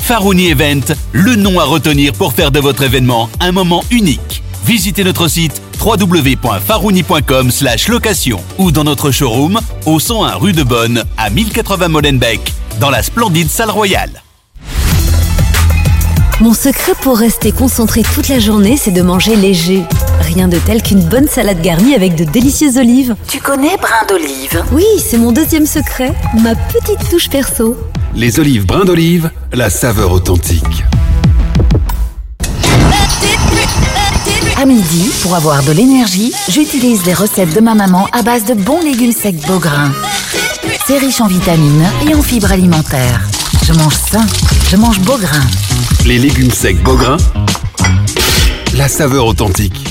Farouni 0.00 0.48
Event, 0.48 0.94
le 1.12 1.36
nom 1.36 1.58
à 1.58 1.64
retenir 1.64 2.12
pour 2.12 2.32
faire 2.32 2.50
de 2.50 2.60
votre 2.60 2.82
événement 2.82 3.28
un 3.40 3.52
moment 3.52 3.82
unique. 3.90 4.42
Visitez 4.64 5.04
notre 5.04 5.28
site 5.28 5.60
www.farouni.com 5.84 7.50
location 7.88 8.40
ou 8.58 8.72
dans 8.72 8.84
notre 8.84 9.10
showroom 9.10 9.60
au 9.84 10.00
101 10.00 10.34
rue 10.34 10.52
de 10.52 10.62
Bonne 10.62 11.04
à 11.16 11.30
1080 11.30 11.88
Molenbeek 11.88 12.52
dans 12.80 12.90
la 12.90 13.02
splendide 13.02 13.48
salle 13.48 13.70
royale. 13.70 14.22
Mon 16.40 16.52
secret 16.52 16.92
pour 17.00 17.16
rester 17.16 17.50
concentré 17.50 18.02
toute 18.02 18.28
la 18.28 18.38
journée, 18.38 18.76
c'est 18.76 18.90
de 18.90 19.00
manger 19.00 19.36
léger. 19.36 19.84
Rien 20.20 20.48
de 20.48 20.58
tel 20.58 20.82
qu'une 20.82 21.00
bonne 21.00 21.28
salade 21.28 21.62
garnie 21.62 21.94
avec 21.94 22.14
de 22.14 22.24
délicieuses 22.24 22.76
olives. 22.76 23.16
Tu 23.26 23.38
connais 23.38 23.76
brin 23.78 24.04
d'olive? 24.06 24.62
Oui, 24.72 24.84
c'est 24.98 25.16
mon 25.16 25.32
deuxième 25.32 25.64
secret, 25.64 26.12
ma 26.42 26.54
petite 26.54 27.08
touche 27.08 27.30
perso. 27.30 27.76
Les 28.16 28.40
olives 28.40 28.64
brin 28.64 28.86
d'olive, 28.86 29.30
la 29.52 29.68
saveur 29.68 30.10
authentique. 30.10 30.84
À 34.56 34.64
midi, 34.64 35.10
pour 35.20 35.34
avoir 35.34 35.62
de 35.62 35.72
l'énergie, 35.72 36.32
j'utilise 36.48 37.04
les 37.04 37.12
recettes 37.12 37.54
de 37.54 37.60
ma 37.60 37.74
maman 37.74 38.08
à 38.12 38.22
base 38.22 38.46
de 38.46 38.54
bons 38.54 38.80
légumes 38.80 39.12
secs 39.12 39.46
Beaugrain. 39.46 39.92
C'est 40.86 40.96
riche 40.96 41.20
en 41.20 41.26
vitamines 41.26 41.86
et 42.08 42.14
en 42.14 42.22
fibres 42.22 42.52
alimentaires. 42.52 43.20
Je 43.66 43.74
mange 43.74 43.96
sain, 44.10 44.24
je 44.70 44.76
mange 44.76 44.98
Beaugrain. 45.00 45.46
Les 46.06 46.18
légumes 46.18 46.50
secs 46.50 46.82
Beaugrain, 46.82 47.18
la 48.78 48.88
saveur 48.88 49.26
authentique. 49.26 49.85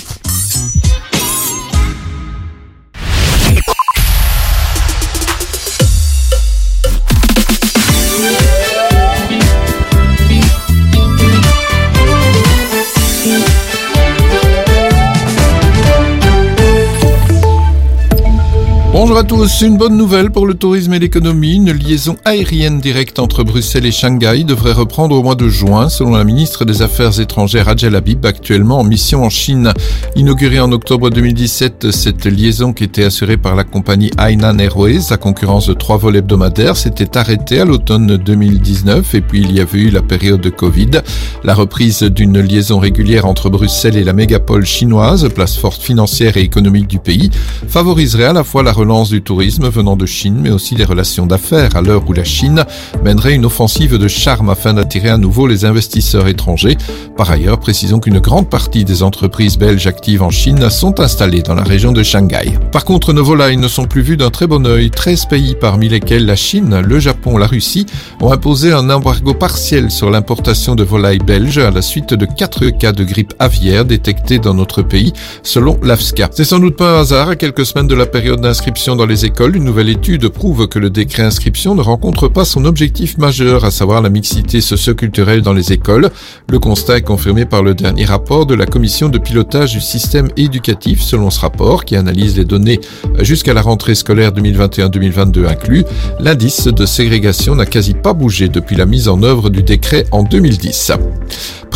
Bonjour 19.06 19.20
à 19.20 19.24
tous, 19.24 19.62
une 19.62 19.78
bonne 19.78 19.98
nouvelle 19.98 20.32
pour 20.32 20.48
le 20.48 20.56
tourisme 20.56 20.92
et 20.96 20.98
l'économie. 20.98 21.58
Une 21.58 21.72
liaison 21.72 22.16
aérienne 22.26 22.80
directe 22.80 23.20
entre 23.20 23.44
Bruxelles 23.44 23.86
et 23.86 23.92
Shanghai 23.92 24.44
devrait 24.44 24.72
reprendre 24.72 25.16
au 25.16 25.22
mois 25.22 25.36
de 25.36 25.48
juin, 25.48 25.90
selon 25.90 26.14
la 26.14 26.24
ministre 26.24 26.66
des 26.66 26.82
Affaires 26.82 27.20
étrangères 27.20 27.70
Adjel 27.70 27.96
Habib, 27.96 28.26
actuellement 28.26 28.80
en 28.80 28.84
mission 28.84 29.24
en 29.24 29.30
Chine. 29.30 29.74
Inaugurée 30.16 30.60
en 30.60 30.72
octobre 30.72 31.12
2017, 31.12 31.92
cette 31.92 32.26
liaison 32.26 32.74
qui 32.74 32.84
était 32.84 33.04
assurée 33.04 33.38
par 33.38 33.56
la 33.56 33.64
compagnie 33.64 34.10
Hainan 34.18 34.58
Airways, 34.58 35.12
à 35.14 35.18
concurrence 35.18 35.68
de 35.68 35.74
trois 35.74 35.98
vols 35.98 36.16
hebdomadaires, 36.16 36.76
s'était 36.76 37.16
arrêtée 37.16 37.60
à 37.60 37.66
l'automne 37.66 38.18
2019 38.18 39.14
et 39.14 39.22
puis 39.22 39.42
il 39.42 39.52
y 39.52 39.62
avait 39.62 39.82
eu 39.82 39.92
la 39.92 40.02
période 40.02 40.42
de 40.42 40.50
Covid. 40.50 41.02
La 41.44 41.54
reprise 41.54 42.02
d'une 42.02 42.40
liaison 42.40 42.80
régulière 42.80 43.28
entre 43.28 43.52
Bruxelles 43.52 43.98
et 43.98 44.04
la 44.04 44.14
mégapole 44.14 44.66
chinoise, 44.66 45.30
place 45.30 45.58
forte 45.58 45.84
financière 45.84 46.38
et 46.38 46.42
économique 46.42 46.88
du 46.88 46.98
pays, 46.98 47.30
favoriserait 47.68 48.26
à 48.26 48.34
la 48.34 48.44
fois 48.44 48.64
la 48.64 48.72
relance 48.72 48.95
du 49.04 49.22
tourisme 49.22 49.68
venant 49.68 49.98
de 49.98 50.06
Chine, 50.06 50.38
mais 50.42 50.52
aussi 50.52 50.74
des 50.74 50.86
relations 50.86 51.26
d'affaires 51.26 51.76
à 51.76 51.82
l'heure 51.82 52.04
où 52.08 52.14
la 52.14 52.24
Chine 52.24 52.64
mènerait 53.04 53.34
une 53.34 53.46
offensive 53.46 53.98
de 53.98 54.08
charme 54.08 54.50
afin 54.50 54.74
d'attirer 54.74 55.10
à 55.10 55.18
nouveau 55.18 55.48
les 55.48 55.66
investisseurs 55.66 56.30
étrangers. 56.30 56.78
Par 57.18 57.30
ailleurs, 57.30 57.60
précisons 57.60 58.00
qu'une 58.00 58.20
grande 58.20 58.50
partie 58.50 58.86
des 58.86 59.04
entreprises 59.04 59.58
belges 59.58 59.86
actives 59.86 60.24
en 60.24 60.30
Chine 60.30 60.70
sont 60.70 61.02
installées 61.02 61.42
dans 61.42 61.56
la 61.56 61.64
région 61.64 61.92
de 61.92 62.04
Shanghai. 62.04 62.58
Par 62.72 62.86
contre, 62.86 63.12
nos 63.12 63.24
volailles 63.24 63.58
ne 63.58 63.68
sont 63.68 63.84
plus 63.84 64.02
vues 64.02 64.18
d'un 64.18 64.30
très 64.30 64.48
bon 64.48 64.66
œil. 64.66 64.90
13 64.92 65.26
pays, 65.26 65.58
parmi 65.60 65.90
lesquels 65.90 66.26
la 66.26 66.38
Chine, 66.38 66.80
le 66.80 67.00
Japon, 67.00 67.38
la 67.38 67.48
Russie, 67.48 67.86
ont 68.22 68.32
imposé 68.32 68.72
un 68.72 68.90
embargo 68.90 69.34
partiel 69.34 69.92
sur 69.92 70.10
l'importation 70.10 70.76
de 70.76 70.84
volailles 70.84 71.20
belges 71.20 71.58
à 71.58 71.72
la 71.72 71.82
suite 71.82 72.14
de 72.14 72.26
4 72.26 72.70
cas 72.70 72.94
de 72.94 73.04
grippe 73.04 73.34
aviaire 73.40 73.84
détectés 73.84 74.40
dans 74.40 74.54
notre 74.54 74.84
pays, 74.84 75.12
selon 75.44 75.78
l'AFSCA. 75.84 76.30
C'est 76.32 76.46
sans 76.46 76.60
doute 76.60 76.78
pas 76.78 76.98
un 76.98 77.02
hasard, 77.02 77.30
à 77.30 77.36
quelques 77.36 77.66
semaines 77.66 77.88
de 77.88 77.96
la 77.96 78.06
période 78.06 78.40
d'inscription 78.40 78.85
dans 78.94 79.08
les 79.08 79.26
écoles, 79.26 79.56
une 79.56 79.64
nouvelle 79.64 79.90
étude 79.90 80.28
prouve 80.28 80.68
que 80.68 80.78
le 80.78 80.92
décret 80.92 81.24
inscription 81.24 81.74
ne 81.74 81.82
rencontre 81.82 82.28
pas 82.28 82.46
son 82.46 82.66
objectif 82.66 83.18
majeur, 83.18 83.66
à 83.66 83.72
savoir 83.72 84.04
la 84.04 84.10
mixité 84.10 84.62
socioculturelle 84.62 85.42
dans 85.42 85.54
les 85.54 85.74
écoles. 85.74 86.12
Le 86.48 86.60
constat 86.60 86.98
est 86.98 87.02
confirmé 87.02 87.46
par 87.46 87.64
le 87.64 87.74
dernier 87.74 88.06
rapport 88.06 88.46
de 88.46 88.54
la 88.54 88.68
commission 88.68 89.10
de 89.10 89.18
pilotage 89.18 89.74
du 89.74 89.82
système 89.82 90.28
éducatif. 90.38 91.02
Selon 91.02 91.32
ce 91.32 91.40
rapport, 91.40 91.84
qui 91.86 91.96
analyse 91.96 92.38
les 92.38 92.46
données 92.46 92.80
jusqu'à 93.22 93.56
la 93.56 93.64
rentrée 93.64 93.96
scolaire 93.96 94.32
2021-2022 94.34 95.48
inclus, 95.48 95.86
l'indice 96.20 96.66
de 96.66 96.86
ségrégation 96.86 97.56
n'a 97.56 97.66
quasi 97.66 97.96
pas 97.96 98.14
bougé 98.14 98.50
depuis 98.50 98.76
la 98.76 98.86
mise 98.86 99.08
en 99.08 99.24
œuvre 99.24 99.50
du 99.50 99.64
décret 99.64 100.06
en 100.12 100.22
2010. 100.22 100.92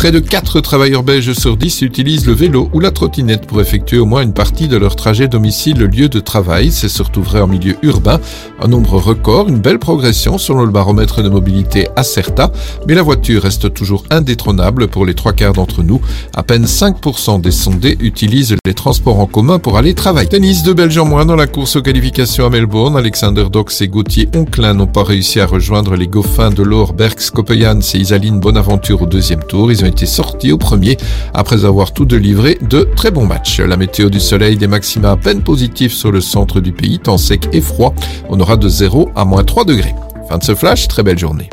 Près 0.00 0.12
de 0.12 0.18
4 0.18 0.60
travailleurs 0.60 1.02
belges 1.02 1.34
sur 1.34 1.58
10 1.58 1.82
utilisent 1.82 2.26
le 2.26 2.32
vélo 2.32 2.70
ou 2.72 2.80
la 2.80 2.90
trottinette 2.90 3.46
pour 3.46 3.60
effectuer 3.60 3.98
au 3.98 4.06
moins 4.06 4.22
une 4.22 4.32
partie 4.32 4.66
de 4.66 4.78
leur 4.78 4.96
trajet 4.96 5.28
domicile-lieu 5.28 6.08
de 6.08 6.20
travail. 6.20 6.72
Surtout 7.00 7.22
vrai 7.22 7.40
en 7.40 7.46
milieu 7.46 7.76
urbain. 7.80 8.20
Un 8.60 8.68
nombre 8.68 8.98
record, 8.98 9.48
une 9.48 9.58
belle 9.58 9.78
progression 9.78 10.36
selon 10.36 10.66
le 10.66 10.70
baromètre 10.70 11.22
de 11.22 11.30
mobilité 11.30 11.88
Acerta, 11.96 12.52
mais 12.86 12.94
la 12.94 13.00
voiture 13.00 13.42
reste 13.42 13.72
toujours 13.72 14.04
indétrônable 14.10 14.86
pour 14.88 15.06
les 15.06 15.14
trois 15.14 15.32
quarts 15.32 15.54
d'entre 15.54 15.82
nous. 15.82 16.02
À 16.34 16.42
peine 16.42 16.66
5% 16.66 17.40
des 17.40 17.52
sondés 17.52 17.96
utilisent 18.00 18.54
les 18.66 18.74
transports 18.74 19.18
en 19.18 19.24
commun 19.24 19.58
pour 19.58 19.78
aller 19.78 19.94
travailler. 19.94 20.28
Tennis, 20.28 20.62
de 20.62 20.74
Belges 20.74 20.98
en 20.98 21.06
moins 21.06 21.24
dans 21.24 21.36
la 21.36 21.46
course 21.46 21.76
aux 21.76 21.82
qualifications 21.82 22.44
à 22.44 22.50
Melbourne. 22.50 22.98
Alexander 22.98 23.46
Dox 23.50 23.80
et 23.80 23.88
Gauthier 23.88 24.28
Onclin 24.36 24.74
n'ont 24.74 24.86
pas 24.86 25.04
réussi 25.04 25.40
à 25.40 25.46
rejoindre 25.46 25.96
les 25.96 26.06
Goffins 26.06 26.50
de 26.50 26.62
l'Or, 26.62 26.92
Berks, 26.92 27.30
Kopeyans 27.30 27.80
et 27.94 27.98
Isaline 27.98 28.40
Bonaventure 28.40 29.00
au 29.00 29.06
deuxième 29.06 29.42
tour. 29.44 29.72
Ils 29.72 29.82
ont 29.84 29.88
été 29.88 30.04
sortis 30.04 30.52
au 30.52 30.58
premier 30.58 30.98
après 31.32 31.64
avoir 31.64 31.94
tout 31.94 32.04
délivré 32.04 32.58
de 32.60 32.86
très 32.94 33.10
bons 33.10 33.24
matchs. 33.24 33.60
La 33.60 33.78
météo 33.78 34.10
du 34.10 34.20
soleil, 34.20 34.58
des 34.58 34.66
maxima 34.66 35.12
à 35.12 35.16
peine 35.16 35.42
positifs 35.42 35.94
sur 35.94 36.10
le 36.12 36.20
centre 36.20 36.60
du 36.60 36.72
pays, 36.72 36.89
temps 36.89 37.17
sec 37.17 37.49
et 37.53 37.61
froid. 37.61 37.93
On 38.29 38.39
aura 38.39 38.57
de 38.57 38.69
0 38.69 39.09
à 39.15 39.25
moins 39.25 39.43
3 39.43 39.65
degrés. 39.65 39.95
Fin 40.29 40.37
de 40.37 40.43
ce 40.43 40.55
flash, 40.55 40.87
très 40.87 41.03
belle 41.03 41.19
journée. 41.19 41.49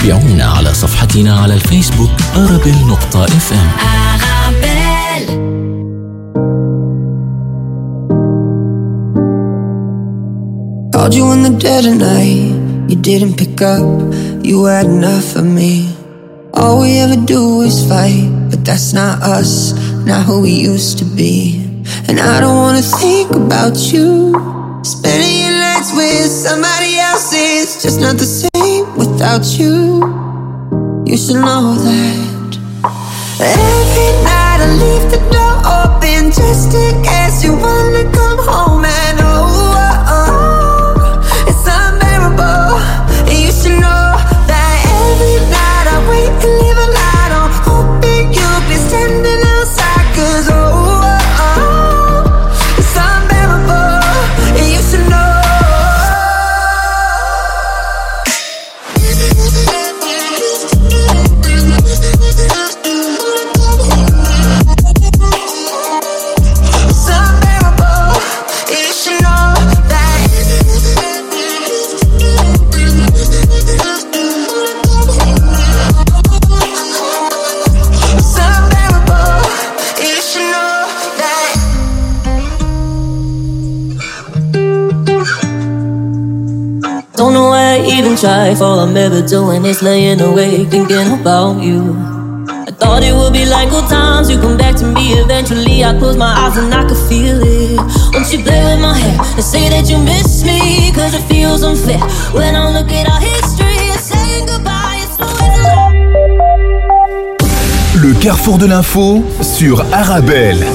تابعونا 0.00 0.44
على 0.44 0.74
صفحتنا 0.74 1.40
على 1.40 1.54
الفيسبوك 1.54 2.10
أرابيل 2.36 2.86
نقطة 2.88 3.24
اف 3.24 3.52
ام 3.52 3.70
Called 10.92 11.14
you 11.14 11.32
in 11.32 11.42
the 11.42 11.56
dead 11.58 11.86
of 11.86 11.96
night, 11.96 12.90
you 12.90 12.96
didn't 12.96 13.34
pick 13.36 13.62
up, 13.62 13.86
you 14.44 14.64
had 14.64 14.86
enough 14.86 15.34
of 15.36 15.44
me. 15.44 15.74
All 16.52 16.82
we 16.82 16.98
ever 16.98 17.16
do 17.16 17.62
is 17.62 17.86
fight, 17.88 18.28
but 18.50 18.64
that's 18.64 18.92
not 18.92 19.22
us, 19.22 19.72
not 20.04 20.26
who 20.26 20.42
we 20.42 20.52
used 20.72 20.98
to 20.98 21.04
be. 21.04 21.73
And 22.07 22.19
I 22.19 22.39
don't 22.39 22.55
wanna 22.57 22.81
think 22.81 23.31
about 23.31 23.77
you. 23.91 24.33
Spending 24.83 25.41
your 25.45 25.51
nights 25.65 25.91
with 25.95 26.29
somebody 26.31 26.97
else 26.99 27.33
is 27.33 27.81
just 27.83 27.99
not 27.99 28.17
the 28.17 28.25
same 28.25 28.85
without 28.97 29.45
you. 29.59 30.01
You 31.05 31.17
should 31.17 31.41
know 31.41 31.75
that. 31.75 32.51
Every 33.39 34.11
night 34.23 34.59
I 34.65 34.69
leave 34.83 35.05
the 35.11 35.21
door 35.33 35.55
open 35.79 36.31
just 36.31 36.73
in 36.73 37.03
case 37.03 37.43
you 37.43 37.53
wanna 37.53 38.03
come 38.11 38.39
home 38.49 38.84
if 88.55 88.61
all 88.61 88.79
I'm 88.79 88.95
ever 88.95 89.21
doing 89.21 89.65
is 89.65 89.81
laying 89.83 90.21
awake 90.21 90.69
thinking 90.69 91.19
about 91.19 91.61
you. 91.61 91.93
I 92.47 92.71
thought 92.71 93.03
it 93.03 93.13
would 93.13 93.33
be 93.33 93.45
like 93.45 93.69
old 93.73 93.89
times, 93.89 94.29
you 94.29 94.39
come 94.39 94.57
back 94.57 94.75
to 94.77 94.85
me 94.85 95.13
eventually. 95.23 95.83
I 95.83 95.97
close 95.99 96.15
my 96.15 96.33
eyes 96.43 96.55
and 96.55 96.73
I 96.73 96.87
could 96.87 97.03
feel 97.09 97.37
it. 97.43 97.77
Won't 98.13 98.31
you 98.31 98.43
play 98.43 98.63
with 98.63 98.79
my 98.79 98.97
hair 98.97 99.17
and 99.35 99.43
say 99.43 99.67
that 99.69 99.89
you 99.89 99.97
miss 99.99 100.45
me? 100.45 100.91
Cause 100.93 101.13
it 101.13 101.23
feels 101.27 101.63
unfair 101.63 101.99
when 102.31 102.55
I 102.55 102.71
look 102.71 102.91
at 102.91 103.09
our 103.09 103.19
history 103.19 103.75
Le 108.01 108.13
carrefour 108.19 108.57
de 108.57 108.67
l'info 108.67 109.23
sur 109.41 109.83
Arabelle. 109.91 110.65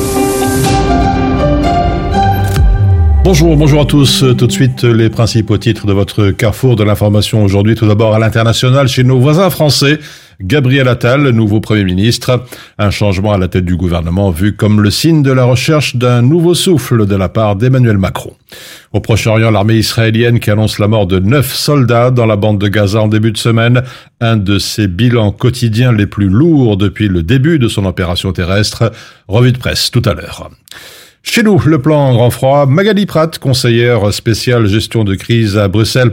Bonjour, 3.22 3.54
bonjour 3.54 3.82
à 3.82 3.84
tous. 3.84 4.24
Tout 4.38 4.46
de 4.46 4.52
suite, 4.52 4.82
les 4.82 5.10
principaux 5.10 5.58
titres 5.58 5.86
de 5.86 5.92
votre 5.92 6.30
carrefour 6.30 6.74
de 6.74 6.82
l'information 6.82 7.44
aujourd'hui. 7.44 7.74
Tout 7.74 7.86
d'abord 7.86 8.14
à 8.14 8.18
l'international 8.18 8.88
chez 8.88 9.04
nos 9.04 9.20
voisins 9.20 9.50
français. 9.50 10.00
Gabriel 10.40 10.88
Attal, 10.88 11.28
nouveau 11.28 11.60
Premier 11.60 11.84
ministre. 11.84 12.44
Un 12.78 12.90
changement 12.90 13.32
à 13.32 13.38
la 13.38 13.48
tête 13.48 13.66
du 13.66 13.76
gouvernement 13.76 14.30
vu 14.30 14.56
comme 14.56 14.80
le 14.80 14.90
signe 14.90 15.22
de 15.22 15.32
la 15.32 15.44
recherche 15.44 15.96
d'un 15.96 16.22
nouveau 16.22 16.54
souffle 16.54 17.06
de 17.06 17.14
la 17.14 17.28
part 17.28 17.56
d'Emmanuel 17.56 17.98
Macron. 17.98 18.32
Au 18.94 19.00
Proche-Orient, 19.00 19.50
l'armée 19.50 19.76
israélienne 19.76 20.40
qui 20.40 20.50
annonce 20.50 20.78
la 20.78 20.88
mort 20.88 21.06
de 21.06 21.18
neuf 21.18 21.52
soldats 21.52 22.10
dans 22.10 22.26
la 22.26 22.36
bande 22.36 22.58
de 22.58 22.68
Gaza 22.68 23.02
en 23.02 23.08
début 23.08 23.32
de 23.32 23.38
semaine, 23.38 23.82
un 24.22 24.38
de 24.38 24.58
ses 24.58 24.88
bilans 24.88 25.30
quotidiens 25.30 25.92
les 25.92 26.06
plus 26.06 26.28
lourds 26.30 26.78
depuis 26.78 27.08
le 27.08 27.22
début 27.22 27.58
de 27.58 27.68
son 27.68 27.84
opération 27.84 28.32
terrestre. 28.32 28.90
Revue 29.28 29.52
de 29.52 29.58
presse 29.58 29.90
tout 29.90 30.02
à 30.06 30.14
l'heure. 30.14 30.50
Chez 31.22 31.42
nous, 31.42 31.60
le 31.66 31.80
plan 31.80 32.14
grand 32.14 32.30
froid, 32.30 32.66
Magali 32.66 33.06
Pratt, 33.06 33.38
conseillère 33.38 34.12
spéciale 34.12 34.66
gestion 34.66 35.04
de 35.04 35.14
crise 35.14 35.56
à 35.58 35.68
Bruxelles, 35.68 36.12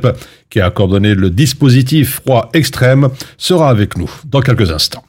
qui 0.50 0.60
a 0.60 0.70
coordonné 0.70 1.16
le 1.16 1.30
dispositif 1.30 2.22
froid 2.26 2.50
extrême, 2.54 3.10
sera 3.38 3.70
avec 3.70 3.98
nous 3.98 4.12
dans 4.26 4.42
quelques 4.42 4.70
instants. 4.70 5.04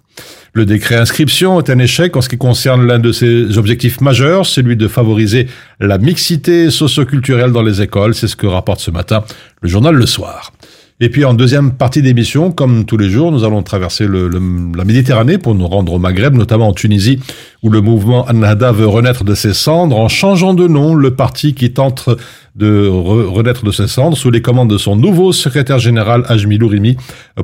Le 0.53 0.65
décret 0.65 0.97
inscription 0.97 1.61
est 1.61 1.71
un 1.71 1.79
échec 1.79 2.17
en 2.17 2.21
ce 2.21 2.29
qui 2.29 2.39
concerne 2.39 2.87
l'un 2.87 2.99
de 2.99 3.12
ses 3.12 3.59
objectifs 3.59 4.00
majeurs, 4.00 4.47
celui 4.47 4.77
de 4.77 4.89
favoriser 4.89 5.47
la 5.79 5.99
mixité 5.99 6.71
socioculturelle 6.71 7.53
dans 7.53 7.62
les 7.62 7.83
écoles. 7.83 8.15
C'est 8.15 8.29
ce 8.29 8.37
que 8.37 8.47
rapporte 8.47 8.81
ce 8.81 8.91
matin 8.91 9.25
le 9.61 9.69
journal 9.69 9.94
Le 9.94 10.06
Soir. 10.06 10.53
Et 11.00 11.11
puis 11.11 11.25
en 11.25 11.33
deuxième 11.33 11.75
partie 11.75 12.03
d'émission, 12.03 12.50
comme 12.50 12.85
tous 12.85 12.97
les 12.97 13.09
jours, 13.09 13.31
nous 13.31 13.45
allons 13.45 13.62
traverser 13.62 14.09
la 14.09 14.85
Méditerranée 14.85 15.39
pour 15.39 15.55
nous 15.55 15.69
rendre 15.69 15.93
au 15.93 15.99
Maghreb, 16.00 16.35
notamment 16.35 16.69
en 16.69 16.73
Tunisie, 16.73 17.21
où 17.62 17.71
le 17.71 17.81
mouvement 17.81 18.27
Annahda 18.27 18.73
veut 18.73 18.89
renaître 18.89 19.23
de 19.23 19.35
ses 19.37 19.55
cendres 19.55 19.97
en 19.97 20.09
changeant 20.09 20.55
de 20.55 20.67
nom. 20.67 20.97
Le 20.97 21.15
parti 21.15 21.55
qui 21.55 21.73
tente 21.73 22.09
de 22.56 22.89
renaître 22.89 23.65
de 23.65 23.71
ses 23.71 23.87
cendres 23.87 24.17
sous 24.17 24.33
les 24.33 24.43
commandes 24.43 24.71
de 24.71 24.79
son 24.79 24.97
nouveau 24.97 25.33
secrétaire 25.33 25.79
général 25.79 26.25
Ajmi 26.27 26.59
Lourimi, 26.59 26.97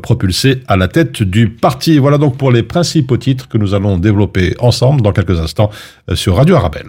propulsé 0.02 0.62
à 0.66 0.76
la 0.76 0.88
tête 0.88 1.22
du 1.22 1.48
parti. 1.48 1.98
Voilà 1.98 2.18
donc 2.18 2.36
pour 2.36 2.50
les 2.50 2.64
principaux 2.64 3.18
titres 3.18 3.46
que 3.46 3.56
nous 3.56 3.72
allons 3.72 3.98
développer 3.98 4.56
ensemble 4.58 5.00
dans 5.00 5.12
quelques 5.12 5.38
instants 5.38 5.70
euh, 6.10 6.16
sur 6.16 6.34
Radio 6.34 6.56
Arabelle. 6.56 6.88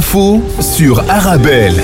L'info 0.00 0.42
sur 0.62 0.98
Arabelle. 1.10 1.74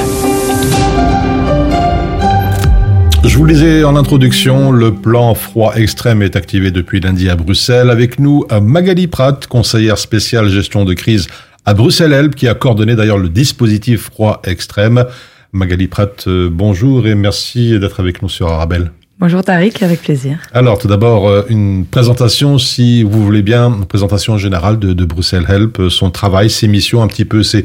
Je 3.25 3.37
vous 3.37 3.45
le 3.45 3.53
disais 3.53 3.85
en 3.85 3.95
introduction, 3.95 4.73
le 4.73 4.95
plan 4.95 5.35
froid 5.35 5.75
extrême 5.75 6.23
est 6.23 6.35
activé 6.35 6.71
depuis 6.71 7.01
lundi 7.01 7.29
à 7.29 7.37
Bruxelles. 7.37 7.91
Avec 7.91 8.19
nous, 8.19 8.47
Magali 8.63 9.07
Pratt, 9.07 9.47
conseillère 9.47 9.99
spéciale 9.99 10.49
gestion 10.49 10.87
de 10.87 10.95
crise 10.95 11.27
à 11.67 11.75
Bruxelles-Elbe, 11.75 12.35
qui 12.35 12.49
a 12.49 12.55
coordonné 12.55 12.97
d'ailleurs 12.97 13.19
le 13.19 13.29
dispositif 13.29 14.05
froid 14.05 14.41
extrême. 14.45 15.05
Magali 15.53 15.87
Pratt, 15.87 16.25
euh, 16.27 16.49
bonjour 16.51 17.07
et 17.07 17.15
merci 17.15 17.79
d'être 17.79 18.01
avec 18.01 18.23
nous 18.23 18.31
sur 18.31 18.49
Arabelle. 18.49 18.93
Bonjour 19.19 19.43
Tariq, 19.43 19.83
avec 19.83 20.03
plaisir. 20.03 20.39
Alors 20.53 20.79
tout 20.79 20.89
d'abord, 20.89 21.27
euh, 21.27 21.43
une 21.49 21.87
présentation, 21.87 22.59
si 22.59 23.03
vous 23.03 23.25
voulez 23.25 23.41
bien, 23.41 23.69
une 23.69 23.87
présentation 23.87 24.37
générale 24.37 24.79
de, 24.79 25.05
Bruxelles 25.07 25.47
Help, 25.49 25.89
son 25.89 26.11
travail, 26.11 26.51
ses 26.51 26.69
missions, 26.69 27.03
un 27.03 27.09
petit 27.09 27.25
peu 27.25 27.43
ses 27.43 27.65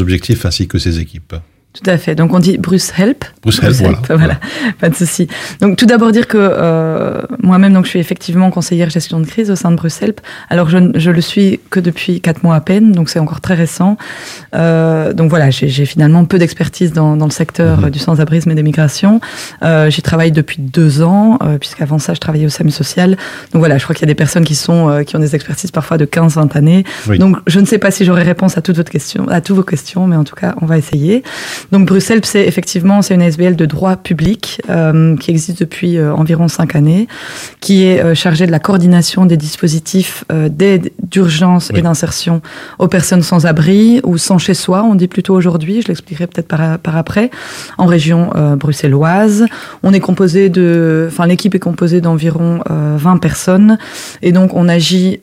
objectifs 0.00 0.44
ainsi 0.44 0.66
que 0.66 0.78
ses 0.78 0.98
équipes. 0.98 1.34
Tout 1.82 1.90
à 1.90 1.98
fait. 1.98 2.14
Donc 2.14 2.32
on 2.34 2.38
dit 2.38 2.58
Bruce 2.58 2.92
Help. 2.98 3.24
Bruce 3.42 3.62
Help, 3.62 3.74
voilà. 3.76 3.98
voilà. 4.08 4.40
Pas 4.80 4.88
de 4.88 4.94
souci. 4.94 5.28
Donc 5.60 5.76
tout 5.76 5.86
d'abord 5.86 6.12
dire 6.12 6.26
que 6.26 6.38
euh, 6.38 7.22
moi-même, 7.42 7.72
donc 7.72 7.84
je 7.84 7.90
suis 7.90 8.00
effectivement 8.00 8.50
conseillère 8.50 8.90
gestion 8.90 9.20
de 9.20 9.26
crise 9.26 9.50
au 9.50 9.56
sein 9.56 9.70
de 9.70 9.76
Bruce 9.76 10.00
Help. 10.02 10.20
Alors 10.50 10.68
je, 10.68 10.78
je 10.94 11.10
le 11.10 11.20
suis 11.20 11.60
que 11.70 11.80
depuis 11.80 12.20
quatre 12.20 12.42
mois 12.42 12.56
à 12.56 12.60
peine, 12.60 12.92
donc 12.92 13.08
c'est 13.08 13.18
encore 13.18 13.40
très 13.40 13.54
récent. 13.54 13.96
Euh, 14.54 15.12
donc 15.12 15.30
voilà, 15.30 15.50
j'ai 15.50 15.86
finalement 15.86 16.24
peu 16.24 16.38
d'expertise 16.38 16.92
dans, 16.92 17.16
dans, 17.16 17.26
le 17.26 17.30
secteur 17.30 17.78
Mhm. 17.82 17.90
du 17.90 17.98
sans-abrisme 17.98 18.50
et 18.50 18.54
des 18.54 18.62
migrations. 18.62 19.20
Euh, 19.62 19.90
J'y 19.90 20.02
travaille 20.02 20.32
depuis 20.32 20.60
deux 20.60 21.02
ans, 21.02 21.38
euh, 21.42 21.58
puisqu'avant 21.58 21.98
ça, 21.98 22.14
je 22.14 22.20
travaillais 22.20 22.46
au 22.46 22.50
SAMU 22.50 22.70
social. 22.70 23.10
Donc 23.52 23.60
voilà, 23.60 23.78
je 23.78 23.84
crois 23.84 23.94
qu'il 23.94 24.02
y 24.02 24.08
a 24.08 24.12
des 24.12 24.14
personnes 24.14 24.44
qui 24.44 24.54
sont 24.54 24.88
euh, 24.88 25.02
qui 25.02 25.16
ont 25.16 25.20
des 25.20 25.34
expertises 25.34 25.70
parfois 25.70 25.98
de 25.98 26.04
15-20 26.04 26.56
années. 26.56 26.84
Oui. 27.08 27.18
Donc 27.18 27.36
je 27.46 27.60
ne 27.60 27.66
sais 27.66 27.78
pas 27.78 27.90
si 27.90 28.04
j'aurai 28.04 28.22
réponse 28.22 28.58
à 28.58 28.62
toutes 28.62 28.76
votre 28.76 28.90
question, 28.90 29.28
à 29.28 29.40
toutes 29.40 29.56
vos 29.56 29.62
questions, 29.62 30.06
mais 30.06 30.16
en 30.16 30.24
tout 30.24 30.34
cas, 30.36 30.54
on 30.60 30.66
va 30.66 30.78
essayer. 30.78 31.22
Donc 31.70 31.86
Bruxelles, 31.86 32.20
c'est 32.24 32.46
effectivement 32.46 33.02
c'est 33.02 33.14
une 33.14 33.22
SBL 33.22 33.54
de 33.54 33.66
droit 33.66 33.96
public 33.96 34.62
euh, 34.70 35.16
qui 35.16 35.30
existe 35.30 35.60
depuis 35.60 35.98
euh, 35.98 36.14
environ 36.14 36.48
cinq 36.48 36.74
années, 36.74 37.08
qui 37.60 37.84
est 37.84 38.02
euh, 38.02 38.14
chargée 38.14 38.46
de 38.46 38.50
la 38.50 38.58
coordination 38.58 39.26
des 39.26 39.36
dispositifs 39.36 40.24
d'aide, 40.30 40.90
d'urgence 41.02 41.70
Oui. 41.72 41.80
et 41.80 41.82
d'insertion 41.82 42.40
aux 42.78 42.88
personnes 42.88 43.22
sans 43.22 43.46
abri 43.46 44.00
ou 44.04 44.16
sans 44.18 44.38
chez 44.38 44.54
soi. 44.54 44.82
On 44.82 44.94
dit 44.94 45.08
plutôt 45.08 45.34
aujourd'hui. 45.34 45.82
Je 45.82 45.88
l'expliquerai 45.88 46.26
peut-être 46.26 46.48
par, 46.48 46.78
par 46.78 46.96
après. 46.96 47.30
En 47.76 47.86
région 47.86 48.30
bruxelloise, 48.56 49.46
on 49.82 49.92
est 49.92 50.00
composé 50.00 50.48
de, 50.48 51.06
enfin 51.08 51.26
l'équipe 51.26 51.54
est 51.54 51.58
composée 51.58 52.00
d'environ 52.00 52.60
euh, 52.70 52.96
20 52.98 53.18
personnes 53.18 53.78
et 54.22 54.32
donc 54.32 54.54
on 54.54 54.68
agit, 54.68 55.20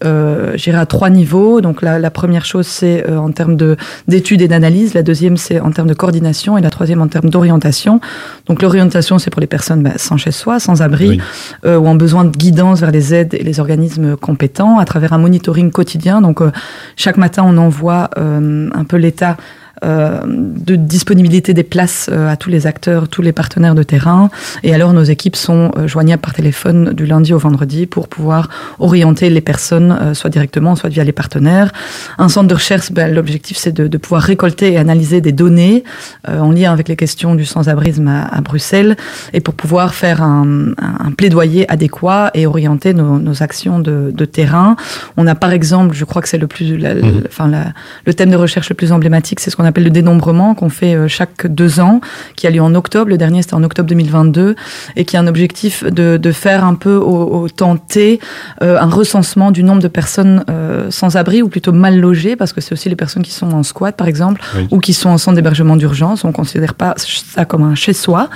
j'irai 0.55 0.77
à 0.77 0.85
trois 0.85 1.09
niveaux. 1.09 1.61
Donc 1.61 1.81
la, 1.81 1.99
la 1.99 2.11
première 2.11 2.45
chose 2.45 2.67
c'est 2.67 3.09
en 3.09 3.31
termes 3.31 3.55
de 3.55 3.77
d'études 4.07 4.41
et 4.41 4.47
d'analyse. 4.47 4.93
La 4.93 5.03
deuxième, 5.03 5.37
c'est 5.37 5.59
en 5.59 5.71
termes 5.71 5.87
de 5.87 5.93
coordination. 5.93 6.24
Et 6.57 6.61
la 6.61 6.69
troisième, 6.69 7.01
en 7.01 7.07
termes 7.07 7.29
d'orientation. 7.29 7.99
Donc, 8.47 8.61
l'orientation, 8.61 9.19
c'est 9.19 9.29
pour 9.29 9.41
les 9.41 9.47
personnes 9.47 9.83
bah, 9.83 9.91
sans 9.97 10.17
chez 10.17 10.31
soi, 10.31 10.59
sans 10.59 10.81
abri, 10.81 11.09
Oui. 11.09 11.21
euh, 11.65 11.77
ou 11.77 11.87
en 11.87 11.95
besoin 11.95 12.25
de 12.25 12.35
guidance 12.35 12.79
vers 12.81 12.91
les 12.91 13.13
aides 13.13 13.33
et 13.33 13.43
les 13.43 13.59
organismes 13.59 14.15
compétents 14.15 14.79
à 14.79 14.85
travers 14.85 15.13
un 15.13 15.17
monitoring 15.17 15.71
quotidien. 15.71 16.21
Donc, 16.21 16.41
euh, 16.41 16.51
chaque 16.95 17.17
matin, 17.17 17.43
on 17.45 17.57
envoie 17.57 18.09
euh, 18.17 18.69
un 18.73 18.83
peu 18.83 18.97
l'état 18.97 19.37
de 19.83 20.75
disponibilité 20.75 21.53
des 21.53 21.63
places 21.63 22.09
euh, 22.11 22.29
à 22.29 22.37
tous 22.37 22.49
les 22.49 22.65
acteurs, 22.67 23.07
tous 23.07 23.21
les 23.21 23.31
partenaires 23.31 23.75
de 23.75 23.83
terrain. 23.83 24.29
Et 24.63 24.73
alors, 24.73 24.93
nos 24.93 25.03
équipes 25.03 25.35
sont 25.35 25.71
euh, 25.77 25.87
joignables 25.87 26.21
par 26.21 26.33
téléphone 26.33 26.93
du 26.93 27.05
lundi 27.05 27.33
au 27.33 27.37
vendredi 27.37 27.85
pour 27.85 28.07
pouvoir 28.07 28.49
orienter 28.79 29.29
les 29.29 29.41
personnes, 29.41 29.97
euh, 30.01 30.13
soit 30.13 30.29
directement, 30.29 30.75
soit 30.75 30.89
via 30.89 31.03
les 31.03 31.11
partenaires. 31.11 31.71
Un 32.17 32.29
centre 32.29 32.47
de 32.47 32.53
recherche, 32.53 32.91
ben, 32.91 33.13
l'objectif, 33.13 33.57
c'est 33.57 33.71
de, 33.71 33.87
de 33.87 33.97
pouvoir 33.97 34.21
récolter 34.21 34.73
et 34.73 34.77
analyser 34.77 35.21
des 35.21 35.31
données 35.31 35.83
euh, 36.27 36.39
en 36.39 36.51
lien 36.51 36.71
avec 36.71 36.87
les 36.87 36.95
questions 36.95 37.35
du 37.35 37.45
sans-abrisme 37.45 38.07
à, 38.07 38.25
à 38.25 38.41
Bruxelles 38.41 38.95
et 39.33 39.41
pour 39.41 39.53
pouvoir 39.53 39.93
faire 39.93 40.21
un, 40.21 40.73
un, 40.77 41.11
plaidoyer 41.11 41.69
adéquat 41.71 42.31
et 42.33 42.45
orienter 42.47 42.93
nos, 42.93 43.19
nos 43.19 43.43
actions 43.43 43.79
de, 43.79 44.11
de 44.13 44.25
terrain. 44.25 44.75
On 45.17 45.27
a 45.27 45.35
par 45.35 45.51
exemple, 45.51 45.95
je 45.95 46.05
crois 46.05 46.21
que 46.21 46.29
c'est 46.29 46.37
le 46.37 46.47
plus, 46.47 46.77
la, 46.77 46.95
Mhm. 46.95 47.23
enfin 47.27 47.47
la, 47.47 47.73
le 48.05 48.13
thème 48.13 48.29
de 48.31 48.35
recherche 48.35 48.69
le 48.69 48.75
plus 48.75 48.91
emblématique, 48.91 49.39
c'est 49.39 49.49
ce 49.49 49.55
qu'on 49.55 49.64
appelle 49.65 49.83
le 49.83 49.89
dénombrement 49.89 50.55
qu'on 50.55 50.69
fait 50.69 50.95
euh, 50.95 51.07
chaque 51.07 51.47
deux 51.47 51.79
ans, 51.79 51.99
qui 52.35 52.47
a 52.47 52.49
lieu 52.51 52.61
en 52.61 52.73
octobre. 52.75 53.09
Le 53.09 53.17
dernier 53.17 53.41
c'était 53.41 53.55
en 53.55 53.63
octobre 53.63 53.89
2022 53.89 54.55
et 54.95 55.05
qui 55.05 55.17
a 55.17 55.19
un 55.19 55.27
objectif 55.27 55.83
de, 55.83 56.17
de 56.17 56.31
faire 56.31 56.63
un 56.63 56.75
peu 56.75 56.95
au, 56.95 57.41
au 57.41 57.49
temps 57.49 57.75
T 57.77 58.19
euh, 58.61 58.77
un 58.79 58.89
recensement 58.89 59.51
du 59.51 59.63
nombre 59.63 59.81
de 59.81 59.87
personnes 59.87 60.43
euh, 60.49 60.89
sans 60.91 61.17
abri 61.17 61.41
ou 61.41 61.49
plutôt 61.49 61.71
mal 61.71 61.99
logées, 61.99 62.35
parce 62.35 62.53
que 62.53 62.61
c'est 62.61 62.73
aussi 62.73 62.89
les 62.89 62.95
personnes 62.95 63.23
qui 63.23 63.31
sont 63.31 63.51
en 63.51 63.63
squat 63.63 63.95
par 63.95 64.07
exemple 64.07 64.41
Oui. 64.55 64.67
ou 64.71 64.79
qui 64.79 64.93
sont 64.93 65.09
en 65.09 65.17
centre 65.17 65.35
d'hébergement 65.35 65.75
d'urgence. 65.75 66.23
On 66.23 66.31
considère 66.31 66.73
pas 66.73 66.95
ça 66.97 67.45
comme 67.45 67.63
un 67.63 67.75
chez 67.75 67.93
soi. 67.93 68.29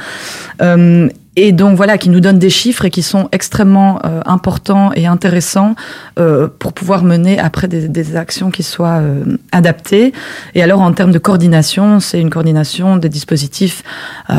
Euh, 0.62 1.08
et 1.41 1.53
donc 1.53 1.77
voilà, 1.77 1.98
qui 1.98 2.10
nous 2.10 2.19
donnent 2.19 2.38
des 2.38 2.50
chiffres 2.50 2.84
et 2.84 2.89
qui 2.89 3.01
sont 3.01 3.29
extrêmement 3.31 4.00
euh, 4.03 4.19
importants 4.25 4.91
et 4.93 5.08
intéressants 5.08 5.75
euh, 6.19 6.50
pour 6.60 6.74
pouvoir 6.74 7.03
mener 7.03 7.39
après 7.39 7.69
des, 7.69 7.88
des 7.88 8.17
actions 8.17 8.51
qui 8.51 8.62
soient 8.62 9.00
euh, 9.00 9.24
adaptées. 9.53 10.12
Et 10.53 10.62
alors 10.62 10.81
en 10.81 10.91
termes 10.91 11.12
de 11.12 11.17
coordination, 11.17 12.01
c'est 12.01 12.19
une 12.19 12.29
coordination 12.29 12.98
des 12.98 13.10
dispositifs 13.10 13.84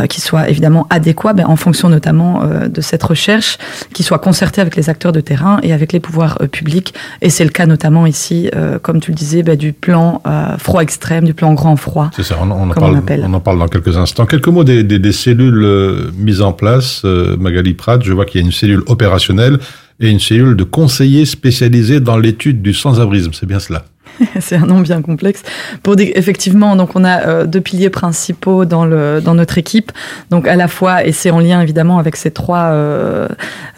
qui 0.09 0.21
soient 0.21 0.49
évidemment 0.49 0.87
adéquats, 0.90 1.33
ben, 1.33 1.47
en 1.47 1.57
fonction 1.57 1.88
notamment 1.88 2.42
de 2.69 2.80
cette 2.80 3.02
recherche, 3.02 3.59
qui 3.92 4.02
soit 4.02 4.19
concertée 4.19 4.61
avec 4.61 4.76
les 4.76 4.88
acteurs 4.88 5.12
de 5.12 5.21
terrain 5.21 5.59
et 5.62 5.73
avec 5.73 5.92
les 5.92 6.00
pouvoirs 6.00 6.38
publics. 6.52 6.95
Et 7.23 7.30
c'est 7.30 7.45
le 7.45 7.50
cas 7.50 7.66
notamment 7.66 8.07
ici, 8.07 8.50
comme 8.83 9.00
tu 9.00 9.11
le 9.11 9.16
disais, 9.16 9.42
ben, 9.42 9.57
du 9.57 9.73
plan 9.73 10.23
froid 10.59 10.83
extrême, 10.83 11.25
du 11.25 11.35
plan 11.35 11.54
grand 11.54 11.76
froid. 11.76 12.11
C'est 12.14 12.23
ça, 12.23 12.37
on, 12.40 12.50
on 12.50 12.69
en 12.69 12.71
on 12.71 12.75
parle, 12.75 13.02
on 13.25 13.35
en 13.35 13.40
parle 13.40 13.59
dans 13.59 13.69
quelques 13.69 13.97
instants. 13.97 14.26
Quelques 14.26 14.49
mots 14.49 14.64
des, 14.64 14.85
des, 14.85 14.99
des 14.99 15.12
cellules 15.12 16.12
mises 16.16 16.42
en 16.42 16.52
place. 16.52 16.90
Euh, 17.05 17.37
Magali 17.37 17.75
Pratt, 17.75 18.03
je 18.03 18.13
vois 18.13 18.25
qu'il 18.25 18.41
y 18.41 18.45
a 18.45 18.47
une 18.47 18.53
cellule 18.53 18.83
opérationnelle 18.87 19.59
et 20.01 20.09
une 20.09 20.21
cellule 20.21 20.57
de 20.57 20.65
conseillers 20.65 21.27
spécialisés 21.27 22.01
dans 22.01 22.19
l'étude 22.19 22.63
du 22.63 22.73
sans-abrisme. 22.73 23.33
C'est 23.33 23.47
bien 23.47 23.61
cela. 23.61 23.85
c'est 24.40 24.57
un 24.57 24.67
nom 24.67 24.81
bien 24.81 25.02
complexe. 25.02 25.43
Pour 25.83 25.95
effectivement, 25.99 26.76
donc 26.76 26.90
on 26.95 27.05
a 27.05 27.26
euh, 27.26 27.47
deux 27.47 27.61
piliers 27.61 27.90
principaux 27.90 28.64
dans 28.64 28.85
le 28.85 29.21
dans 29.23 29.35
notre 29.35 29.59
équipe. 29.59 29.93
Donc 30.31 30.47
à 30.49 30.57
la 30.57 30.69
fois, 30.69 31.05
et 31.05 31.12
c'est 31.12 31.31
en 31.31 31.40
lien 31.40 31.61
évidemment 31.61 31.99
avec 31.99 32.17
ces 32.17 32.31
trois, 32.31 32.71
euh, 32.73 33.29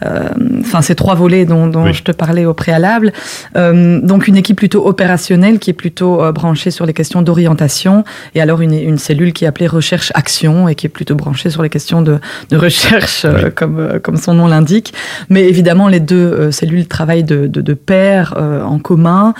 euh, 0.04 0.28
enfin 0.60 0.82
ces 0.82 0.94
trois 0.94 1.14
volets 1.14 1.44
dont, 1.44 1.66
dont 1.66 1.84
Oui. 1.84 1.92
je 1.92 2.02
te 2.02 2.12
parlais 2.12 2.44
au 2.44 2.54
préalable. 2.54 3.12
Donc 3.54 4.28
une 4.28 4.36
équipe 4.36 4.56
plutôt 4.56 4.86
opérationnelle 4.86 5.58
qui 5.58 5.70
est 5.70 5.74
plutôt 5.74 6.32
branchée 6.32 6.70
sur 6.70 6.86
les 6.86 6.92
questions 6.92 7.22
d'orientation, 7.22 8.04
et 8.34 8.40
alors 8.40 8.60
une, 8.60 8.72
une 8.74 8.98
cellule 8.98 9.32
qui 9.32 9.44
est 9.44 9.48
appelée 9.48 9.66
recherche 9.66 10.12
action 10.14 10.68
et 10.68 10.74
qui 10.74 10.86
est 10.86 10.90
plutôt 10.90 11.14
branchée 11.14 11.50
sur 11.50 11.62
les 11.62 11.70
questions 11.70 12.02
de, 12.02 12.18
de 12.50 12.56
recherche, 12.56 13.24
Oui. 13.28 13.50
comme 13.54 14.00
comme 14.02 14.16
son 14.16 14.34
nom 14.34 14.46
l'indique. 14.46 14.92
Mais 15.28 15.48
évidemment, 15.48 15.88
les 15.88 16.00
deux 16.00 16.50
cellules 16.50 16.86
travaillent 16.86 17.24
de, 17.24 17.46
de, 17.46 17.60
de 17.60 17.74
pair 17.74 18.34
en 18.64 18.78
commun, 18.78 19.34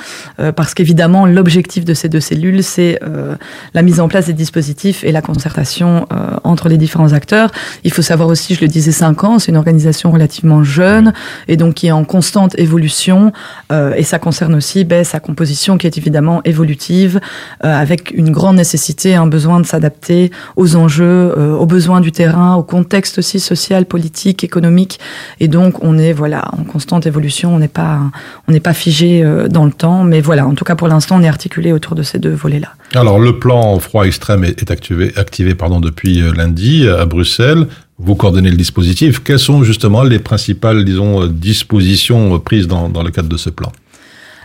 parce 0.56 0.74
qu'évidemment, 0.82 1.26
l'objectif 1.26 1.84
de 1.84 1.94
ces 1.94 2.08
deux 2.08 2.18
cellules, 2.18 2.64
c'est 2.64 2.98
euh, 3.04 3.36
la 3.72 3.82
mise 3.82 4.00
en 4.00 4.08
place 4.08 4.26
des 4.26 4.32
dispositifs 4.32 5.04
et 5.04 5.12
la 5.12 5.22
concertation 5.22 6.08
euh, 6.12 6.36
entre 6.42 6.68
les 6.68 6.76
différents 6.76 7.12
acteurs. 7.12 7.52
Il 7.84 7.92
faut 7.92 8.02
savoir 8.02 8.28
aussi, 8.28 8.56
je 8.56 8.60
le 8.62 8.66
disais, 8.66 8.90
5 8.90 9.22
ans, 9.22 9.38
c'est 9.38 9.52
une 9.52 9.58
organisation 9.58 10.10
relativement 10.10 10.64
jeune 10.64 11.12
et 11.46 11.56
donc 11.56 11.74
qui 11.74 11.86
est 11.86 11.92
en 11.92 12.02
constante 12.02 12.58
évolution. 12.58 13.30
euh, 13.70 13.94
et 13.96 14.02
ça 14.02 14.18
concerne 14.18 14.56
aussi 14.56 14.82
ben, 14.82 15.04
sa 15.04 15.20
composition 15.20 15.78
qui 15.78 15.86
est 15.86 15.96
évidemment 15.96 16.40
évolutive, 16.44 17.20
avec 17.60 18.10
une 18.10 18.30
grande 18.30 18.56
nécessité, 18.56 19.14
un 19.14 19.26
besoin 19.26 19.60
de 19.60 19.66
s'adapter 19.66 20.32
aux 20.56 20.74
enjeux, 20.74 21.32
aux 21.60 21.66
besoins 21.66 22.00
du 22.00 22.10
terrain, 22.10 22.56
au 22.56 22.62
contexte 22.64 23.18
aussi 23.18 23.38
social, 23.38 23.86
politique, 23.86 24.42
économique. 24.42 24.98
Et 25.38 25.46
donc, 25.46 25.84
on 25.84 25.98
est 25.98 26.12
voilà 26.12 26.42
en 26.58 26.64
constante 26.64 27.06
évolution. 27.06 27.54
On 27.54 27.58
n'est 27.58 27.68
pas 27.68 28.00
on 28.48 28.52
n'est 28.52 28.60
pas 28.60 28.72
figé 28.72 29.22
dans 29.48 29.64
le 29.64 29.72
temps, 29.72 30.02
mais 30.02 30.20
voilà. 30.20 30.46
En 30.46 30.54
tout 30.54 30.64
cas, 30.64 30.71
pour 30.76 30.88
l'instant, 30.88 31.16
on 31.18 31.22
est 31.22 31.28
articulé 31.28 31.72
autour 31.72 31.94
de 31.94 32.02
ces 32.02 32.18
deux 32.18 32.32
volets-là. 32.32 32.74
Alors, 32.94 33.18
le 33.18 33.38
plan 33.38 33.78
froid 33.78 34.04
extrême 34.04 34.44
est, 34.44 34.70
activé, 34.70 35.12
activé 35.16 35.54
pardon, 35.54 35.80
depuis 35.80 36.20
euh, 36.20 36.32
lundi 36.32 36.88
à 36.88 37.04
Bruxelles. 37.06 37.66
Vous 37.98 38.14
coordonnez 38.14 38.50
le 38.50 38.56
dispositif. 38.56 39.22
Quelles 39.22 39.38
sont 39.38 39.62
justement 39.62 40.02
les 40.02 40.18
principales, 40.18 40.84
disons, 40.84 41.22
euh, 41.22 41.28
dispositions 41.28 42.34
euh, 42.34 42.38
prises 42.38 42.66
dans, 42.66 42.88
dans 42.88 43.02
le 43.02 43.10
cadre 43.10 43.28
de 43.28 43.36
ce 43.36 43.50
plan? 43.50 43.72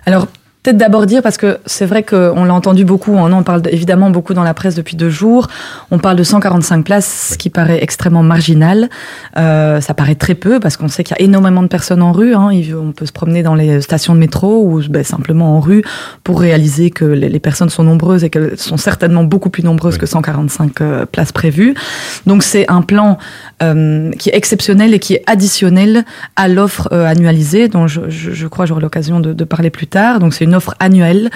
Alors, 0.06 0.28
peut-être 0.68 0.78
d'abord 0.78 1.06
dire, 1.06 1.22
parce 1.22 1.38
que 1.38 1.60
c'est 1.66 1.86
vrai 1.86 2.04
qu'on 2.04 2.44
l'a 2.44 2.54
entendu 2.54 2.84
beaucoup, 2.84 3.16
on 3.16 3.44
parle 3.44 3.62
évidemment 3.72 4.10
beaucoup 4.10 4.34
dans 4.34 4.44
la 4.44 4.54
presse 4.54 4.76
depuis 4.76 4.98
deux 4.98 5.10
jours, 5.10 5.48
on 5.92 5.98
parle 5.98 6.18
de 6.18 6.24
145 6.24 6.84
places, 6.84 7.30
ce 7.32 7.38
qui 7.38 7.50
paraît 7.50 7.82
extrêmement 7.82 8.22
marginal. 8.22 8.90
Euh, 9.38 9.80
ça 9.80 9.94
paraît 9.94 10.16
très 10.16 10.36
peu, 10.36 10.60
parce 10.60 10.76
qu'on 10.76 10.90
sait 10.90 11.06
qu'il 11.06 11.16
y 11.18 11.22
a 11.22 11.24
énormément 11.24 11.64
de 11.64 11.70
personnes 11.70 12.02
en 12.02 12.12
rue. 12.12 12.34
Hein, 12.34 12.50
on 12.76 12.92
peut 12.92 13.06
se 13.06 13.14
promener 13.14 13.44
dans 13.44 13.56
les 13.56 13.80
stations 13.80 14.14
de 14.14 14.20
métro 14.20 14.62
ou 14.62 14.82
ben, 14.90 15.06
simplement 15.06 15.56
en 15.56 15.62
rue 15.62 15.84
pour 16.26 16.42
réaliser 16.42 16.90
que 16.90 17.06
les, 17.06 17.40
personnes 17.40 17.70
sont 17.70 17.86
nombreuses 17.86 18.26
et 18.26 18.30
qu'elles 18.30 18.58
sont 18.58 18.76
certainement 18.76 19.24
beaucoup 19.24 19.50
plus 19.50 19.64
nombreuses 19.64 19.94
Oui. 19.94 20.00
que 20.02 20.06
145 20.06 20.82
euh, 20.82 21.06
places 21.06 21.32
prévues. 21.32 21.76
Donc 22.26 22.44
c'est 22.44 22.70
un 22.70 22.82
plan 22.82 23.18
euh, 23.64 24.12
qui 24.20 24.32
est 24.32 24.36
exceptionnel 24.36 24.94
et 24.94 25.00
qui 25.00 25.14
est 25.14 25.24
additionnel 25.28 26.04
à 26.36 26.50
l'offre 26.50 26.90
euh, 26.92 27.06
annualisée, 27.06 27.70
dont 27.70 27.88
je, 27.88 28.10
je, 28.10 28.32
je 28.32 28.48
crois 28.48 28.66
j'aurai 28.66 28.82
l'occasion 28.82 29.22
de, 29.22 29.32
de 29.32 29.44
parler 29.46 29.70
plus 29.70 29.88
tard. 29.88 30.20
Donc 30.20 30.34
c'est 30.34 30.44
une 30.44 30.57
offre 30.58 30.76
annuelle. 30.80 31.30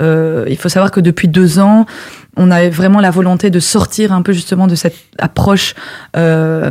Euh, 0.00 0.46
il 0.48 0.56
faut 0.56 0.68
savoir 0.68 0.90
que 0.90 1.00
depuis 1.00 1.28
deux 1.28 1.58
ans, 1.58 1.86
on 2.38 2.50
avait 2.50 2.70
vraiment 2.70 3.00
la 3.00 3.10
volonté 3.10 3.50
de 3.50 3.60
sortir 3.60 4.12
un 4.12 4.22
peu 4.22 4.32
justement 4.32 4.66
de 4.66 4.74
cette 4.74 4.96
approche 5.18 5.74
euh, 6.16 6.70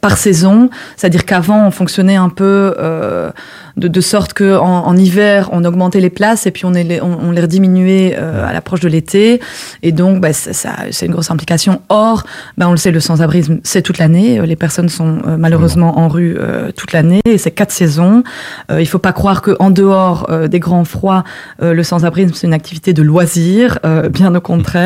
par 0.00 0.16
saison, 0.16 0.70
c'est-à-dire 0.96 1.24
qu'avant 1.24 1.66
on 1.66 1.70
fonctionnait 1.70 2.16
un 2.16 2.28
peu 2.28 2.74
euh, 2.78 3.30
de, 3.76 4.00
sorte 4.00 4.32
que 4.32 4.56
en, 4.56 4.86
en, 4.86 4.96
hiver 4.96 5.48
on 5.52 5.64
augmentait 5.64 6.00
les 6.00 6.10
places 6.10 6.46
et 6.46 6.52
puis 6.52 6.64
on, 6.64 6.70
les, 6.70 7.00
on, 7.02 7.32
les 7.32 7.40
rediminuait 7.40 8.16
euh, 8.16 8.46
à 8.46 8.52
l'approche 8.52 8.80
de 8.80 8.88
l'été 8.88 9.40
et 9.82 9.90
donc 9.90 10.20
bah, 10.20 10.32
ça, 10.32 10.70
c'est 10.92 11.06
une 11.06 11.12
grosse 11.12 11.32
implication. 11.32 11.82
Or, 11.88 12.24
bah, 12.56 12.68
on 12.68 12.70
le 12.70 12.76
sait, 12.76 12.92
le 12.92 13.00
sans-abrisme 13.00 13.58
c'est 13.64 13.82
toute 13.82 13.98
l'année, 13.98 14.40
les 14.46 14.56
personnes 14.56 14.88
sont 14.88 15.18
malheureusement 15.38 15.98
en 15.98 16.06
rue 16.06 16.36
toute 16.76 16.92
l'année 16.92 17.20
et 17.24 17.38
c'est 17.38 17.50
quatre 17.50 17.72
saisons. 17.72 18.22
Il 18.70 18.86
faut 18.86 18.98
pas 19.00 19.12
croire 19.12 19.42
que 19.42 19.56
en 19.58 19.70
dehors 19.70 20.30
des 20.48 20.60
grands 20.60 20.84
froids, 20.84 21.24
le 21.60 21.82
sans-abrisme 21.82 22.34
c'est 22.34 22.46
une 22.46 22.52
activité 22.54 22.92
de 22.92 23.02
loisir, 23.02 23.78
bien 24.10 24.34
au 24.34 24.40
contraire. 24.40 24.83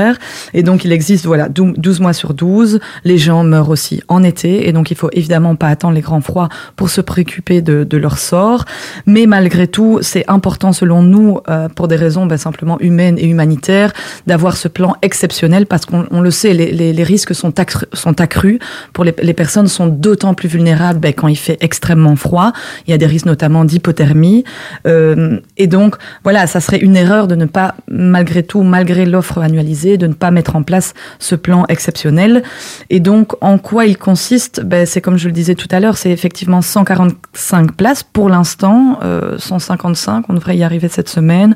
Et 0.54 0.62
donc 0.62 0.84
il 0.84 0.92
existe 0.92 1.26
voilà 1.26 1.48
12 1.48 2.00
mois 2.00 2.12
sur 2.12 2.34
12. 2.34 2.80
Les 3.04 3.18
gens 3.18 3.44
meurent 3.44 3.70
aussi 3.70 4.02
en 4.08 4.22
été 4.22 4.68
et 4.68 4.72
donc 4.72 4.90
il 4.90 4.96
faut 4.96 5.10
évidemment 5.12 5.56
pas 5.56 5.68
attendre 5.68 5.94
les 5.94 6.00
grands 6.00 6.20
froids 6.20 6.48
pour 6.76 6.90
se 6.90 7.00
préoccuper 7.00 7.62
de, 7.62 7.96
leur 7.96 8.18
sort. 8.18 8.64
Mais 9.06 9.26
malgré 9.26 9.66
tout, 9.66 9.98
c'est 10.02 10.24
important 10.28 10.72
selon 10.72 11.02
nous, 11.02 11.40
euh, 11.48 11.68
pour 11.68 11.88
des 11.88 11.96
raisons 11.96 12.26
ben, 12.26 12.36
simplement 12.36 12.78
humaines 12.80 13.18
et 13.18 13.26
humanitaires, 13.26 13.92
d'avoir 14.26 14.56
ce 14.56 14.68
plan 14.68 14.94
exceptionnel 15.02 15.66
parce 15.66 15.84
qu'on 15.84 16.20
le 16.20 16.30
sait, 16.30 16.54
les, 16.54 17.02
risques 17.02 17.34
sont, 17.34 17.58
accru, 17.58 17.86
sont 17.92 18.20
accrus. 18.20 18.58
Pour 18.92 19.04
les, 19.04 19.14
les 19.20 19.34
personnes 19.34 19.66
sont 19.66 19.88
d'autant 19.88 20.34
plus 20.34 20.48
vulnérables 20.48 21.00
ben, 21.00 21.12
quand 21.12 21.28
il 21.28 21.36
fait 21.36 21.58
extrêmement 21.60 22.16
froid. 22.16 22.52
Il 22.86 22.90
y 22.90 22.94
a 22.94 22.98
des 22.98 23.06
risques 23.06 23.26
notamment 23.26 23.64
d'hypothermie. 23.64 24.44
Euh, 24.86 25.40
et 25.56 25.66
donc, 25.66 25.96
voilà, 26.22 26.46
ça 26.46 26.60
serait 26.60 26.78
une 26.78 26.96
erreur 26.96 27.28
de 27.28 27.34
ne 27.34 27.46
pas, 27.46 27.74
malgré 27.88 28.42
tout, 28.42 28.62
malgré 28.62 29.06
l'offre 29.06 29.38
annualisée, 29.38 29.68
de 29.84 30.06
ne 30.06 30.14
pas 30.14 30.30
mettre 30.30 30.56
en 30.56 30.62
place 30.62 30.94
ce 31.18 31.34
plan 31.34 31.64
exceptionnel. 31.68 32.42
Et 32.90 33.00
donc, 33.00 33.32
en 33.40 33.58
quoi 33.58 33.86
il 33.86 33.96
consiste? 33.96 34.60
Ben, 34.64 34.86
C'est 34.86 35.00
comme 35.00 35.16
je 35.16 35.26
le 35.26 35.32
disais 35.32 35.54
tout 35.54 35.68
à 35.70 35.80
l'heure, 35.80 35.96
c'est 35.96 36.10
effectivement 36.10 36.62
145 36.62 37.72
places 37.72 38.02
pour 38.02 38.28
l'instant, 38.28 38.98
euh, 39.02 39.38
155, 39.38 40.24
on 40.28 40.34
devrait 40.34 40.56
y 40.56 40.62
arriver 40.62 40.88
cette 40.88 41.08
semaine, 41.08 41.54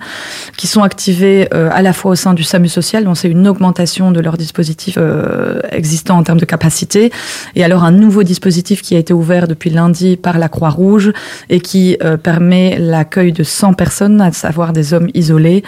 qui 0.56 0.66
sont 0.66 0.82
activées 0.82 1.48
euh, 1.54 1.68
à 1.72 1.82
la 1.82 1.92
fois 1.92 2.12
au 2.12 2.14
sein 2.14 2.34
du 2.34 2.42
SAMU 2.42 2.68
social, 2.68 3.04
donc 3.04 3.16
c'est 3.16 3.28
une 3.28 3.46
augmentation 3.48 4.12
de 4.12 4.20
leur 4.20 4.36
dispositif 4.36 4.96
euh, 4.98 5.60
existant 5.70 6.18
en 6.18 6.22
termes 6.22 6.40
de 6.40 6.44
capacité, 6.44 7.10
et 7.54 7.64
alors 7.64 7.84
un 7.84 7.90
nouveau 7.90 8.22
dispositif 8.22 8.82
qui 8.82 8.94
a 8.94 8.98
été 8.98 9.12
ouvert 9.12 9.48
depuis 9.48 9.70
lundi 9.70 10.16
par 10.16 10.38
la 10.38 10.48
Croix-Rouge 10.48 11.12
et 11.50 11.60
qui 11.60 11.96
euh, 12.02 12.16
permet 12.16 12.78
l'accueil 12.78 13.32
de 13.32 13.42
100 13.42 13.74
personnes, 13.74 14.20
à 14.20 14.32
savoir 14.32 14.72
des 14.72 14.94
hommes 14.94 15.08
isolés, 15.14 15.62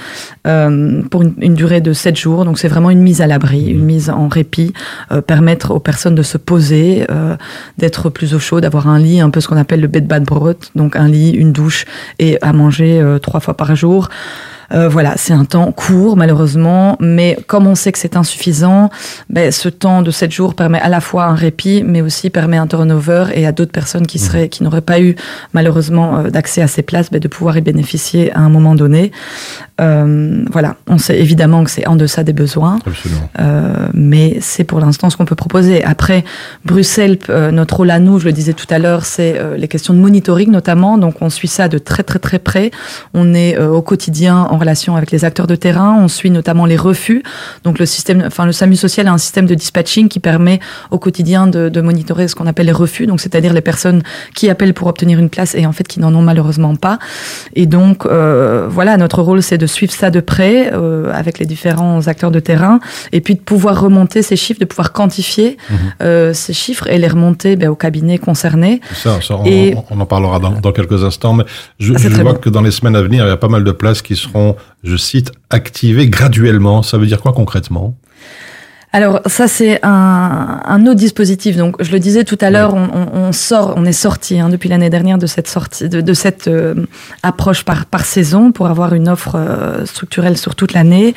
euh, 0.47 1.03
pour 1.11 1.23
une, 1.23 1.35
une 1.41 1.55
durée 1.55 1.81
de 1.81 1.93
7 1.93 2.17
jours. 2.17 2.45
Donc 2.45 2.59
c'est 2.59 2.69
vraiment 2.69 2.91
une 2.91 3.01
mise 3.01 3.21
à 3.21 3.27
l'abri, 3.27 3.67
une 3.67 3.85
mise 3.85 4.11
en 4.11 4.29
répit, 4.29 4.73
euh, 5.13 5.21
permettre 5.21 5.71
aux 5.73 5.81
personnes 5.81 6.15
de 6.15 6.23
se 6.23 6.39
poser, 6.39 7.07
euh, 7.11 7.37
d'être 7.79 8.11
plus 8.11 8.35
au 8.35 8.39
chaud, 8.39 8.61
d'avoir 8.61 8.89
un 8.89 8.99
lit, 8.99 9.21
un 9.21 9.31
peu 9.31 9.41
ce 9.41 9.49
qu'on 9.49 9.57
appelle 9.57 9.81
le 9.81 9.89
bed 9.89 10.07
bad 10.07 10.25
brot, 10.25 10.55
donc 10.75 10.97
un 10.97 11.09
lit, 11.09 11.31
une 11.31 11.53
douche 11.53 11.85
et 12.19 12.39
à 12.43 12.53
manger 12.53 13.01
euh, 13.01 13.19
trois 13.19 13.41
fois 13.41 13.55
par 13.55 13.75
jour. 13.75 14.09
Euh, 14.73 14.89
voilà, 14.89 15.15
c'est 15.17 15.33
un 15.33 15.45
temps 15.45 15.73
court 15.73 16.17
malheureusement, 16.17 16.97
mais 17.01 17.39
comme 17.47 17.67
on 17.67 17.75
sait 17.75 17.93
que 17.93 17.99
c'est 17.99 18.17
insuffisant, 18.17 18.91
ben, 19.29 19.53
ce 19.53 19.69
temps 19.69 20.03
de 20.03 20.11
7 20.11 20.31
jours 20.31 20.55
permet 20.55 20.81
à 20.81 20.89
la 20.89 21.01
fois 21.01 21.25
un 21.25 21.35
répit, 21.35 21.83
mais 21.85 22.03
aussi 22.03 22.31
permet 22.31 22.57
un 22.57 22.67
turnover 22.67 23.27
et 23.35 23.47
à 23.47 23.53
d'autres 23.53 23.73
personnes 23.73 24.07
qui 24.07 24.19
seraient, 24.19 24.49
qui 24.49 24.63
n'auraient 24.63 24.81
pas 24.81 25.01
eu 25.01 25.17
malheureusement 25.53 26.19
euh, 26.19 26.31
d'accès 26.31 26.63
à 26.63 26.67
ces 26.67 26.83
places, 26.83 27.11
ben, 27.11 27.21
de 27.21 27.29
pouvoir 27.29 27.57
y 27.57 27.61
bénéficier 27.61 28.33
à 28.33 28.41
un 28.41 28.49
moment 28.49 28.75
donné. 28.75 29.13
Euh, 29.81 30.45
voilà, 30.51 30.77
on 30.87 30.99
sait 30.99 31.19
évidemment 31.19 31.65
que 31.65 31.71
c'est 31.71 31.87
en 31.87 31.97
deçà 31.97 32.23
des 32.23 32.33
besoins, 32.33 32.79
euh, 33.41 33.89
mais 33.93 34.39
c'est 34.41 34.65
pour 34.65 34.81
l'instant 34.81 35.11
ce 35.11 35.17
qu'on 35.17 35.25
peut 35.25 35.35
proposer. 35.35 35.83
Après, 35.85 36.25
Bruxelles, 36.65 37.19
notre 37.53 37.77
rôle 37.79 37.91
à 37.91 37.99
nous, 37.99 38.19
je 38.21 38.25
le 38.25 38.33
disais 38.33 38.53
tout 38.53 38.67
à 38.71 38.79
l'heure, 38.79 39.05
c'est 39.05 39.41
les 39.57 39.69
questions 39.69 39.95
de 39.95 39.99
monitoring 39.99 40.51
notamment. 40.51 40.99
Donc 40.99 41.23
on 41.23 41.31
suit 41.31 41.49
ça 41.49 41.69
de 41.69 41.79
très 41.79 42.03
très 42.03 42.19
très 42.19 42.39
près. 42.39 42.71
On 43.15 43.35
est 43.35 43.59
au 43.59 43.83
quotidien 43.83 44.47
en 44.55 44.59
relation 44.59 44.97
avec 44.97 45.11
les 45.11 45.25
acteurs 45.25 45.47
de 45.47 45.57
terrain. 45.57 45.97
On 46.01 46.09
suit 46.09 46.31
notamment 46.31 46.67
les 46.67 46.77
refus. 46.77 47.23
Donc 47.65 47.79
le 47.79 47.87
système, 47.87 48.23
enfin 48.27 48.47
le 48.47 48.53
SAMU 48.53 48.77
social 48.77 49.09
a 49.09 49.13
un 49.13 49.19
système 49.19 49.47
de 49.47 49.55
dispatching 49.55 50.09
qui 50.09 50.21
permet 50.21 50.61
au 50.91 50.99
quotidien 50.99 51.47
de, 51.47 51.69
de 51.69 51.81
monitorer 51.81 52.29
ce 52.29 52.35
qu'on 52.35 52.47
appelle 52.47 52.67
les 52.67 52.73
refus. 52.73 53.07
Donc 53.07 53.21
c'est-à-dire 53.21 53.53
les 53.53 53.61
personnes 53.61 54.03
qui 54.35 54.49
appellent 54.49 54.75
pour 54.75 54.89
obtenir 54.89 55.19
une 55.19 55.31
place 55.31 55.55
et 55.55 55.67
en 55.67 55.73
fait 55.73 55.87
qui 55.87 56.01
n'en 56.01 56.15
ont 56.15 56.23
malheureusement 56.23 56.77
pas. 56.77 56.99
Et 57.55 57.67
donc 57.67 58.07
euh, 58.07 58.67
voilà, 58.69 58.97
notre 58.97 59.23
rôle 59.23 59.43
c'est 59.43 59.59
de 59.59 59.67
suivre 59.67 59.93
ça 59.93 60.11
de 60.11 60.21
près 60.21 60.73
euh, 60.73 61.13
avec 61.13 61.39
les 61.39 61.47
différents 61.47 62.07
acteurs 62.07 62.31
de 62.31 62.41
terrain 62.41 62.81
et 63.13 63.21
puis 63.21 63.35
de 63.35 63.41
pouvoir 63.41 63.81
remonter 63.81 64.23
ces 64.23 64.37
chiffres, 64.37 64.61
de 64.61 64.65
pouvoir 64.65 64.93
quantifier 64.93 65.57
mmh. 65.57 65.75
euh, 66.03 66.33
ces 66.35 66.53
chiffres 66.53 66.87
et 66.89 66.99
les 66.99 67.09
remonter 67.09 67.57
ben, 67.57 67.69
au 67.69 67.75
cabinet 67.75 68.19
concerné. 68.19 68.81
Ça, 68.95 69.21
ça 69.21 69.37
on, 69.37 69.45
et... 69.45 69.75
on, 69.91 70.01
en 70.01 70.07
parlera 70.07 70.39
dans, 70.39 70.53
dans, 70.53 70.73
quelques 70.73 71.05
instants, 71.05 71.35
mais 71.35 71.45
je, 71.79 71.93
ah, 71.95 71.99
je 71.99 72.09
vois 72.09 72.33
bon. 72.33 72.39
que 72.39 72.51
dans 72.51 72.61
les 72.61 72.71
semaines 72.71 72.97
à 72.97 73.03
venir, 73.03 73.25
il 73.25 73.29
y 73.29 73.33
a 73.33 73.37
pas 73.37 73.49
mal 73.49 73.65
de 73.65 73.73
places 73.73 74.03
qui 74.03 74.17
seront, 74.17 74.44
je 74.83 74.97
cite, 74.97 75.33
activées 75.51 76.09
graduellement. 76.09 76.83
Ça 76.83 76.99
veut 76.99 77.07
dire 77.07 77.21
quoi 77.21 77.33
concrètement? 77.33 77.97
Alors 78.95 79.21
ça 79.27 79.49
c'est 79.49 79.81
un, 79.83 80.61
un, 80.65 80.87
autre 80.87 80.95
dispositif. 80.95 81.57
Donc 81.57 81.75
je 81.83 81.91
le 81.91 81.99
disais 81.99 82.23
tout 82.23 82.39
à 82.41 82.51
l'heure, 82.51 82.75
on, 82.75 82.89
on, 82.95 83.09
on, 83.13 83.33
sort, 83.33 83.75
on 83.77 83.85
est 83.85 83.93
sorti 83.93 84.39
hein, 84.39 84.49
depuis 84.49 84.69
l'année 84.69 84.89
dernière 84.89 85.19
de 85.19 85.27
cette 85.27 85.49
sortie, 85.49 85.89
de, 85.89 86.01
de 86.01 86.15
cette 86.15 86.47
euh, 86.47 86.77
approche 87.25 87.65
par, 87.65 87.87
par 87.87 88.05
saison 88.05 88.53
pour 88.53 88.69
avoir 88.69 88.95
une 88.95 89.09
offre 89.09 89.35
euh, 89.35 89.85
structurelle 89.85 90.37
sur 90.37 90.55
toute 90.55 90.75
l'année. 90.75 91.13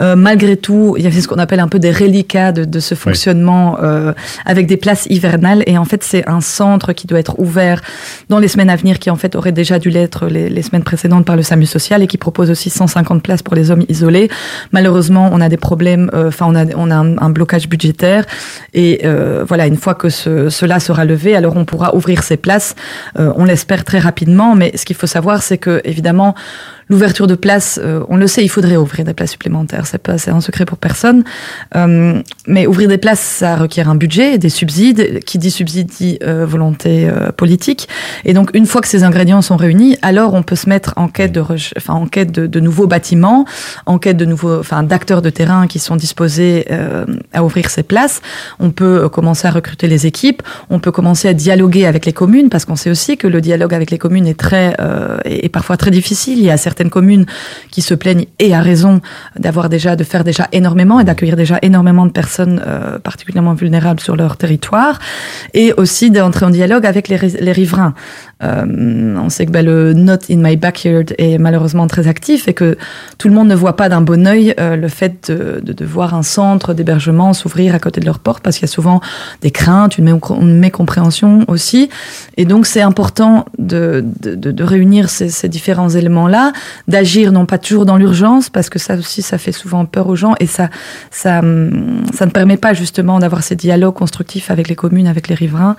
Euh, 0.00 0.14
malgré 0.14 0.56
tout, 0.56 0.94
il 0.98 1.02
y 1.02 1.08
avait 1.08 1.20
ce 1.20 1.26
qu'on 1.26 1.40
appelle 1.40 1.58
un 1.58 1.66
peu 1.66 1.80
des 1.80 1.90
reliquats 1.90 2.52
de, 2.52 2.64
de 2.64 2.78
ce 2.78 2.94
fonctionnement 2.94 3.76
oui. 3.82 4.12
avec 4.44 4.68
des 4.68 4.76
places 4.76 5.06
hivernales. 5.10 5.64
Et 5.66 5.76
en 5.78 5.84
fait 5.84 6.04
c'est 6.04 6.28
un 6.28 6.40
centre 6.40 6.92
qui 6.92 7.08
doit 7.08 7.18
être 7.18 7.40
ouvert 7.40 7.80
dans 8.28 8.38
les 8.38 8.46
semaines 8.46 8.70
à 8.70 8.76
venir, 8.76 9.00
qui 9.00 9.10
en 9.10 9.16
fait 9.16 9.34
aurait 9.34 9.50
déjà 9.50 9.80
dû 9.80 9.90
l'être 9.90 10.26
les, 10.26 10.48
les 10.48 10.62
semaines 10.62 10.84
précédentes 10.84 11.24
par 11.24 11.34
le 11.34 11.42
SAMU 11.42 11.66
social 11.66 12.04
et 12.04 12.06
qui 12.06 12.18
propose 12.18 12.52
aussi 12.52 12.70
150 12.70 13.20
places 13.20 13.42
pour 13.42 13.56
les 13.56 13.72
hommes 13.72 13.82
isolés. 13.88 14.30
Malheureusement, 14.70 15.28
on 15.32 15.40
a 15.40 15.48
des 15.48 15.56
problèmes. 15.56 16.08
Enfin, 16.14 16.46
on 16.48 16.54
a 16.54 16.66
on 16.76 16.88
a 16.92 16.94
un, 16.94 17.15
un 17.20 17.30
blocage 17.30 17.68
budgétaire. 17.68 18.24
Et 18.74 19.02
euh, 19.04 19.44
voilà, 19.46 19.66
une 19.66 19.76
fois 19.76 19.94
que 19.94 20.08
ce, 20.08 20.48
cela 20.48 20.80
sera 20.80 21.04
levé, 21.04 21.36
alors 21.36 21.56
on 21.56 21.64
pourra 21.64 21.94
ouvrir 21.94 22.22
ces 22.22 22.36
places. 22.36 22.74
Euh, 23.18 23.32
on 23.36 23.44
l'espère 23.44 23.84
très 23.84 23.98
rapidement. 23.98 24.54
Mais 24.54 24.76
ce 24.76 24.84
qu'il 24.84 24.96
faut 24.96 25.06
savoir, 25.06 25.42
c'est 25.42 25.58
que 25.58 25.80
évidemment, 25.84 26.34
l'ouverture 26.88 27.26
de 27.26 27.34
places, 27.34 27.80
euh, 27.82 28.04
on 28.08 28.16
le 28.16 28.26
sait, 28.26 28.44
il 28.44 28.48
faudrait 28.48 28.76
ouvrir 28.76 29.04
des 29.04 29.14
places 29.14 29.32
supplémentaires. 29.32 29.86
C'est 29.86 29.98
pas, 29.98 30.18
c'est 30.18 30.30
un 30.30 30.40
secret 30.40 30.64
pour 30.64 30.78
personne. 30.78 31.24
Euh, 31.74 32.20
mais 32.46 32.66
ouvrir 32.66 32.88
des 32.88 32.98
places, 32.98 33.20
ça 33.20 33.56
requiert 33.56 33.88
un 33.88 33.94
budget, 33.94 34.38
des 34.38 34.48
subsides. 34.48 35.20
Qui 35.24 35.38
dit 35.38 35.50
subside 35.50 35.88
dit 35.88 36.18
euh, 36.22 36.46
volonté 36.46 37.08
euh, 37.08 37.32
politique. 37.32 37.88
Et 38.24 38.32
donc, 38.32 38.50
une 38.54 38.66
fois 38.66 38.80
que 38.80 38.88
ces 38.88 39.04
ingrédients 39.04 39.42
sont 39.42 39.56
réunis, 39.56 39.98
alors 40.02 40.34
on 40.34 40.42
peut 40.42 40.56
se 40.56 40.68
mettre 40.68 40.94
en 40.96 41.08
quête 41.08 41.32
de, 41.32 41.40
enfin, 41.40 41.94
en 41.94 42.06
quête 42.06 42.30
de, 42.30 42.46
de 42.46 42.60
nouveaux 42.60 42.86
bâtiments, 42.86 43.44
en 43.86 43.98
quête 43.98 44.16
de 44.16 44.24
nouveaux, 44.24 44.58
enfin, 44.58 44.82
d'acteurs 44.82 45.22
de 45.22 45.30
terrain 45.30 45.66
qui 45.66 45.78
sont 45.78 45.96
disposés 45.96 46.66
euh, 46.70 47.04
à 47.32 47.44
ouvrir 47.44 47.70
ces 47.70 47.82
places. 47.82 48.22
On 48.60 48.70
peut 48.70 49.08
commencer 49.08 49.48
à 49.48 49.50
recruter 49.50 49.88
les 49.88 50.06
équipes. 50.06 50.42
On 50.70 50.78
peut 50.78 50.92
commencer 50.92 51.28
à 51.28 51.34
dialoguer 51.34 51.86
avec 51.86 52.06
les 52.06 52.12
communes 52.12 52.48
parce 52.48 52.64
qu'on 52.64 52.76
sait 52.76 52.90
aussi 52.90 53.16
que 53.16 53.26
le 53.26 53.40
dialogue 53.40 53.74
avec 53.74 53.90
les 53.90 53.98
communes 53.98 54.26
est 54.26 54.38
très, 54.38 54.76
euh, 54.80 55.18
est 55.24 55.48
parfois 55.48 55.76
très 55.76 55.90
difficile. 55.90 56.38
Il 56.38 56.44
y 56.44 56.50
a 56.50 56.56
certaines 56.56 56.75
certaines 56.76 56.90
communes 56.90 57.24
qui 57.70 57.80
se 57.80 57.94
plaignent 57.94 58.26
et 58.38 58.54
à 58.54 58.60
raison 58.60 59.00
d'avoir 59.38 59.70
déjà 59.70 59.96
de 59.96 60.04
faire 60.04 60.24
déjà 60.24 60.46
énormément 60.52 61.00
et 61.00 61.04
d'accueillir 61.04 61.36
déjà 61.36 61.58
énormément 61.62 62.04
de 62.04 62.12
personnes 62.12 62.62
euh, 62.66 62.98
particulièrement 62.98 63.54
vulnérables 63.54 64.00
sur 64.00 64.14
leur 64.14 64.36
territoire 64.36 64.98
et 65.54 65.72
aussi 65.78 66.10
d'entrer 66.10 66.44
en 66.44 66.50
dialogue 66.50 66.84
avec 66.84 67.08
les, 67.08 67.16
les 67.16 67.52
riverains. 67.52 67.94
Euh, 68.42 69.16
on 69.18 69.30
sait 69.30 69.46
que 69.46 69.50
bah, 69.50 69.62
le 69.62 69.94
Not 69.94 70.30
in 70.30 70.36
my 70.36 70.56
backyard 70.56 71.14
est 71.16 71.38
malheureusement 71.38 71.86
très 71.86 72.06
actif 72.06 72.48
et 72.48 72.52
que 72.52 72.76
tout 73.16 73.28
le 73.28 73.34
monde 73.34 73.48
ne 73.48 73.54
voit 73.54 73.76
pas 73.76 73.88
d'un 73.88 74.02
bon 74.02 74.26
oeil 74.26 74.54
euh, 74.60 74.76
le 74.76 74.88
fait 74.88 75.30
de, 75.30 75.84
voir 75.86 76.14
un 76.14 76.22
centre 76.22 76.74
d'hébergement 76.74 77.32
s'ouvrir 77.32 77.74
à 77.74 77.78
côté 77.78 78.00
de 78.00 78.04
leur 78.04 78.18
porte 78.18 78.42
parce 78.42 78.56
qu'il 78.56 78.66
y 78.66 78.70
a 78.70 78.72
souvent 78.72 79.00
des 79.40 79.50
craintes, 79.50 79.96
une, 79.96 80.20
mécompréhension 80.42 81.44
aussi. 81.48 81.88
Et 82.36 82.44
donc 82.44 82.66
c'est 82.66 82.82
important 82.82 83.46
de, 83.58 84.04
réunir 84.58 85.08
ces, 85.08 85.48
différents 85.48 85.88
éléments-là, 85.88 86.52
d'agir 86.88 87.32
non 87.32 87.46
pas 87.46 87.56
toujours 87.56 87.86
dans 87.86 87.96
l'urgence 87.96 88.50
parce 88.50 88.68
que 88.68 88.78
ça 88.78 88.96
aussi 88.96 89.22
ça 89.22 89.38
fait 89.38 89.52
souvent 89.52 89.86
peur 89.86 90.08
aux 90.08 90.16
gens 90.16 90.34
et 90.40 90.46
ça, 90.46 90.68
ça, 91.10 91.40
ça 92.12 92.26
ne 92.26 92.30
permet 92.30 92.58
pas 92.58 92.74
justement 92.74 93.18
d'avoir 93.18 93.42
ces 93.42 93.56
dialogues 93.56 93.94
constructifs 93.94 94.50
avec 94.50 94.68
les 94.68 94.76
communes, 94.76 95.06
avec 95.06 95.28
les 95.28 95.34
riverains. 95.34 95.76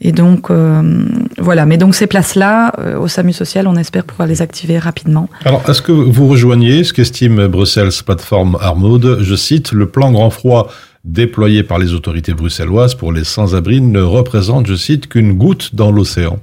Et 0.00 0.12
donc 0.12 0.50
euh, 0.50 1.04
voilà. 1.38 1.66
Mais 1.66 1.78
donc 1.78 1.95
ces 1.96 2.06
places-là, 2.06 2.72
euh, 2.78 2.98
au 2.98 3.08
SAMU 3.08 3.32
social, 3.32 3.66
on 3.66 3.76
espère 3.76 4.04
pouvoir 4.04 4.28
les 4.28 4.42
activer 4.42 4.78
rapidement. 4.78 5.28
Alors, 5.44 5.68
est-ce 5.68 5.80
que 5.80 5.92
vous 5.92 6.28
rejoignez 6.28 6.84
ce 6.84 6.92
qu'estime 6.92 7.46
Bruxelles 7.46 7.90
Plateforme 8.04 8.58
Armaude? 8.60 9.18
Je 9.22 9.34
cite, 9.34 9.72
le 9.72 9.86
plan 9.86 10.12
grand 10.12 10.30
froid 10.30 10.70
déployé 11.04 11.62
par 11.62 11.78
les 11.78 11.94
autorités 11.94 12.34
bruxelloises 12.34 12.94
pour 12.94 13.12
les 13.12 13.24
sans-abri 13.24 13.80
ne 13.80 14.00
représente, 14.00 14.66
je 14.66 14.74
cite, 14.74 15.08
qu'une 15.08 15.34
goutte 15.34 15.74
dans 15.74 15.90
l'océan. 15.90 16.38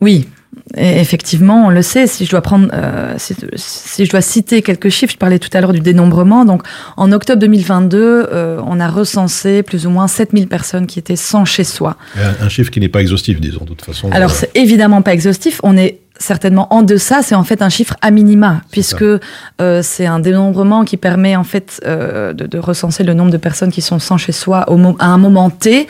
Oui, 0.00 0.28
Et 0.76 1.00
effectivement, 1.00 1.66
on 1.66 1.70
le 1.70 1.80
sait. 1.82 2.06
Si 2.06 2.24
je 2.26 2.30
dois 2.30 2.42
prendre, 2.42 2.68
euh, 2.74 3.14
si, 3.16 3.34
si 3.56 4.04
je 4.04 4.10
dois 4.10 4.20
citer 4.20 4.60
quelques 4.62 4.90
chiffres, 4.90 5.12
je 5.12 5.18
parlais 5.18 5.38
tout 5.38 5.48
à 5.54 5.60
l'heure 5.60 5.72
du 5.72 5.80
dénombrement. 5.80 6.44
Donc, 6.44 6.62
en 6.96 7.10
octobre 7.12 7.40
2022, 7.40 7.98
euh, 8.32 8.60
on 8.66 8.78
a 8.78 8.88
recensé 8.88 9.62
plus 9.62 9.86
ou 9.86 9.90
moins 9.90 10.08
7000 10.08 10.48
personnes 10.48 10.86
qui 10.86 10.98
étaient 10.98 11.16
sans 11.16 11.44
chez 11.46 11.64
soi. 11.64 11.96
Un, 12.16 12.44
un 12.46 12.48
chiffre 12.50 12.70
qui 12.70 12.80
n'est 12.80 12.88
pas 12.90 13.00
exhaustif, 13.00 13.40
disons, 13.40 13.60
de 13.64 13.70
toute 13.70 13.82
façon. 13.82 14.10
Alors, 14.12 14.30
Euh, 14.30 14.34
c'est 14.34 14.50
évidemment 14.54 15.00
pas 15.02 15.14
exhaustif. 15.14 15.58
On 15.62 15.76
est 15.76 15.98
certainement 16.22 16.68
en 16.72 16.82
deçà, 16.82 17.22
c'est 17.22 17.34
en 17.34 17.44
fait 17.44 17.60
un 17.62 17.68
chiffre 17.68 17.96
à 18.00 18.10
minima, 18.10 18.62
puisque 18.70 19.02
euh, 19.02 19.82
c'est 19.82 20.06
un 20.06 20.20
dénombrement 20.20 20.84
qui 20.84 20.96
permet 20.96 21.36
en 21.36 21.44
fait 21.44 21.80
euh, 21.86 22.32
de, 22.32 22.46
de 22.46 22.58
recenser 22.58 23.02
le 23.04 23.14
nombre 23.14 23.30
de 23.30 23.36
personnes 23.36 23.70
qui 23.72 23.82
sont 23.82 23.98
sans 23.98 24.16
chez 24.16 24.32
soi 24.32 24.64
au 24.70 24.78
à 24.98 25.06
un 25.06 25.18
moment 25.18 25.50
T. 25.50 25.86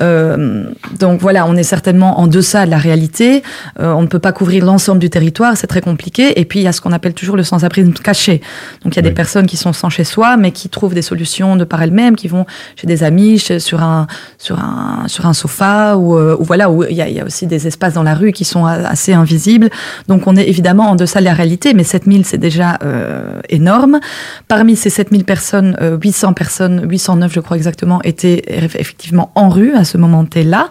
Euh, 0.00 0.64
donc 0.98 1.20
voilà, 1.20 1.46
on 1.46 1.56
est 1.56 1.62
certainement 1.62 2.20
en 2.20 2.26
deçà 2.26 2.66
de 2.66 2.70
la 2.70 2.78
réalité. 2.78 3.42
On 3.78 4.02
ne 4.02 4.06
peut 4.06 4.18
pas 4.18 4.32
couvrir 4.32 4.64
l'ensemble 4.64 4.98
du 5.00 5.10
territoire, 5.10 5.56
c'est 5.56 5.66
très 5.66 5.80
compliqué. 5.80 6.38
Et 6.40 6.44
puis 6.44 6.60
il 6.60 6.62
y 6.62 6.68
a 6.68 6.72
ce 6.72 6.80
qu'on 6.80 6.92
appelle 6.92 7.14
toujours 7.14 7.36
le 7.36 7.42
sans-abrisme 7.42 7.92
caché. 7.92 8.40
Donc 8.82 8.94
il 8.94 8.96
y 8.96 8.98
a 8.98 9.02
des 9.02 9.10
personnes 9.12 9.46
qui 9.46 9.56
sont 9.56 9.72
sans 9.72 9.90
chez 9.90 10.04
soi, 10.04 10.36
mais 10.36 10.50
qui 10.52 10.68
trouvent 10.68 10.94
des 10.94 11.02
solutions 11.02 11.56
de 11.56 11.64
par 11.64 11.82
elles-mêmes, 11.82 12.16
qui 12.16 12.28
vont 12.28 12.46
chez 12.76 12.86
des 12.86 13.02
amis, 13.02 13.38
chez- 13.38 13.60
sur 13.60 13.82
un 13.82 14.06
sur 14.38 14.58
un 14.58 15.04
sur 15.08 15.26
un 15.26 15.34
sofa, 15.34 15.96
ou, 15.96 16.16
ou 16.18 16.44
voilà, 16.44 16.70
où 16.70 16.84
il 16.84 16.96
y 16.96 17.02
a, 17.02 17.08
il 17.08 17.16
y 17.16 17.20
a 17.20 17.24
aussi 17.24 17.46
des 17.46 17.66
espaces 17.66 17.94
dans 17.94 18.02
la 18.02 18.14
rue 18.14 18.32
qui 18.32 18.44
sont 18.44 18.64
assez 18.66 19.12
invisibles. 19.12 19.65
Donc 20.08 20.26
on 20.26 20.36
est 20.36 20.48
évidemment 20.48 20.90
en 20.90 20.96
deçà 20.96 21.20
de 21.20 21.24
la 21.24 21.34
réalité, 21.34 21.74
mais 21.74 21.84
7000 21.84 22.24
c'est 22.24 22.38
déjà 22.38 22.78
euh, 22.84 23.40
énorme. 23.48 24.00
Parmi 24.48 24.76
ces 24.76 24.90
7000 24.90 25.24
personnes, 25.24 25.76
euh, 25.80 25.96
800 26.02 26.32
personnes, 26.32 26.82
809 26.88 27.32
je 27.32 27.40
crois 27.40 27.56
exactement, 27.56 28.00
étaient 28.02 28.42
eff- 28.48 28.76
effectivement 28.78 29.30
en 29.34 29.48
rue 29.48 29.74
à 29.74 29.84
ce 29.84 29.98
moment-là. 29.98 30.68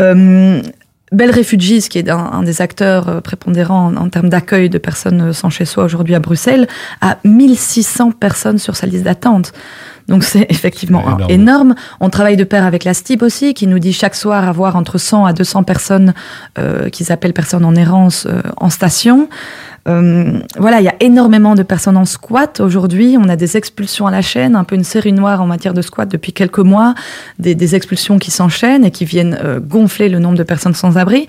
Euh, 0.00 0.60
Bell 1.12 1.32
Refugees, 1.32 1.88
qui 1.88 1.98
est 1.98 2.08
un, 2.08 2.44
des 2.44 2.62
acteurs 2.62 3.08
euh, 3.08 3.20
prépondérants 3.20 3.86
en, 3.88 3.96
en 3.96 4.08
termes 4.08 4.28
d'accueil 4.28 4.70
de 4.70 4.78
personnes 4.78 5.20
euh, 5.20 5.32
sans 5.32 5.50
chez 5.50 5.64
soi 5.64 5.82
aujourd'hui 5.84 6.14
à 6.14 6.20
Bruxelles, 6.20 6.68
a 7.00 7.18
1600 7.24 8.12
personnes 8.12 8.58
sur 8.58 8.76
sa 8.76 8.86
liste 8.86 9.02
d'attente. 9.04 9.52
Donc 10.08 10.24
c'est 10.24 10.46
effectivement 10.50 11.06
un- 11.06 11.16
énorme. 11.16 11.30
énorme. 11.30 11.74
On 12.00 12.10
travaille 12.10 12.36
de 12.36 12.44
pair 12.44 12.64
avec 12.64 12.84
la 12.84 12.94
STIB 12.94 13.22
aussi, 13.22 13.54
qui 13.54 13.66
nous 13.66 13.78
dit 13.78 13.92
chaque 13.92 14.14
soir 14.14 14.48
avoir 14.48 14.76
entre 14.76 14.98
100 14.98 15.24
à 15.26 15.32
200 15.32 15.62
personnes 15.62 16.14
euh, 16.58 16.88
qu'ils 16.88 17.12
appellent 17.12 17.32
personnes 17.32 17.64
en 17.64 17.74
errance 17.74 18.26
euh, 18.26 18.40
en 18.56 18.70
station. 18.70 19.28
Euh, 19.88 20.38
voilà, 20.58 20.80
il 20.80 20.84
y 20.84 20.88
a 20.88 20.94
énormément 21.00 21.54
de 21.54 21.62
personnes 21.62 21.96
en 21.96 22.04
squat 22.04 22.60
aujourd'hui. 22.60 23.16
On 23.18 23.28
a 23.30 23.36
des 23.36 23.56
expulsions 23.56 24.06
à 24.06 24.10
la 24.10 24.20
chaîne, 24.20 24.54
un 24.54 24.64
peu 24.64 24.74
une 24.76 24.84
série 24.84 25.12
noire 25.12 25.40
en 25.40 25.46
matière 25.46 25.72
de 25.72 25.80
squat 25.80 26.06
depuis 26.08 26.32
quelques 26.34 26.58
mois, 26.58 26.94
des, 27.38 27.54
des 27.54 27.74
expulsions 27.74 28.18
qui 28.18 28.30
s'enchaînent 28.30 28.84
et 28.84 28.90
qui 28.90 29.06
viennent 29.06 29.38
euh, 29.42 29.58
gonfler 29.58 30.08
le 30.10 30.18
nombre 30.18 30.36
de 30.36 30.42
personnes 30.42 30.74
sans 30.74 30.98
abri. 30.98 31.26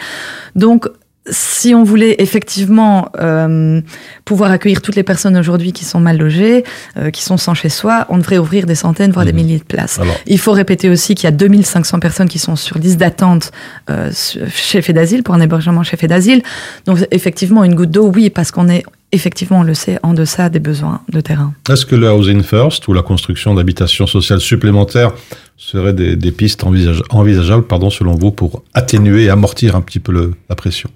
Donc, 0.56 0.90
si 1.30 1.76
on 1.76 1.84
voulait 1.84 2.16
effectivement 2.20 3.10
euh, 3.20 3.80
pouvoir 4.26 4.50
accueillir 4.52 4.82
toutes 4.82 4.96
les 4.96 5.04
personnes 5.04 5.38
aujourd'hui 5.38 5.72
qui 5.72 5.86
sont 5.86 6.00
mal 6.00 6.18
logées, 6.18 6.64
euh, 6.98 7.12
qui 7.12 7.22
sont 7.24 7.38
sans 7.38 7.54
chez 7.54 7.70
soi, 7.70 8.08
on 8.10 8.18
devrait 8.18 8.40
ouvrir 8.40 8.66
des 8.66 8.74
centaines, 8.76 9.12
voire 9.12 9.26
des 9.26 9.34
milliers 9.34 9.60
de 9.60 9.64
places. 9.64 10.00
Alors, 10.00 10.16
Il 10.26 10.40
faut 10.40 10.52
répéter 10.52 10.90
aussi 10.90 11.14
qu'il 11.14 11.26
y 11.26 11.28
a 11.28 11.32
2500 11.32 12.00
personnes 12.00 12.28
qui 12.28 12.40
sont 12.40 12.56
sur 12.56 12.80
liste 12.80 12.98
d'attente 12.98 13.52
euh, 13.92 14.12
chez 14.50 14.82
Fait 14.82 14.94
d'Asile, 14.94 15.22
pour 15.22 15.36
un 15.36 15.42
hébergement 15.42 15.84
chez 15.84 15.96
Fait 15.96 16.08
d'Asile. 16.08 16.42
Donc 16.86 16.98
effectivement, 17.12 17.64
une 17.64 17.76
goutte 17.76 17.92
d'eau, 17.92 18.12
oui, 18.14 18.30
parce 18.32 18.50
qu'on 18.52 18.68
est 18.68 18.84
effectivement, 19.14 19.60
on 19.60 19.64
le 19.64 19.74
sait, 19.74 20.00
en 20.04 20.14
deçà 20.14 20.50
des 20.50 20.60
besoins 20.60 21.02
de 21.12 21.20
terrain. 21.22 21.54
Est-ce 21.70 21.86
que 21.86 21.96
le 21.96 22.10
Housing 22.12 22.42
First 22.44 22.88
ou 22.88 22.94
la 22.94 23.02
construction 23.04 23.54
d'habitations 23.54 24.08
sociales 24.08 24.40
supplémentaires 24.40 25.12
seraient 25.58 25.94
des, 25.94 26.16
des 26.16 26.32
pistes 26.32 26.64
envisage- 26.64 27.04
envisageables 27.10 27.64
pardon, 27.68 27.90
selon 27.90 28.16
vous 28.16 28.32
pour 28.32 28.64
atténuer 28.74 29.26
et 29.26 29.30
amortir 29.30 29.76
un 29.76 29.82
petit 29.82 30.00
peu 30.00 30.14
le- 30.14 30.34
la 30.50 30.56
pression? 30.56 30.90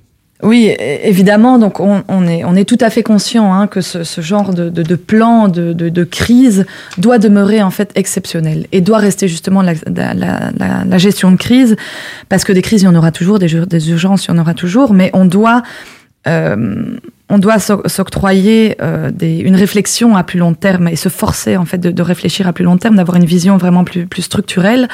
Oui, 0.46 0.72
évidemment. 0.80 1.58
Donc, 1.58 1.80
on, 1.80 2.28
est, 2.28 2.44
on 2.46 2.56
est 2.56 2.66
tout 2.66 2.78
à 2.80 2.92
fait 2.92 3.02
conscient 3.02 3.52
hein, 3.52 3.66
que 3.66 3.82
ce, 3.82 4.22
genre 4.22 4.54
de, 4.54 4.70
de, 4.70 4.84
de 4.84 4.96
plan 4.96 5.48
de, 5.48 6.04
crise 6.04 6.68
doit 7.00 7.18
demeurer 7.18 7.64
en 7.64 7.72
fait 7.72 7.92
exceptionnel 7.96 8.68
et 8.72 8.80
doit 8.80 9.00
rester 9.00 9.28
justement 9.28 9.64
la, 9.64 10.98
gestion 11.00 11.32
de 11.32 11.38
crise, 11.38 11.76
parce 12.30 12.44
que 12.44 12.54
des 12.54 12.62
crises, 12.62 12.84
il 12.84 12.86
y 12.86 12.88
en 12.88 12.96
aura 12.96 13.12
toujours, 13.12 13.40
des, 13.40 13.48
des 13.48 13.90
urgences, 13.90 14.26
il 14.26 14.30
y 14.30 14.32
en 14.34 14.38
aura 14.38 14.54
toujours, 14.54 14.94
mais 14.94 15.10
on 15.14 15.26
doit 15.26 15.64
euh, 16.28 16.98
on 17.28 17.40
doit 17.40 17.58
s'oc- 17.58 17.88
s'octroyer 17.88 18.76
euh, 18.84 19.10
une 19.20 19.56
réflexion 19.56 20.16
à 20.16 20.24
plus 20.24 20.38
long 20.38 20.54
terme 20.54 20.88
et 20.88 20.96
se 20.96 21.10
forcer 21.10 21.58
en 21.58 21.66
fait 21.66 21.80
de, 21.80 21.90
de 21.90 22.02
réfléchir 22.04 22.48
à 22.48 22.54
plus 22.54 22.64
long 22.64 22.78
terme, 22.78 22.98
d'avoir 22.98 23.18
une 23.18 23.26
vision 23.26 23.58
vraiment 23.58 23.84
plus, 23.84 24.06
plus 24.06 24.22
structurelle 24.22 24.88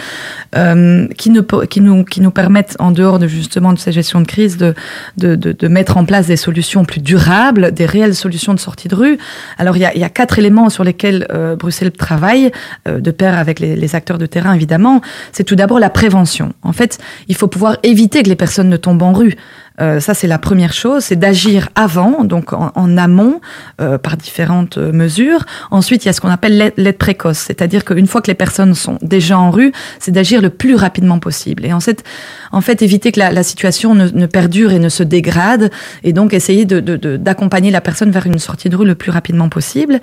euh, 0.56 1.08
qui, 1.18 1.30
ne, 1.30 1.42
qui, 1.42 1.82
nous, 1.82 2.06
qui 2.06 2.22
nous 2.22 2.32
permette, 2.32 2.78
en 2.80 2.92
dehors 2.92 3.20
de 3.20 3.28
justement 3.28 3.74
de 3.74 3.80
ces 3.80 3.92
gestions 3.92 4.22
de 4.22 4.28
crise, 4.28 4.56
de, 4.56 4.74
de, 5.18 5.36
de, 5.36 5.52
de 5.52 5.68
mettre 5.68 5.98
en 5.98 6.06
place 6.06 6.28
des 6.28 6.38
solutions 6.38 6.86
plus 6.86 7.02
durables, 7.02 7.74
des 7.74 7.86
réelles 7.86 8.16
solutions 8.16 8.54
de 8.54 8.60
sortie 8.60 8.88
de 8.88 8.96
rue. 8.96 9.18
Alors 9.58 9.76
il 9.76 9.82
y 9.82 9.86
a, 9.86 9.98
y 9.98 10.04
a 10.06 10.10
quatre 10.10 10.40
éléments 10.40 10.70
sur 10.70 10.86
lesquels 10.86 11.28
euh, 11.34 11.58
Bruxelles 11.58 11.92
travaille, 11.92 12.52
euh, 12.88 13.02
de 13.02 13.12
pair 13.12 13.38
avec 13.38 13.60
les, 13.60 13.76
les 13.76 13.96
acteurs 13.96 14.18
de 14.18 14.26
terrain 14.26 14.54
évidemment. 14.54 15.02
C'est 15.34 15.44
tout 15.44 15.58
d'abord 15.58 15.80
la 15.80 15.90
prévention. 15.90 16.54
En 16.64 16.72
fait, 16.72 16.98
il 17.28 17.36
faut 17.36 17.48
pouvoir 17.48 17.76
éviter 17.84 18.24
que 18.24 18.30
les 18.30 18.38
personnes 18.38 18.70
ne 18.70 18.78
tombent 18.78 19.04
en 19.04 19.12
rue. 19.12 19.36
Euh, 19.80 20.00
ça, 20.02 20.14
c'est 20.14 20.28
la 20.28 20.38
première 20.38 20.74
chose, 20.74 21.06
c'est 21.06 21.16
d'agir 21.16 21.70
avant, 21.76 22.24
donc 22.26 22.52
en, 22.54 22.72
en 22.76 22.98
amont, 22.98 23.40
euh, 23.80 23.98
par 23.98 24.18
différentes 24.18 24.78
euh, 24.78 24.92
mesures. 24.92 25.46
Ensuite, 25.72 26.04
il 26.04 26.08
y 26.08 26.10
a 26.10 26.14
ce 26.14 26.20
qu'on 26.22 26.30
appelle 26.30 26.74
l'aide- 26.76 26.98
précoce, 26.98 27.38
c'est-à-dire 27.40 27.86
qu'une 27.86 28.06
fois 28.06 28.22
que 28.22 28.28
les 28.28 28.36
personnes 28.36 28.76
sont 28.76 28.98
déjà 29.02 29.40
en 29.40 29.50
rue, 29.50 29.72
c'est 29.98 30.12
d'agir 30.12 30.42
le 30.42 30.50
plus 30.50 30.76
rapidement 30.76 31.20
possible. 31.20 31.66
Et 31.66 31.72
en 31.74 31.80
fait, 31.80 32.82
éviter 32.82 33.12
que 33.14 33.20
la, 33.20 33.32
la 33.32 33.44
situation 33.44 33.96
ne, 33.96 34.10
ne 34.10 34.26
perdure 34.26 34.72
et 34.74 34.80
ne 34.80 34.90
se 34.90 35.04
dégrade, 35.04 35.72
et 36.04 36.12
donc 36.12 36.34
essayer 36.34 36.66
de- 36.66 36.82
de- 36.82 36.98
de- 36.98 37.18
d'accompagner 37.18 37.72
la 37.72 37.82
personne 37.82 38.12
vers 38.12 38.28
une 38.28 38.40
sortie 38.40 38.68
de 38.70 38.76
rue 38.76 38.86
le 38.86 38.96
plus 38.96 39.10
rapidement 39.12 39.48
possible. 39.50 40.00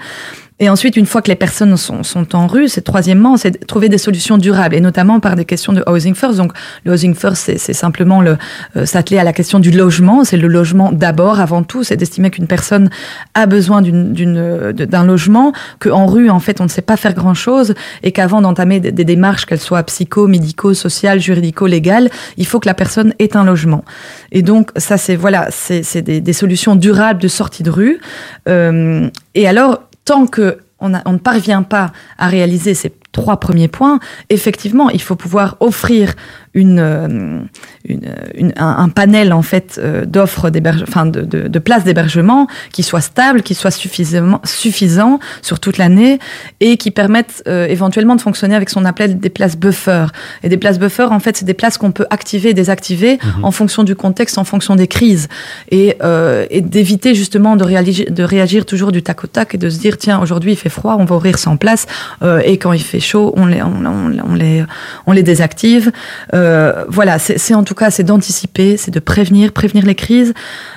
Et 0.61 0.69
ensuite, 0.69 0.97
une 0.97 1.07
fois 1.07 1.23
que 1.23 1.29
les 1.29 1.37
personnes 1.37 1.77
sont, 1.77 2.03
sont 2.03 2.35
en 2.35 2.49
rue, 2.49 2.69
c'est 2.69 2.81
troisièmement, 2.81 3.37
c'est 3.37 3.65
trouver 3.67 3.89
des 3.89 3.99
solutions 3.99 4.39
durables, 4.39 4.75
et 4.75 4.81
notamment 4.81 5.21
par 5.21 5.37
des 5.37 5.45
questions 5.45 5.73
de 5.73 5.85
housing 5.87 6.15
first. 6.17 6.37
Donc, 6.37 6.53
le 6.85 6.93
housing 6.93 7.15
first, 7.15 7.57
c'est- 7.57 7.73
simplement 7.73 8.21
le 8.23 8.37
euh, 8.77 8.87
s'atteler 8.87 9.19
à 9.19 9.25
la 9.25 9.33
question 9.33 9.61
du 9.61 9.71
logement. 9.71 10.25
C'est 10.25 10.37
le 10.37 10.49
logement 10.49 10.91
d'abord, 10.91 11.39
avant 11.39 11.63
tout. 11.63 11.85
C'est 11.85 11.97
d'estimer 11.97 12.31
qu'une 12.31 12.49
personne 12.49 12.91
a 13.35 13.47
besoin 13.47 13.83
euh, 13.85 14.73
d'un 14.73 15.05
logement, 15.05 15.53
qu'en 15.79 16.07
rue, 16.07 16.29
en 16.29 16.41
fait, 16.41 16.61
on 16.61 16.65
ne 16.65 16.69
sait 16.69 16.83
pas 16.83 16.97
faire 16.97 17.15
grand-chose, 17.15 17.75
et 18.03 18.11
qu'avant 18.11 18.41
d'entamer 18.41 18.81
des, 18.81 19.05
démarches, 19.05 19.47
qu'elles 19.47 19.61
soient 19.61 19.85
psycho, 19.85 20.27
médico, 20.27 20.75
sociales, 20.75 21.21
juridico-légales, 21.21 22.11
il 22.37 22.47
faut 22.47 22.59
que 22.59 22.67
la 22.69 22.75
personne 22.75 23.15
ait 23.21 23.37
un 23.37 23.45
logement. 23.45 23.85
Et 24.33 24.43
donc, 24.43 24.71
ça, 24.77 24.99
c'est 24.99 25.15
voilà, 25.15 25.49
c'est 25.51 26.03
des, 26.03 26.21
des 26.21 26.33
solutions 26.33 26.75
durables 26.75 27.21
de 27.21 27.29
sortie 27.29 27.63
de 27.63 27.71
rue. 27.71 28.01
Euh, 28.49 29.09
et 29.37 29.47
alors, 29.47 29.88
tant 30.09 30.27
que 30.27 30.59
on, 30.81 30.89
ne 30.89 31.19
parvient 31.19 31.63
pas 31.63 31.93
à 32.17 32.29
réaliser 32.29 32.73
ces 32.73 32.89
trois 33.21 33.39
premiers 33.41 33.69
points, 33.69 33.99
effectivement, 34.31 34.91
il 34.91 35.03
faut 35.03 35.17
pouvoir 35.17 35.57
offrir 35.61 36.15
une, 36.55 36.79
euh, 36.81 37.41
une, 37.87 38.01
une- 38.35 38.53
un, 38.57 38.75
un 38.85 38.89
panel 38.89 39.33
en 39.33 39.43
fait 39.43 39.69
euh, 39.79 40.05
d'offres 40.07 40.51
enfin 40.83 41.05
de, 41.07 41.21
de, 41.23 41.47
de 41.49 41.59
places 41.59 41.85
d'hébergement 41.85 42.47
qui 42.73 42.83
soit 42.83 43.01
stable, 43.03 43.43
qui 43.43 43.55
soit 43.55 43.71
suffisamment 43.71 44.41
suffisant 44.45 45.21
sur 45.43 45.61
toute 45.61 45.79
l'année 45.79 46.19
et 46.61 46.77
qui 46.77 46.91
permettent 46.91 47.43
euh, 47.47 47.67
éventuellement 47.67 48.17
de 48.17 48.21
fonctionner 48.21 48.55
avec 48.57 48.71
ce 48.71 48.75
qu'on 48.77 48.85
appelle 48.87 49.19
des 49.19 49.31
places 49.31 49.57
buffer. 49.57 50.07
Et 50.43 50.49
des 50.49 50.57
places 50.57 50.79
buffer, 50.79 51.09
en 51.11 51.21
fait, 51.21 51.37
c'est 51.37 51.45
des 51.45 51.55
places 51.63 51.77
qu'on 51.79 51.93
peut 51.93 52.07
activer 52.11 52.51
et 52.51 52.55
désactiver 52.55 53.19
en 53.43 53.51
fonction 53.51 53.83
du 53.85 53.95
contexte, 53.95 54.39
en 54.39 54.45
fonction 54.45 54.75
des 54.77 54.87
crises 54.89 55.29
et, 55.71 55.97
euh, 56.03 56.47
et 56.51 56.61
d'éviter 56.61 57.15
justement 57.15 57.57
de 57.57 57.65
réagir, 57.65 58.07
de 58.11 58.23
réagir 58.23 58.65
toujours 58.65 58.91
du 58.93 59.03
tac 59.03 59.23
au 59.25 59.27
tac 59.27 59.55
et 59.55 59.59
de 59.59 59.69
se 59.71 59.79
dire 59.79 59.97
tiens 59.99 60.19
aujourd'hui 60.21 60.53
il 60.53 60.57
fait 60.57 60.69
froid, 60.71 60.97
on 60.99 61.05
va 61.05 61.15
ouvrir 61.17 61.39
100 61.39 61.57
places 61.59 61.87
euh, 62.23 62.41
et 62.45 62.57
quand 62.59 62.73
il 62.73 62.83
fait 62.83 63.01
chaud, 63.09 63.33
on 63.37 63.47
les, 63.47 63.63
on, 63.63 63.85
on- 63.85 64.35
les, 64.35 64.65
on 65.07 65.13
les 65.13 65.23
désactive. 65.23 65.91
Euh, 66.35 66.85
voilà, 66.89 67.19
c'est 67.19 67.55
en 67.55 67.65
tout 67.65 67.75
cas 67.75 67.91
c'est 67.91 68.05
d'anticiper, 68.05 68.77
c'est 68.77 68.91
de 68.91 69.01
prévenir, 69.01 69.53
prévenir 69.53 69.85
les 69.87 69.95
crises. 69.95 70.33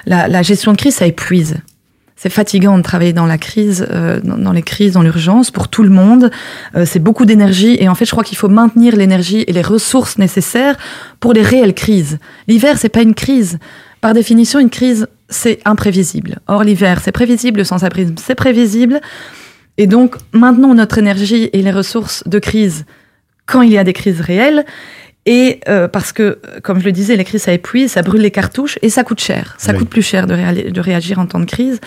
La, 0.06 0.42
gestion 0.42 0.72
de 0.72 0.78
crise, 0.78 0.96
ça 0.96 1.06
épuise. 1.06 1.58
C'est 2.16 2.30
fatigant 2.30 2.78
de 2.78 2.84
travailler 2.84 3.14
dans 3.14 3.26
la 3.26 3.38
crise, 3.40 3.88
euh, 3.90 4.20
dans, 4.24 4.38
dans 4.38 4.52
les 4.52 4.62
crises, 4.62 4.94
dans 4.94 5.02
l'urgence, 5.02 5.50
pour 5.50 5.68
tout 5.70 5.82
le 5.84 5.90
monde. 5.90 6.30
Euh, 6.76 6.86
c'est 6.86 7.00
beaucoup 7.00 7.26
d'énergie 7.26 7.76
et 7.80 7.90
en 7.90 7.96
fait, 7.96 8.06
je 8.06 8.12
crois 8.12 8.24
qu'il 8.24 8.38
faut 8.38 8.50
maintenir 8.50 8.96
l'énergie 8.96 9.44
et 9.48 9.54
les 9.54 9.64
ressources 9.64 10.18
nécessaires 10.20 10.78
pour 11.20 11.34
les 11.34 11.42
réelles 11.42 11.74
crises. 11.74 12.20
L'hiver, 12.48 12.78
c'est 12.78 12.90
pas 12.90 13.02
une 13.02 13.16
crise. 13.16 13.58
Par 14.02 14.14
définition, 14.14 14.60
une 14.60 14.70
crise, 14.70 15.08
c'est 15.30 15.60
imprévisible. 15.66 16.40
Or, 16.48 16.64
l'hiver, 16.64 17.00
c'est 17.04 17.12
prévisible, 17.12 17.60
le 17.60 17.64
sans-abrisme, 17.64 18.16
c'est 18.18 18.36
prévisible. 18.36 19.00
Et 19.82 19.88
donc, 19.88 20.16
maintenons 20.32 20.76
notre 20.76 21.00
énergie 21.00 21.50
et 21.54 21.64
les 21.64 21.72
ressources 21.72 22.24
de 22.28 22.38
crise 22.38 22.86
quand 23.48 23.64
il 23.64 23.72
y 23.72 23.80
a 23.80 23.84
des 23.84 23.94
crises 23.94 24.22
réelles. 24.22 24.64
Et 25.26 25.60
euh, 25.68 25.88
parce 25.88 26.12
que, 26.12 26.38
comme 26.62 26.80
je 26.80 26.86
le 26.86 26.92
disais, 26.92 27.16
les 27.16 27.24
crises, 27.24 27.42
ça 27.42 27.52
épuise, 27.52 27.94
ça 27.94 28.04
brûle 28.04 28.22
les 28.22 28.30
cartouches 28.30 28.78
et 28.84 28.92
ça 28.92 29.04
coûte 29.04 29.20
cher. 29.20 29.56
Ça 29.58 29.72
Oui. 29.72 29.80
coûte 29.80 29.90
plus 29.90 30.04
cher 30.04 30.28
de, 30.28 30.80
réagir 30.80 31.18
en 31.18 31.26
temps 31.26 31.40
de 31.40 31.46
crise. 31.46 31.80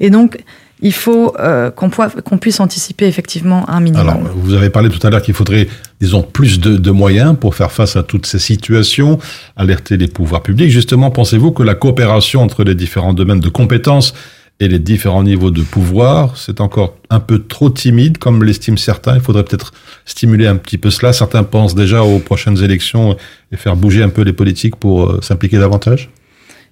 Et 0.00 0.08
donc, 0.08 0.38
il 0.80 0.94
faut 0.94 1.34
euh, 1.40 1.70
qu'on 1.70 2.38
puisse 2.38 2.58
anticiper 2.58 3.04
effectivement 3.06 3.68
un 3.68 3.80
minimum. 3.80 4.08
Alors, 4.08 4.20
vous 4.34 4.54
avez 4.54 4.70
parlé 4.70 4.88
tout 4.88 5.06
à 5.06 5.10
l'heure 5.10 5.20
qu'il 5.20 5.34
faudrait, 5.34 5.68
disons, 6.00 6.22
plus 6.22 6.58
de, 6.58 6.78
de, 6.78 6.90
moyens 6.90 7.36
pour 7.38 7.54
faire 7.54 7.70
face 7.70 7.96
à 7.96 8.02
toutes 8.02 8.24
ces 8.24 8.38
situations, 8.38 9.18
alerter 9.56 9.98
les 9.98 10.08
pouvoirs 10.08 10.42
publics. 10.42 10.70
Justement, 10.70 11.10
pensez-vous 11.10 11.52
que 11.52 11.62
la 11.62 11.74
coopération 11.74 12.40
entre 12.40 12.64
les 12.64 12.74
différents 12.74 13.12
domaines 13.12 13.40
de 13.40 13.50
compétences 13.50 14.14
et 14.62 14.68
les 14.68 14.78
différents 14.78 15.24
niveaux 15.24 15.50
de 15.50 15.62
pouvoir, 15.62 16.36
c'est 16.36 16.60
encore 16.60 16.94
un 17.10 17.18
peu 17.18 17.40
trop 17.40 17.68
timide, 17.68 18.18
comme 18.18 18.44
l'estiment 18.44 18.76
certains. 18.76 19.16
Il 19.16 19.20
faudrait 19.20 19.42
peut-être 19.42 19.72
stimuler 20.04 20.46
un 20.46 20.54
petit 20.54 20.78
peu 20.78 20.90
cela. 20.90 21.12
Certains 21.12 21.42
pensent 21.42 21.74
déjà 21.74 22.04
aux 22.04 22.20
prochaines 22.20 22.62
élections 22.62 23.16
et 23.50 23.56
faire 23.56 23.74
bouger 23.74 24.04
un 24.04 24.08
peu 24.08 24.22
les 24.22 24.32
politiques 24.32 24.76
pour 24.76 25.02
euh, 25.02 25.20
s'impliquer 25.20 25.58
davantage. 25.58 26.10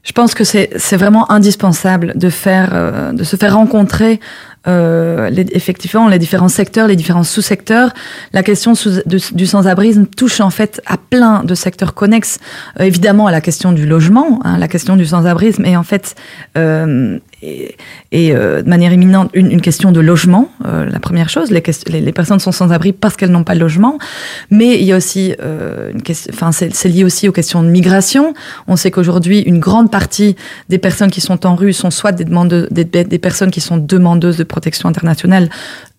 Je 0.05 0.13
pense 0.13 0.35
que 0.35 0.45
c'est 0.45 0.97
vraiment 0.97 1.31
indispensable 1.33 2.13
de 2.17 2.31
faire 2.31 2.71
euh, 2.73 3.13
de 3.13 3.25
se 3.25 3.37
faire 3.37 3.55
rencontrer 3.55 4.21
euh, 4.67 5.31
effectivement 5.53 6.07
les 6.07 6.19
différents 6.19 6.51
secteurs, 6.51 6.87
les 6.87 6.97
différents 6.97 7.23
sous-secteurs. 7.23 7.95
La 8.35 8.43
question 8.43 8.75
du 9.07 9.47
sans-abrisme 9.47 10.05
touche 10.05 10.41
en 10.41 10.51
fait 10.51 10.83
à 10.85 10.99
plein 10.99 11.45
de 11.45 11.55
secteurs 11.55 11.95
connexes. 11.95 12.39
Euh, 12.79 12.85
évidemment 12.85 13.27
à 13.27 13.33
la 13.33 13.41
question 13.41 13.73
du 13.73 13.87
logement, 13.87 14.39
hein, 14.45 14.59
la 14.59 14.69
question 14.69 14.97
du 14.97 15.07
sans-abrisme 15.07 15.65
est 15.65 15.77
en 15.77 15.83
fait 15.83 16.15
euh, 16.59 17.19
et, 17.43 17.75
de 18.13 18.69
manière 18.69 18.93
imminente 18.93 19.31
une, 19.33 19.63
question 19.63 19.93
de 19.93 20.01
logement. 20.01 20.51
La 20.63 20.99
première 20.99 21.31
chose, 21.31 21.51
les, 21.51 22.13
personnes 22.13 22.39
sont 22.39 22.53
sans 22.53 22.71
abri 22.71 22.93
parce 22.93 23.17
qu'elles 23.17 23.31
n'ont 23.31 23.45
pas 23.45 23.55
de 23.55 23.61
logement, 23.61 23.99
mais 24.51 24.79
il 24.79 24.85
y 24.85 24.93
a 24.93 24.97
aussi 24.99 25.35
une 25.41 26.03
question, 26.03 26.31
enfin 26.35 26.53
c'est 26.53 26.89
lié 26.89 27.03
aussi 27.03 27.29
aux 27.29 27.33
questions 27.33 27.63
de 27.63 27.69
migration. 27.69 28.35
On 28.69 28.77
sait 28.77 28.91
qu'aujourd'hui 28.91 29.41
une 29.41 29.59
grande 29.59 29.91
partie 29.91 30.37
des 30.69 30.77
personnes 30.77 31.11
qui 31.11 31.23
sont 31.23 31.47
en 31.47 31.55
rue 31.55 31.73
sont 31.73 31.91
soit 31.91 32.13
des 32.13 32.25
demandeuses, 32.25 32.69
des, 32.71 32.85
des 32.85 33.19
personnes 33.19 33.51
qui 33.51 33.63
sont 33.63 33.79
demandeuses 33.79 34.37
de 34.37 34.45
protection 34.51 34.89
internationale, 34.89 35.49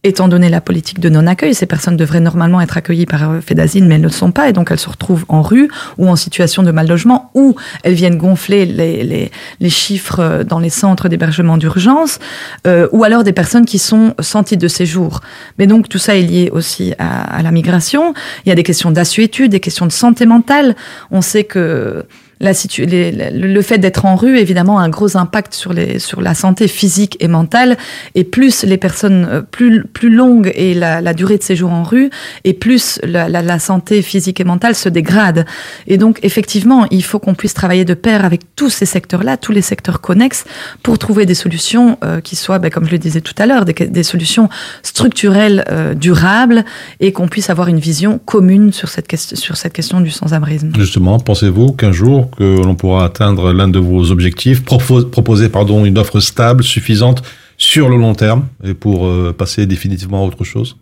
étant 0.04 0.28
donné 0.28 0.50
la 0.50 0.62
politique 0.62 1.00
de 1.00 1.10
non-accueil, 1.10 1.54
ces 1.54 1.68
personnes 1.68 1.98
devraient 1.98 2.20
normalement 2.20 2.60
être 2.62 2.78
accueillies 2.78 3.06
par 3.06 3.30
euh, 3.30 3.42
fait 3.42 3.56
d'asile, 3.56 3.86
mais 3.86 3.96
elles 3.96 4.02
ne 4.02 4.08
le 4.08 4.14
sont 4.14 4.32
pas, 4.32 4.50
et 4.50 4.54
donc 4.54 4.72
elles 4.72 4.80
se 4.80 4.90
retrouvent 4.90 5.26
en 5.28 5.42
rue 5.42 5.70
ou 5.98 6.10
en 6.10 6.16
situation 6.16 6.64
de 6.64 6.72
mal 6.72 6.88
logement, 6.88 7.32
ou 7.36 7.56
elles 7.84 7.94
viennent 7.94 8.18
gonfler 8.18 8.66
les, 8.66 9.04
les, 9.04 9.32
les 9.60 9.70
chiffres 9.70 10.20
euh, 10.20 10.44
dans 10.44 10.60
les 10.60 10.72
centres 10.72 11.08
d'hébergement 11.08 11.58
d'urgence, 11.58 12.20
euh, 12.66 12.88
ou 12.92 13.04
alors 13.04 13.24
des 13.24 13.34
personnes 13.34 13.66
qui 13.66 13.80
sont 13.80 14.16
sans 14.20 14.44
titre 14.44 14.62
de 14.62 14.68
séjour. 14.68 15.22
Mais 15.58 15.68
donc 15.68 15.88
tout 15.88 16.00
ça 16.00 16.16
est 16.16 16.24
lié 16.24 16.50
aussi 16.52 16.94
à, 16.98 17.38
à 17.38 17.42
la 17.44 17.52
migration. 17.52 18.14
Il 18.46 18.50
y 18.50 18.52
a 18.52 18.56
des 18.56 18.64
questions 18.64 18.92
d'assuétude, 18.92 19.52
des 19.52 19.60
questions 19.60 19.86
de 19.86 19.92
santé 19.92 20.26
mentale. 20.26 20.76
On 21.12 21.22
sait 21.22 21.44
que 21.44 22.06
le 22.42 23.62
fait 23.62 23.78
d'être 23.78 24.06
en 24.06 24.16
rue, 24.16 24.38
évidemment, 24.38 24.80
a 24.80 24.84
un 24.84 24.90
gros 24.90 25.16
impact 25.16 25.54
sur, 25.54 25.74
la 26.22 26.34
santé 26.34 26.68
physique 26.68 27.18
et 27.20 27.28
mentale. 27.28 27.78
Et 28.16 28.24
plus 28.24 28.64
les 28.64 28.78
personnes, 28.78 29.28
euh, 29.30 29.42
plus, 29.42 29.84
plus 29.84 30.10
longue 30.10 30.52
est 30.56 30.74
la, 30.74 31.14
durée 31.14 31.38
de 31.38 31.44
séjour 31.44 31.72
en 31.72 31.84
rue, 31.84 32.10
et 32.44 32.54
plus 32.54 33.00
la, 33.04 33.60
santé 33.60 34.02
physique 34.02 34.40
et 34.40 34.44
mentale 34.44 34.76
se 34.76 34.90
dégrade. 34.90 35.46
Et 35.88 35.98
donc, 35.98 36.20
effectivement, 36.24 36.88
il 36.90 37.04
faut 37.04 37.20
qu'on 37.20 37.36
puisse 37.36 37.54
travailler 37.54 37.86
de 37.86 37.94
pair 37.94 38.26
avec 38.26 38.42
tous 38.56 38.70
ces 38.70 38.86
secteurs-là, 38.86 39.38
tous 39.38 39.52
les 39.52 39.62
secteurs 39.62 40.02
connexes, 40.02 40.46
pour 40.84 40.98
trouver 40.98 41.26
des 41.26 41.36
solutions 41.36 41.98
euh, 42.04 42.22
qui 42.22 42.36
soient, 42.36 42.60
ben, 42.60 42.72
comme 42.72 42.86
je 42.86 42.92
le 42.92 42.98
disais 42.98 43.22
tout 43.22 43.36
à 43.38 43.46
l'heure, 43.46 43.66
des, 43.66 44.04
solutions 44.04 44.50
structurelles, 44.84 45.64
euh, 45.70 45.94
durables, 45.94 46.66
et 47.00 47.12
qu'on 47.12 47.28
puisse 47.28 47.50
avoir 47.50 47.68
une 47.68 47.80
vision 47.80 48.20
commune 48.26 48.74
sur 48.74 48.90
cette 48.90 49.08
question 49.08 50.02
du 50.02 50.10
sans-abrisme. 50.10 50.72
Justement, 50.76 51.20
pensez-vous 51.20 51.74
qu'un 51.74 51.92
jour, 51.92 52.31
que 52.36 52.64
l'on 52.64 52.76
pourra 52.76 53.06
atteindre 53.06 53.54
l'un 53.54 53.68
de 53.68 53.80
vos 53.80 54.12
objectifs, 54.12 54.64
proposer 54.64 55.50
pardon, 55.50 55.86
une 55.86 55.98
offre 55.98 56.20
stable, 56.20 56.64
suffisante 56.64 57.24
sur 57.58 57.90
le 57.90 57.98
long 57.98 58.16
terme 58.16 58.46
et 58.64 58.74
pour 58.74 59.06
euh, 59.06 59.36
passer 59.38 59.66
définitivement 59.66 60.24
à 60.24 60.28
autre 60.28 60.44
chose? 60.44 60.78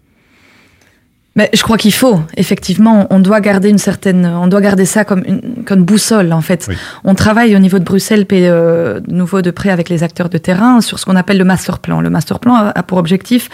Mais 1.35 1.49
je 1.53 1.61
crois 1.61 1.77
qu'il 1.77 1.93
faut 1.93 2.19
effectivement, 2.35 3.07
on 3.11 3.19
doit 3.19 3.39
garder 3.39 3.69
une 3.69 3.77
certaine, 3.77 4.25
on 4.25 4.47
doit 4.47 4.61
garder 4.61 4.85
ça 4.85 5.05
comme 5.05 5.23
une 5.25 5.63
comme 5.63 5.83
boussole 5.83 6.33
en 6.33 6.41
fait. 6.41 6.65
Oui. 6.67 6.75
On 7.03 7.15
travaille 7.15 7.55
au 7.55 7.59
niveau 7.59 7.79
de 7.79 7.83
Bruxelles, 7.83 8.25
euh, 8.31 8.99
de 8.99 9.13
nouveau 9.13 9.41
de 9.41 9.51
près 9.51 9.69
avec 9.69 9.89
les 9.89 10.03
acteurs 10.03 10.29
de 10.29 10.37
terrain 10.37 10.81
sur 10.81 10.99
ce 10.99 11.05
qu'on 11.05 11.15
appelle 11.15 11.37
le 11.37 11.45
master 11.45 11.79
plan. 11.79 12.01
Le 12.01 12.09
master 12.09 12.39
plan 12.39 12.55
a, 12.55 12.71
a 12.75 12.83
pour 12.83 12.97
objectif 12.97 13.49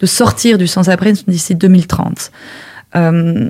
de 0.00 0.06
sortir 0.06 0.58
du 0.58 0.66
sans-abrisme 0.66 1.30
d'ici 1.30 1.54
2030. 1.54 2.30
Euh, 2.96 3.48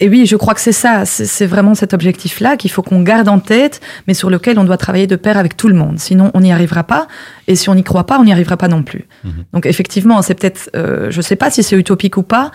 et 0.00 0.08
oui, 0.08 0.24
je 0.24 0.34
crois 0.34 0.54
que 0.54 0.60
c'est 0.60 0.72
ça, 0.72 1.04
c'est 1.04 1.46
vraiment 1.46 1.74
cet 1.74 1.92
objectif-là 1.92 2.56
qu'il 2.56 2.70
faut 2.70 2.82
qu'on 2.82 3.02
garde 3.02 3.28
en 3.28 3.38
tête, 3.38 3.80
mais 4.08 4.14
sur 4.14 4.30
lequel 4.30 4.58
on 4.58 4.64
doit 4.64 4.78
travailler 4.78 5.06
de 5.06 5.16
pair 5.16 5.36
avec 5.36 5.58
tout 5.58 5.68
le 5.68 5.74
monde. 5.74 5.98
Sinon, 5.98 6.30
on 6.32 6.40
n'y 6.40 6.52
arrivera 6.52 6.84
pas. 6.84 7.06
Et 7.46 7.54
si 7.54 7.68
on 7.68 7.74
n'y 7.74 7.84
croit 7.84 8.06
pas, 8.06 8.18
on 8.18 8.24
n'y 8.24 8.32
arrivera 8.32 8.56
pas 8.56 8.68
non 8.68 8.82
plus. 8.82 9.06
Mmh. 9.24 9.30
Donc, 9.52 9.66
effectivement, 9.66 10.22
c'est 10.22 10.34
peut-être, 10.34 10.70
euh, 10.74 11.10
je 11.10 11.18
ne 11.18 11.22
sais 11.22 11.36
pas 11.36 11.50
si 11.50 11.62
c'est 11.62 11.76
utopique 11.76 12.16
ou 12.16 12.22
pas. 12.22 12.50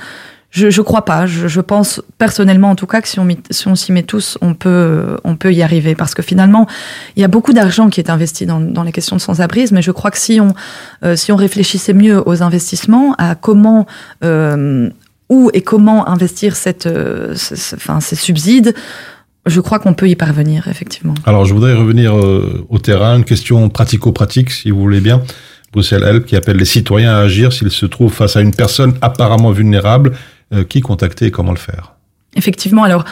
Je, 0.50 0.72
je 0.72 0.82
crois 0.82 1.06
pas. 1.06 1.28
Je, 1.28 1.48
je, 1.48 1.62
pense 1.62 2.02
personnellement, 2.18 2.72
en 2.72 2.76
tout 2.76 2.88
cas, 2.88 3.02
que 3.02 3.08
si 3.08 3.20
on, 3.20 3.28
si 3.52 3.68
on 3.68 3.76
s'y 3.76 3.92
met 3.92 4.04
tous, 4.04 4.40
on 4.42 4.56
peut, 4.56 5.18
on 5.24 5.36
peut 5.36 5.54
y 5.54 5.62
arriver. 5.62 5.94
Parce 5.94 6.16
que 6.16 6.24
finalement, 6.24 6.66
il 7.16 7.22
y 7.22 7.26
a 7.26 7.28
beaucoup 7.28 7.54
d'argent 7.54 7.90
qui 7.90 8.00
est 8.00 8.10
investi 8.10 8.48
dans, 8.48 8.60
dans 8.60 8.84
les 8.84 8.92
questions 8.92 9.18
de 9.18 9.22
sans-abrisme. 9.22 9.76
Mais 9.76 9.82
je 9.84 9.92
crois 9.92 10.10
que 10.10 10.18
si 10.18 10.40
on, 10.42 10.54
euh, 11.04 11.16
si 11.16 11.32
on 11.32 11.36
réfléchissait 11.36 11.94
mieux 11.94 12.28
aux 12.28 12.42
investissements, 12.42 13.14
à 13.18 13.36
comment 13.36 13.86
euh, 14.24 14.90
où 15.30 15.50
et 15.54 15.62
comment 15.62 16.08
investir 16.08 16.56
cette, 16.56 16.88
euh, 16.88 17.36
ce, 17.36 17.76
enfin, 17.76 18.00
ces 18.00 18.16
subsides, 18.16 18.74
je 19.46 19.62
crois 19.62 19.80
qu'on 19.80 19.94
peut 19.94 20.10
y 20.10 20.16
parvenir, 20.16 20.68
effectivement. 20.68 21.16
Alors, 21.26 21.46
je 21.46 21.54
voudrais 21.54 21.74
revenir 21.74 22.18
euh, 22.18 22.66
au 22.70 22.80
terrain, 22.80 23.18
une 23.18 23.26
question 23.26 23.70
pratico-pratique, 23.70 24.52
si 24.52 24.72
vous 24.72 24.80
voulez 24.80 25.02
bien. 25.02 25.22
Bruxelles 25.72 26.04
Help 26.04 26.26
qui 26.26 26.36
appelle 26.36 26.58
les 26.58 26.66
citoyens 26.66 27.16
à 27.16 27.20
agir 27.20 27.52
s'ils 27.52 27.72
se 27.72 27.86
trouvent 27.86 28.14
face 28.14 28.36
à 28.38 28.42
une 28.42 28.56
personne 28.56 28.94
apparemment 29.02 29.52
vulnérable. 29.52 30.14
Euh, 30.54 30.64
qui 30.64 30.80
contacter 30.80 31.26
et 31.26 31.32
comment 31.32 31.52
le 31.52 31.58
faire? 31.58 31.96
Effectivement, 32.36 32.84
alors 32.84 33.04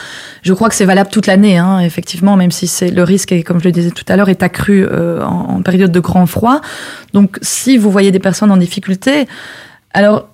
je 0.43 0.53
crois 0.53 0.69
que 0.69 0.75
c'est 0.75 0.85
valable 0.85 1.09
toute 1.09 1.25
l'année, 1.25 1.57
hein, 1.57 1.79
effectivement, 1.79 2.35
même 2.35 2.51
si 2.51 2.67
c'est 2.67 2.91
le 2.91 3.01
risque, 3.01 3.31
et 3.31 3.41
comme 3.41 3.59
je 3.59 3.65
le 3.65 3.71
disais 3.71 3.89
tout 3.89 4.05
à 4.07 4.15
l'heure, 4.15 4.29
est 4.29 4.43
accru 4.43 4.85
euh, 4.85 5.25
en, 5.25 5.55
en 5.55 5.61
période 5.63 5.91
de 5.91 5.99
grand 5.99 6.27
froid. 6.27 6.61
Donc, 7.11 7.39
si 7.41 7.79
vous 7.79 7.89
voyez 7.89 8.11
des 8.11 8.19
personnes 8.19 8.51
en 8.51 8.57
difficulté, 8.57 9.27
alors 9.95 10.29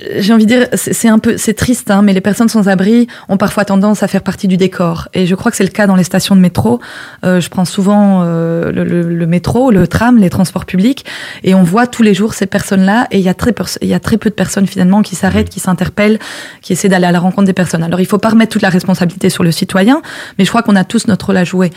j'ai 0.00 0.32
envie 0.32 0.44
de 0.44 0.48
dire, 0.48 0.66
c'est 0.74 1.08
un 1.08 1.20
peu, 1.20 1.36
c'est 1.36 1.54
triste, 1.54 1.88
hein, 1.88 2.02
mais 2.02 2.12
les 2.12 2.20
personnes 2.20 2.48
sans 2.48 2.68
abri 2.68 3.06
ont 3.28 3.36
parfois 3.36 3.64
tendance 3.64 4.02
à 4.02 4.08
faire 4.08 4.22
partie 4.22 4.48
du 4.48 4.56
décor. 4.56 5.08
Et 5.14 5.24
je 5.24 5.34
crois 5.36 5.52
que 5.52 5.56
c'est 5.56 5.64
le 5.64 5.70
cas 5.70 5.86
dans 5.86 5.94
les 5.94 6.02
stations 6.02 6.34
de 6.34 6.40
métro. 6.40 6.80
Euh, 7.24 7.40
je 7.40 7.48
prends 7.48 7.64
souvent 7.64 8.22
euh, 8.24 8.72
le, 8.72 8.82
le, 8.82 9.02
le, 9.02 9.26
métro, 9.26 9.70
le 9.70 9.86
tram, 9.86 10.18
les 10.18 10.30
transports 10.30 10.64
publics, 10.64 11.06
et 11.44 11.54
on 11.54 11.62
voit 11.62 11.86
tous 11.86 12.02
les 12.02 12.12
jours 12.12 12.34
ces 12.34 12.46
personnes-là. 12.46 13.06
Et 13.12 13.18
il 13.18 13.24
y 13.24 13.28
a 13.28 13.34
très, 13.34 13.54
il 13.82 13.88
y 13.88 13.94
a 13.94 14.00
très 14.00 14.16
peu 14.16 14.30
de 14.30 14.34
personnes 14.34 14.66
finalement 14.66 15.02
qui 15.02 15.14
s'arrêtent, 15.14 15.48
qui 15.48 15.60
s'interpellent, 15.60 16.18
qui 16.60 16.72
essaient 16.72 16.88
d'aller 16.88 17.06
à 17.06 17.12
la 17.12 17.20
rencontre 17.20 17.46
des 17.46 17.52
personnes. 17.52 17.84
Alors 17.84 18.00
il 18.00 18.06
faut 18.06 18.18
pas 18.18 18.30
remettre 18.30 18.50
toute 18.50 18.62
la 18.62 18.70
responsabilité 18.70 19.30
sur 19.30 19.44
le 19.44 19.52
citoyen, 19.52 20.02
mais 20.38 20.44
je 20.44 20.50
crois 20.50 20.62
qu'on 20.62 20.74
a 20.74 20.82
tous 20.82 21.06
notre 21.06 21.26
rôle 21.26 21.36
à 21.36 21.44
jouer. 21.44 21.70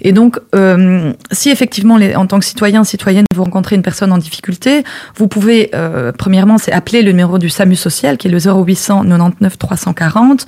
Et 0.00 0.12
donc, 0.12 0.38
euh, 0.54 1.12
si 1.32 1.50
effectivement, 1.50 1.96
les, 1.96 2.14
en 2.14 2.26
tant 2.28 2.38
que 2.38 2.44
citoyen, 2.44 2.84
citoyenne, 2.84 3.24
vous 3.34 3.42
rencontrez 3.42 3.74
une 3.74 3.82
personne 3.82 4.12
en 4.12 4.18
difficulté, 4.18 4.84
vous 5.16 5.26
pouvez, 5.26 5.70
euh, 5.74 6.12
premièrement, 6.16 6.56
c'est 6.56 6.70
appeler 6.70 7.02
le 7.02 7.10
numéro 7.10 7.38
du 7.38 7.48
SAMU 7.48 7.63
social 7.74 8.18
qui 8.18 8.28
est 8.28 8.30
le 8.30 8.38
0800 8.38 9.04
99 9.04 9.58
340. 9.58 10.46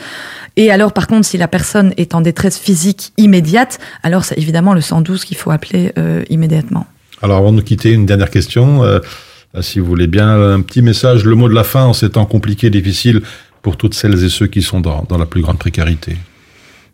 Et 0.57 0.71
alors, 0.71 0.93
par 0.93 1.07
contre, 1.07 1.27
si 1.27 1.39
la 1.39 1.49
personne 1.49 1.93
est 1.97 2.15
en 2.15 2.21
détresse 2.21 2.59
physique 2.59 3.13
immédiate, 3.17 3.79
alors 4.03 4.25
c'est 4.25 4.39
évidemment 4.39 4.75
le 4.75 4.81
112 4.81 5.25
qu'il 5.25 5.37
faut 5.37 5.51
appeler 5.51 5.93
euh, 5.99 6.23
immédiatement. 6.29 6.87
Alors, 7.23 7.39
avant 7.39 7.53
de 7.53 7.61
quitter, 7.63 7.93
une 7.93 8.07
dernière 8.07 8.31
question. 8.31 8.85
Euh, 8.85 9.01
si 9.61 9.81
vous 9.81 9.87
voulez 9.87 10.07
bien, 10.07 10.29
un 10.29 10.61
petit 10.61 10.83
message, 10.83 11.25
le 11.25 11.35
mot 11.35 11.49
de 11.49 11.55
la 11.55 11.65
fin 11.65 11.85
en 11.85 11.95
ces 11.95 12.11
temps 12.11 12.27
compliqués, 12.27 12.69
difficiles 12.69 13.23
pour 13.63 13.77
toutes 13.77 13.95
celles 13.95 14.23
et 14.23 14.29
ceux 14.29 14.47
qui 14.47 14.63
sont 14.63 14.81
dans, 14.81 15.05
dans 15.09 15.19
la 15.19 15.27
plus 15.27 15.41
grande 15.41 15.59
précarité. 15.59 16.17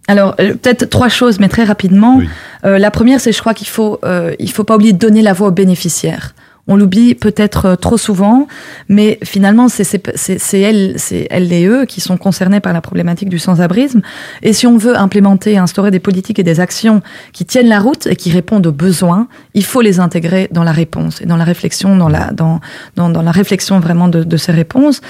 Alors 0.08 0.34
euh, 0.40 0.54
peut-être 0.54 0.88
trois 0.88 1.08
choses, 1.08 1.38
mais 1.38 1.48
très 1.48 1.64
rapidement. 1.64 2.16
Oui. 2.18 2.28
Euh, 2.64 2.78
la 2.78 2.90
première, 2.90 3.20
c'est 3.20 3.32
je 3.32 3.38
crois 3.40 3.54
qu'il 3.54 3.68
faut 3.68 4.00
euh, 4.04 4.34
il 4.38 4.50
faut 4.50 4.64
pas 4.64 4.76
oublier 4.76 4.92
de 4.92 4.98
donner 4.98 5.22
la 5.22 5.32
voix 5.32 5.48
aux 5.48 5.52
bénéficiaires. 5.52 6.34
On 6.68 6.76
l'oublie 6.76 7.16
peut-être 7.16 7.74
trop 7.74 7.98
souvent, 7.98 8.46
mais 8.88 9.18
finalement, 9.24 9.68
c'est 9.68 10.60
elles, 10.60 10.96
elles 11.30 11.52
et 11.52 11.66
eux 11.66 11.86
qui 11.86 12.00
sont 12.00 12.16
concernés 12.16 12.60
par 12.60 12.72
la 12.72 12.80
problématique 12.80 13.28
du 13.28 13.40
sans-abrisme. 13.40 14.00
Et 14.42 14.52
si 14.52 14.68
on 14.68 14.76
veut 14.76 14.96
implémenter, 14.96 15.58
instaurer 15.58 15.90
des 15.90 15.98
politiques 15.98 16.38
et 16.38 16.44
des 16.44 16.60
actions 16.60 17.02
qui 17.32 17.44
tiennent 17.44 17.68
la 17.68 17.80
route 17.80 18.06
et 18.06 18.14
qui 18.14 18.30
répondent 18.30 18.66
aux 18.66 18.72
besoins, 18.72 19.26
il 19.54 19.64
faut 19.64 19.80
les 19.80 19.98
intégrer 19.98 20.48
dans 20.52 20.62
la 20.62 20.72
réponse 20.72 21.20
et 21.20 21.26
dans 21.26 21.36
la 21.36 21.44
réflexion, 21.44 21.96
dans 21.96 22.08
la, 22.08 22.30
dans, 22.30 22.60
dans 22.94 23.22
la 23.22 23.32
réflexion 23.32 23.80
vraiment 23.80 24.06
de, 24.06 24.22
de 24.22 24.36
ces 24.36 24.52
réponses. 24.52 25.00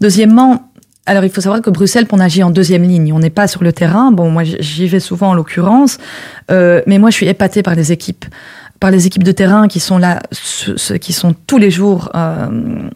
Deuxièmement, 0.00 0.70
alors, 1.08 1.22
il 1.22 1.30
faut 1.30 1.40
savoir 1.40 1.62
que 1.62 1.70
Bruxelles, 1.70 2.08
on 2.10 2.18
agit 2.18 2.42
en 2.42 2.50
deuxième 2.50 2.82
ligne. 2.82 3.12
On 3.12 3.20
n'est 3.20 3.30
pas 3.30 3.46
sur 3.46 3.62
le 3.62 3.72
terrain. 3.72 4.10
Bon, 4.10 4.28
moi, 4.28 4.42
j'y 4.42 4.88
vais 4.88 4.98
souvent 4.98 5.28
en 5.28 5.34
l'occurrence. 5.34 5.98
Euh, 6.50 6.82
mais 6.88 6.98
moi, 6.98 7.10
je 7.10 7.14
suis 7.14 7.28
épatée 7.28 7.62
par 7.62 7.76
les 7.76 7.92
équipes 7.92 8.24
par 8.80 8.90
les 8.90 9.06
équipes 9.06 9.24
de 9.24 9.32
terrain 9.32 9.68
qui 9.68 9.80
sont 9.80 9.98
là, 9.98 10.22
qui 11.00 11.12
sont 11.12 11.34
tous 11.46 11.58
les 11.58 11.70
jours, 11.70 12.10
euh, 12.14 12.46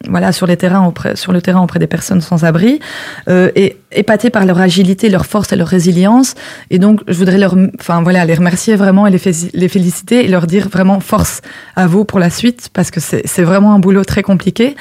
voilà, 0.07 0.31
sur 0.31 0.47
les 0.47 0.57
terrains 0.57 0.93
sur 1.15 1.31
le 1.31 1.41
terrain 1.41 1.61
auprès 1.61 1.79
des 1.79 1.87
personnes 1.87 2.21
sans 2.21 2.43
abri. 2.43 2.79
Euh, 3.27 3.51
et 3.55 3.77
épatés 3.93 4.29
par 4.29 4.45
leur 4.45 4.59
agilité, 4.59 5.09
leur 5.09 5.25
force 5.25 5.51
et 5.51 5.55
leur 5.55 5.67
résilience. 5.67 6.35
Et 6.69 6.79
donc, 6.79 7.01
je 7.07 7.17
voudrais 7.17 7.37
leur, 7.37 7.55
enfin 7.79 8.01
voilà, 8.01 8.25
les 8.25 8.33
remercier 8.33 8.75
vraiment 8.75 9.07
et 9.07 9.11
les, 9.11 9.67
féliciter 9.67 10.25
et 10.25 10.27
leur 10.27 10.47
dire 10.47 10.69
vraiment 10.69 10.99
force 10.99 11.41
à 11.75 11.87
vous 11.87 12.05
pour 12.05 12.19
la 12.19 12.29
suite 12.29 12.69
parce 12.73 12.91
que 12.91 12.99
c'est 12.99 13.43
vraiment 13.43 13.73
un 13.73 13.79
boulot 13.79 14.03
très 14.03 14.23
compliqué. 14.23 14.75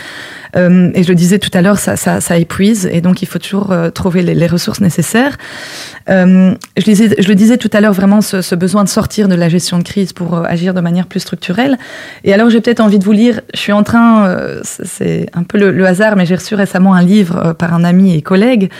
Euh, 0.56 0.90
et 0.94 1.02
je 1.02 1.08
le 1.08 1.14
disais 1.14 1.38
tout 1.38 1.50
à 1.54 1.62
l'heure, 1.62 1.78
ça, 1.78 1.96
ça, 1.96 2.20
ça, 2.20 2.36
épuise 2.36 2.88
et 2.90 3.00
donc 3.00 3.22
il 3.22 3.26
faut 3.26 3.38
toujours 3.38 3.70
euh, 3.70 3.90
trouver 3.90 4.22
les, 4.22 4.46
ressources 4.46 4.80
nécessaires. 4.80 5.38
Euh, 6.08 6.54
je, 6.76 7.28
le 7.28 7.34
disais 7.34 7.56
tout 7.56 7.70
à 7.72 7.80
l'heure, 7.80 7.92
vraiment 7.92 8.20
ce, 8.20 8.54
besoin 8.54 8.82
de 8.82 8.88
sortir 8.88 9.28
de 9.28 9.34
la 9.34 9.48
gestion 9.48 9.78
de 9.78 9.84
crise 9.84 10.12
pour 10.12 10.44
agir 10.44 10.74
de 10.74 10.80
manière 10.80 11.06
plus 11.06 11.20
structurelle. 11.20 11.78
Et 12.24 12.34
alors 12.34 12.50
j'ai 12.50 12.60
peut-être 12.60 12.80
envie 12.80 12.98
de 12.98 13.04
vous 13.04 13.12
lire, 13.12 13.42
je 13.54 13.60
suis 13.60 13.72
en 13.72 13.84
train, 13.84 14.34
c'est 14.62 15.26
un 15.34 15.44
peu 15.44 15.58
le, 15.58 15.86
hasard, 15.86 16.16
mais 16.16 16.26
j'ai 16.26 16.34
reçu 16.34 16.54
récemment 16.54 16.94
un 16.94 17.02
livre 17.02 17.52
par 17.52 17.72
un 17.74 17.84
ami 17.84 18.14
et 18.16 18.22
collègue, 18.22 18.70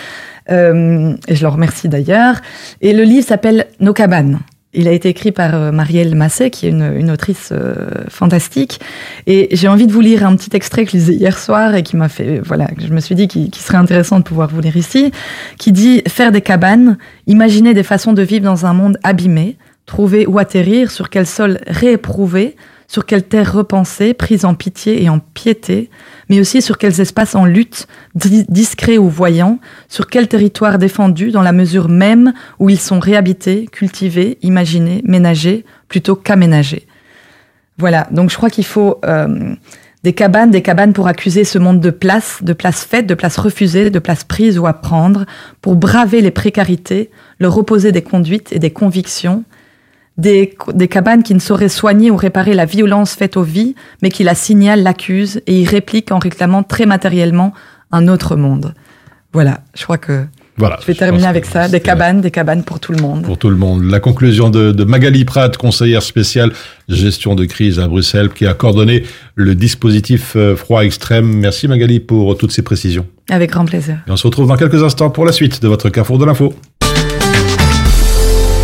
et 0.48 1.35
je 1.35 1.42
le 1.42 1.48
remercie 1.48 1.88
d'ailleurs. 1.88 2.37
Et 2.81 2.92
le 2.92 3.05
livre 3.05 3.26
s'appelle 3.26 3.66
Nos 3.81 3.92
cabanes. 3.92 4.40
Il 4.72 4.87
a 4.87 4.92
été 4.92 5.09
écrit 5.09 5.33
par 5.33 5.57
euh, 5.57 5.72
Marielle 5.72 6.14
Masset, 6.14 6.50
qui 6.50 6.66
est 6.66 6.70
une, 6.70 6.94
une 6.96 7.11
autrice 7.11 7.48
euh, 7.50 8.05
fantastique. 8.09 8.81
Et 9.26 9.48
j'ai 9.50 9.66
envie 9.66 9.88
de 9.88 9.92
vous 9.92 10.00
lire 10.00 10.24
un 10.24 10.37
petit 10.37 10.55
extrait 10.55 10.85
que 10.85 10.92
je 10.92 10.96
lisais 10.96 11.14
hier 11.14 11.37
soir 11.37 11.74
et 11.74 11.83
qui 11.83 11.96
m'a 11.96 12.09
fait, 12.09 12.38
voilà, 12.38 12.68
je 12.79 12.92
me 12.92 13.00
suis 13.00 13.16
dit 13.16 13.26
qu'il 13.26 13.53
serait 13.57 13.79
intéressant 13.79 14.20
de 14.20 14.24
pouvoir 14.24 14.48
vous 14.48 14.61
lire 14.61 14.76
ici, 14.76 15.11
qui 15.59 15.72
dit 15.72 16.03
Faire 16.07 16.31
des 16.31 16.40
cabanes, 16.40 16.98
imaginer 17.26 17.74
des 17.74 17.83
façons 17.83 18.12
de 18.12 18.22
vivre 18.22 18.44
dans 18.44 18.64
un 18.64 18.72
monde 18.72 18.96
abîmé, 19.03 19.57
trouver 19.87 20.24
où 20.29 20.38
atterrir, 20.38 20.92
sur 20.92 21.11
quel 21.11 21.26
sol 21.26 21.59
rééprouver, 21.66 22.55
sur 22.90 23.07
quelle 23.07 23.22
terre 23.22 23.53
repensée, 23.53 24.14
prise 24.14 24.44
en 24.44 24.57
pitié 24.57 25.00
et 25.00 25.09
en 25.09 25.20
piété, 25.20 25.90
mais 26.29 26.40
aussi 26.40 26.61
sur 26.61 26.76
quels 26.76 27.00
espaces 27.00 27.37
en 27.37 27.44
lutte, 27.44 27.87
discrets 28.16 28.98
ou 28.98 29.09
voyants, 29.09 29.61
sur 29.88 30.09
quel 30.09 30.26
territoire 30.26 30.76
défendu 30.76 31.31
dans 31.31 31.42
la 31.42 31.53
mesure 31.53 31.88
même 31.88 32.33
où 32.59 32.68
ils 32.68 32.81
sont 32.81 32.98
réhabités, 32.98 33.66
cultivés, 33.70 34.38
imaginés, 34.42 35.03
ménagés, 35.05 35.64
plutôt 35.87 36.16
qu'aménagés. 36.16 36.88
Voilà, 37.79 38.09
donc 38.11 38.29
je 38.29 38.37
crois 38.37 38.50
qu'il 38.50 38.66
faut 38.66 38.98
euh, 39.05 39.55
des 40.03 40.12
cabanes, 40.12 40.50
des 40.50 40.62
cabanes 40.62 40.92
pour 40.92 41.07
accuser 41.07 41.44
ce 41.44 41.61
monde 41.61 41.79
de 41.79 41.90
places, 41.90 42.42
de 42.42 42.53
places 42.53 42.85
faites, 42.85 43.07
de 43.07 43.14
places 43.14 43.38
refusées, 43.38 43.90
de 43.90 43.98
places 44.00 44.24
prises 44.24 44.59
ou 44.59 44.66
à 44.66 44.72
prendre, 44.72 45.26
pour 45.61 45.76
braver 45.76 46.22
les 46.22 46.33
précarités, 46.33 47.12
leur 47.38 47.57
opposer 47.57 47.92
des 47.92 48.03
conduites 48.03 48.53
et 48.53 48.59
des 48.59 48.72
convictions, 48.72 49.44
des, 50.16 50.55
des, 50.75 50.88
cabanes 50.88 51.23
qui 51.23 51.35
ne 51.35 51.38
sauraient 51.38 51.68
soigner 51.68 52.11
ou 52.11 52.16
réparer 52.16 52.55
la 52.55 52.66
violence 52.66 53.14
faite 53.14 53.37
aux 53.37 53.42
vies, 53.42 53.75
mais 54.03 54.11
qui 54.11 54.23
la 54.23 54.35
signalent, 54.35 54.83
l'accusent 54.83 55.40
et 55.46 55.61
y 55.61 55.64
répliquent 55.64 56.12
en 56.12 56.18
réclamant 56.18 56.62
très 56.62 56.87
matériellement 56.87 57.55
un 57.90 58.09
autre 58.09 58.37
monde. 58.37 58.75
Voilà, 59.33 59.61
je 59.75 59.85
crois 59.85 59.99
que 59.99 60.27
voilà, 60.61 60.77
je 60.83 60.87
vais 60.87 60.94
terminer 60.94 61.27
avec 61.27 61.46
ça. 61.46 61.68
Des 61.68 61.81
cabanes, 61.81 62.20
des 62.20 62.31
cabanes 62.31 62.64
pour 62.64 62.81
tout 62.81 62.92
le 62.92 63.01
monde. 63.01 63.23
Pour 63.23 63.38
tout 63.38 63.49
le 63.49 63.57
monde. 63.57 63.85
La 63.85 63.99
conclusion 63.99 64.51
de, 64.51 64.73
de 64.73 64.85
Magali 64.85 65.25
Pratt, 65.25 65.57
conseillère 65.57 66.03
spéciale 66.03 66.53
gestion 66.87 67.35
de 67.35 67.46
crise 67.46 67.79
à 67.79 67.88
Bruxelles, 67.88 68.29
qui 68.29 68.46
a 68.46 68.53
coordonné 68.53 69.05
le 69.37 69.55
dispositif 69.55 70.35
euh, 70.37 70.57
froid 70.57 70.85
extrême. 70.85 71.27
Merci 71.27 71.66
Magali 71.66 71.99
pour 71.99 72.37
toutes 72.37 72.53
ces 72.53 72.62
précisions. 72.62 73.07
Avec 73.31 73.51
grand 73.53 73.64
plaisir. 73.64 74.01
Et 74.07 74.11
on 74.11 74.16
se 74.16 74.27
retrouve 74.27 74.49
dans 74.49 74.57
quelques 74.57 74.83
instants 74.83 75.09
pour 75.09 75.25
la 75.25 75.33
suite 75.33 75.62
de 75.62 75.68
votre 75.68 75.88
Carrefour 75.88 76.18
de 76.18 76.27
l'info. 76.27 76.53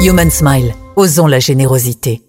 Human 0.00 0.30
Smile, 0.30 0.76
osons 0.94 1.26
la 1.26 1.40
générosité. 1.40 2.22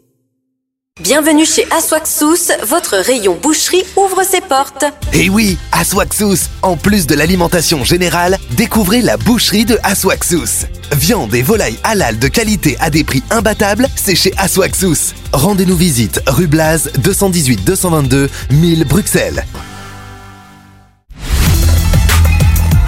Bienvenue 1.02 1.46
chez 1.46 1.68
Aswaxous, 1.72 2.52
votre 2.68 2.98
rayon 2.98 3.38
boucherie 3.40 3.84
ouvre 3.96 4.24
ses 4.24 4.42
portes. 4.42 4.86
Et 5.14 5.26
eh 5.26 5.30
oui, 5.30 5.56
Aswaxous, 5.72 6.50
en 6.64 6.78
plus 6.78 7.06
de 7.06 7.14
l'alimentation 7.14 7.84
générale, 7.84 8.40
découvrez 8.58 9.02
la 9.02 9.18
boucherie 9.18 9.66
de 9.66 9.78
Aswaxous. 9.84 10.66
Viande 10.94 11.36
et 11.36 11.44
volailles 11.44 11.78
halal 11.84 12.18
de 12.18 12.28
qualité 12.28 12.76
à 12.80 12.90
des 12.90 13.04
prix 13.04 13.22
imbattables, 13.30 13.88
c'est 13.96 14.16
chez 14.16 14.34
Aswaxous. 14.38 15.14
Rendez-nous 15.32 15.78
visite 15.78 16.24
rue 16.26 16.48
Blaz 16.48 16.90
218 16.98 17.66
222 17.66 18.30
1000 18.50 18.84
Bruxelles. 18.86 19.46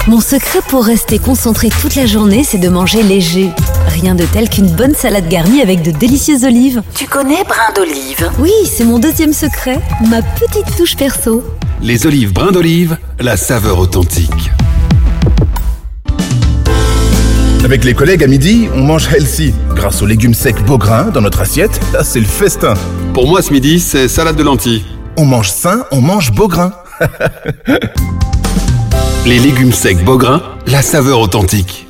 Mon 0.07 0.19
secret 0.19 0.59
pour 0.67 0.83
rester 0.85 1.19
concentré 1.19 1.69
toute 1.69 1.93
la 1.93 2.07
journée, 2.07 2.43
c'est 2.43 2.57
de 2.57 2.69
manger 2.69 3.03
léger. 3.03 3.51
Rien 3.87 4.15
de 4.15 4.25
tel 4.25 4.49
qu'une 4.49 4.69
bonne 4.69 4.95
salade 4.95 5.27
garnie 5.27 5.61
avec 5.61 5.81
de 5.81 5.91
délicieuses 5.91 6.43
olives. 6.43 6.81
Tu 6.95 7.05
connais 7.05 7.43
brin 7.43 7.71
d'olive? 7.75 8.29
Oui, 8.39 8.51
c'est 8.65 8.83
mon 8.83 8.99
deuxième 8.99 9.33
secret, 9.33 9.79
ma 10.09 10.21
petite 10.21 10.75
touche 10.77 10.95
perso. 10.95 11.43
Les 11.81 12.05
olives 12.05 12.33
brin 12.33 12.51
d'olive, 12.51 12.97
la 13.19 13.37
saveur 13.37 13.79
authentique. 13.79 14.51
Avec 17.63 17.83
les 17.83 17.93
collègues 17.93 18.23
à 18.23 18.27
midi, 18.27 18.67
on 18.75 18.81
mange 18.81 19.07
healthy. 19.13 19.53
Grâce 19.75 20.01
aux 20.01 20.05
légumes 20.07 20.33
secs 20.33 20.63
Beaugrain 20.65 21.05
dans 21.05 21.21
notre 21.21 21.41
assiette, 21.41 21.79
là 21.93 22.03
c'est 22.03 22.19
le 22.19 22.25
festin. 22.25 22.73
Pour 23.13 23.27
moi 23.27 23.41
ce 23.41 23.53
midi, 23.53 23.79
c'est 23.79 24.07
salade 24.07 24.35
de 24.35 24.43
lentilles. 24.43 24.83
On 25.17 25.25
mange 25.25 25.49
sain, 25.49 25.85
on 25.91 26.01
mange 26.01 26.31
Beaugrain. 26.31 26.73
Les 29.25 29.37
légumes 29.37 29.71
secs 29.71 30.03
Beaugrain, 30.03 30.41
la 30.65 30.81
saveur 30.81 31.19
authentique. 31.19 31.87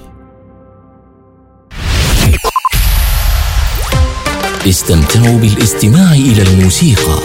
استمتعوا 4.67 5.37
بالاستماع 5.39 6.13
إلى 6.13 6.41
الموسيقى 6.41 7.19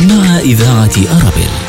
مع 0.00 0.38
إذاعة 0.38 0.92
أرابيل. 1.10 1.67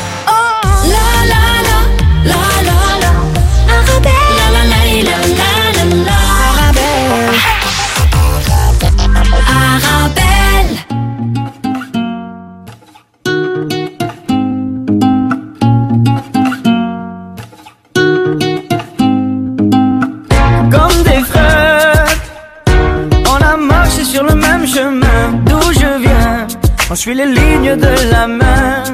Les 27.12 27.26
lignes 27.26 27.76
de 27.76 28.12
la 28.12 28.28
main. 28.28 28.84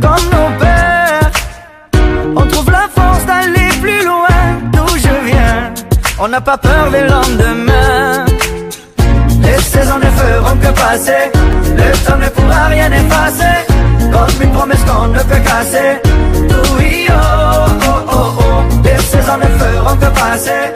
Comme 0.00 0.26
nos 0.32 0.50
pères, 0.58 1.30
on 2.34 2.46
trouve 2.46 2.70
la 2.70 2.88
force 2.88 3.24
d'aller 3.26 3.68
plus 3.82 4.02
loin 4.02 4.40
d'où 4.72 4.88
je 4.96 5.26
viens. 5.26 5.74
On 6.18 6.26
n'a 6.26 6.40
pas 6.40 6.56
peur 6.56 6.90
des 6.90 7.02
lendemains. 7.02 8.24
Les 9.42 9.58
saisons 9.58 9.98
ne 9.98 10.10
feront 10.20 10.56
que 10.56 10.72
passer. 10.80 11.30
Le 11.76 12.06
temps 12.06 12.16
ne 12.16 12.28
pourra 12.30 12.68
rien 12.68 12.90
effacer. 12.90 13.56
Comme 14.10 14.42
une 14.42 14.52
promesse 14.52 14.84
qu'on 14.84 15.08
ne 15.08 15.18
peut 15.18 15.42
casser. 15.44 16.00
Oui, 16.78 17.06
oh, 17.10 17.70
oh, 17.88 18.10
oh, 18.10 18.32
oh. 18.40 18.62
Les 18.82 18.98
saisons 19.02 19.36
ne 19.36 19.48
feront 19.58 19.96
que 19.96 20.18
passer. 20.18 20.75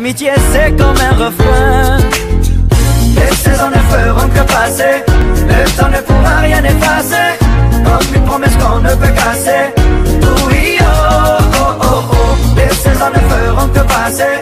L'amitié 0.00 0.30
c'est 0.52 0.70
comme 0.76 0.94
un 1.10 1.24
refrain. 1.24 1.98
Les 3.16 3.34
saisons 3.34 3.68
ne 3.68 3.82
feront 3.92 4.28
que 4.28 4.52
passer. 4.52 5.02
Le 5.48 5.76
temps 5.76 5.88
ne 5.88 6.00
pourra 6.02 6.36
rien 6.36 6.62
effacer. 6.62 7.28
Comme 7.84 8.14
une 8.14 8.24
promesse 8.24 8.56
qu'on 8.58 8.78
ne 8.78 8.94
peut 8.94 9.12
casser. 9.22 9.74
Oui 10.46 10.78
oh 10.80 11.42
oh 11.52 11.74
oh 11.82 12.02
oh. 12.12 12.36
Les 12.56 12.72
saisons 12.76 13.10
ne 13.12 13.22
feront 13.28 13.68
que 13.74 13.80
passer. 13.80 14.34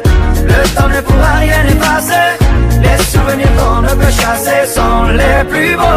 Le 0.44 0.76
temps 0.76 0.90
ne 0.90 1.00
pourra 1.00 1.32
rien 1.40 1.64
effacer. 1.64 2.26
Les 2.82 3.02
souvenirs 3.04 3.48
qu'on 3.56 3.80
ne 3.80 3.88
peut 3.88 4.12
chasser 4.12 4.66
Sont 4.74 5.04
les 5.04 5.42
plus 5.48 5.74
beaux 5.74 5.95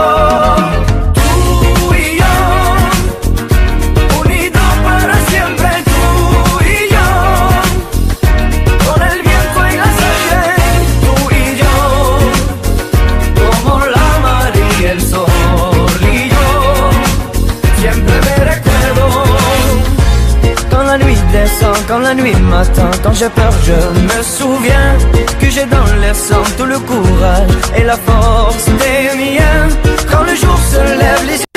quand 23.10 23.16
j'ai 23.16 23.30
peur, 23.30 23.52
je 23.64 23.74
me 23.74 24.24
souviens 24.24 24.98
que 25.40 25.50
j'ai 25.50 25.66
dans 25.66 25.96
l'air 26.00 26.16
sang 26.16 26.44
tout 26.58 26.66
le 26.66 26.78
courage 26.80 27.50
et 27.76 27.84
la 27.84 27.98
force 27.98 28.66
des 28.66 29.18
miens. 29.18 29.68
Quand 30.12 30.24
le 30.24 30.36
jour 30.36 30.58
se 30.72 30.78
lève, 30.78 31.26
les 31.26 31.49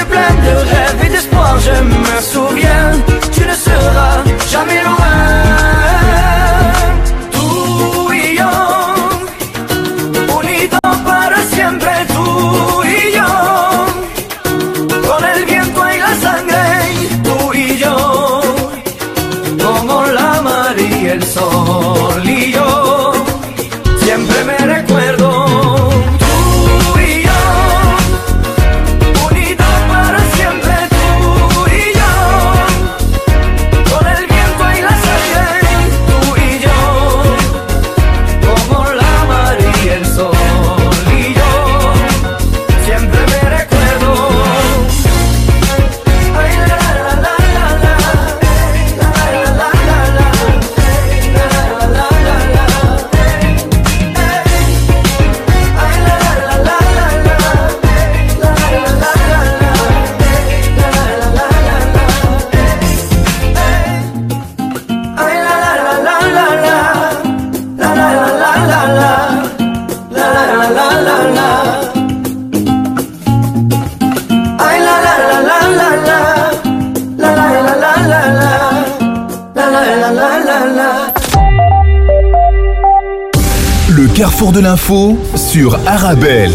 sur 85.43 85.75
Arabelle. 85.87 86.53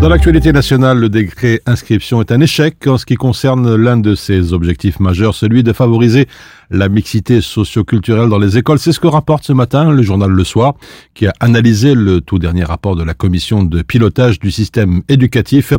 Dans 0.00 0.08
l'actualité 0.08 0.52
nationale, 0.52 0.98
le 0.98 1.08
décret 1.08 1.60
inscription 1.66 2.20
est 2.20 2.30
un 2.30 2.40
échec 2.40 2.86
en 2.86 2.98
ce 2.98 3.04
qui 3.04 3.16
concerne 3.16 3.74
l'un 3.74 3.96
de 3.96 4.14
ses 4.14 4.52
objectifs 4.52 5.00
majeurs, 5.00 5.34
celui 5.34 5.62
de 5.62 5.72
favoriser 5.72 6.28
la 6.70 6.88
mixité 6.88 7.40
socioculturelle 7.40 8.28
dans 8.28 8.38
les 8.38 8.58
écoles. 8.58 8.78
C'est 8.78 8.92
ce 8.92 9.00
que 9.00 9.06
rapporte 9.06 9.44
ce 9.44 9.52
matin 9.52 9.90
le 9.90 10.02
journal 10.02 10.30
Le 10.30 10.44
Soir, 10.44 10.74
qui 11.14 11.26
a 11.26 11.32
analysé 11.40 11.94
le 11.94 12.20
tout 12.20 12.38
dernier 12.38 12.64
rapport 12.64 12.96
de 12.96 13.04
la 13.04 13.14
commission 13.14 13.62
de 13.62 13.82
pilotage 13.82 14.38
du 14.38 14.50
système 14.50 15.02
éducatif. 15.08 15.72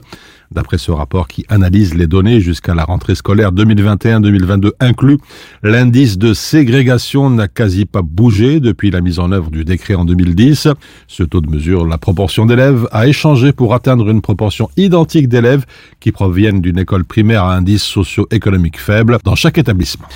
D'après 0.51 0.77
ce 0.77 0.91
rapport 0.91 1.27
qui 1.27 1.43
analyse 1.49 1.95
les 1.95 2.07
données 2.07 2.39
jusqu'à 2.39 2.75
la 2.75 2.83
rentrée 2.83 3.15
scolaire 3.15 3.51
2021-2022 3.51 4.71
inclus, 4.79 5.17
l'indice 5.63 6.17
de 6.17 6.33
ségrégation 6.33 7.29
n'a 7.29 7.47
quasi 7.47 7.85
pas 7.85 8.03
bougé 8.03 8.59
depuis 8.59 8.91
la 8.91 9.01
mise 9.01 9.19
en 9.19 9.31
œuvre 9.31 9.49
du 9.49 9.65
décret 9.65 9.95
en 9.95 10.05
2010. 10.05 10.67
Ce 11.07 11.23
taux 11.23 11.41
de 11.41 11.49
mesure 11.49 11.85
la 11.85 11.97
proportion 11.97 12.45
d'élèves 12.45 12.87
a 12.91 13.07
échangé 13.07 13.53
pour 13.53 13.73
atteindre 13.73 14.09
une 14.09 14.21
proportion 14.21 14.69
identique 14.77 15.27
d'élèves 15.27 15.65
qui 15.99 16.11
proviennent 16.11 16.61
d'une 16.61 16.77
école 16.77 17.05
primaire 17.05 17.43
à 17.43 17.55
indice 17.55 17.83
socio-économique 17.83 18.79
faible 18.79 19.17
dans 19.23 19.35
chaque 19.35 19.57
établissement. 19.57 20.07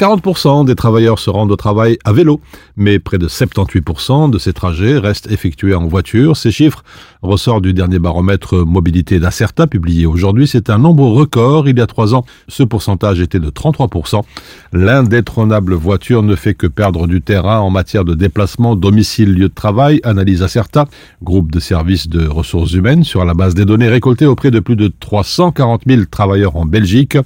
40% 0.00 0.64
des 0.64 0.74
travailleurs 0.74 1.18
se 1.18 1.28
rendent 1.28 1.52
au 1.52 1.56
travail 1.56 1.98
à 2.06 2.14
vélo, 2.14 2.40
mais 2.74 2.98
près 2.98 3.18
de 3.18 3.28
78% 3.28 4.30
de 4.30 4.38
ces 4.38 4.54
trajets 4.54 4.96
restent 4.96 5.30
effectués 5.30 5.74
en 5.74 5.86
voiture. 5.88 6.38
Ces 6.38 6.50
chiffres 6.50 6.82
ressortent 7.20 7.64
du 7.64 7.74
dernier 7.74 7.98
baromètre 7.98 8.64
mobilité 8.64 9.20
d'Acerta 9.20 9.66
publié 9.66 10.06
aujourd'hui. 10.06 10.46
C'est 10.46 10.70
un 10.70 10.78
nombre 10.78 11.06
record. 11.06 11.68
Il 11.68 11.76
y 11.78 11.82
a 11.82 11.86
trois 11.86 12.14
ans, 12.14 12.24
ce 12.48 12.62
pourcentage 12.62 13.20
était 13.20 13.40
de 13.40 13.50
33%. 13.50 14.22
L'indétrônable 14.72 15.74
voiture 15.74 16.22
ne 16.22 16.34
fait 16.34 16.54
que 16.54 16.66
perdre 16.66 17.06
du 17.06 17.20
terrain 17.20 17.58
en 17.58 17.68
matière 17.68 18.06
de 18.06 18.14
déplacement 18.14 18.76
domicile-lieu 18.76 19.50
de 19.50 19.54
travail, 19.54 20.00
analyse 20.02 20.42
Acerta, 20.42 20.86
groupe 21.22 21.52
de 21.52 21.60
services 21.60 22.08
de 22.08 22.26
ressources 22.26 22.72
humaines 22.72 23.04
sur 23.04 23.22
la 23.26 23.34
base 23.34 23.54
des 23.54 23.66
données 23.66 23.90
récoltées 23.90 24.24
auprès 24.24 24.50
de 24.50 24.60
plus 24.60 24.76
de 24.76 24.90
340 24.98 25.82
000 25.86 26.04
travailleurs 26.10 26.56
en 26.56 26.64
Belgique. 26.64 27.18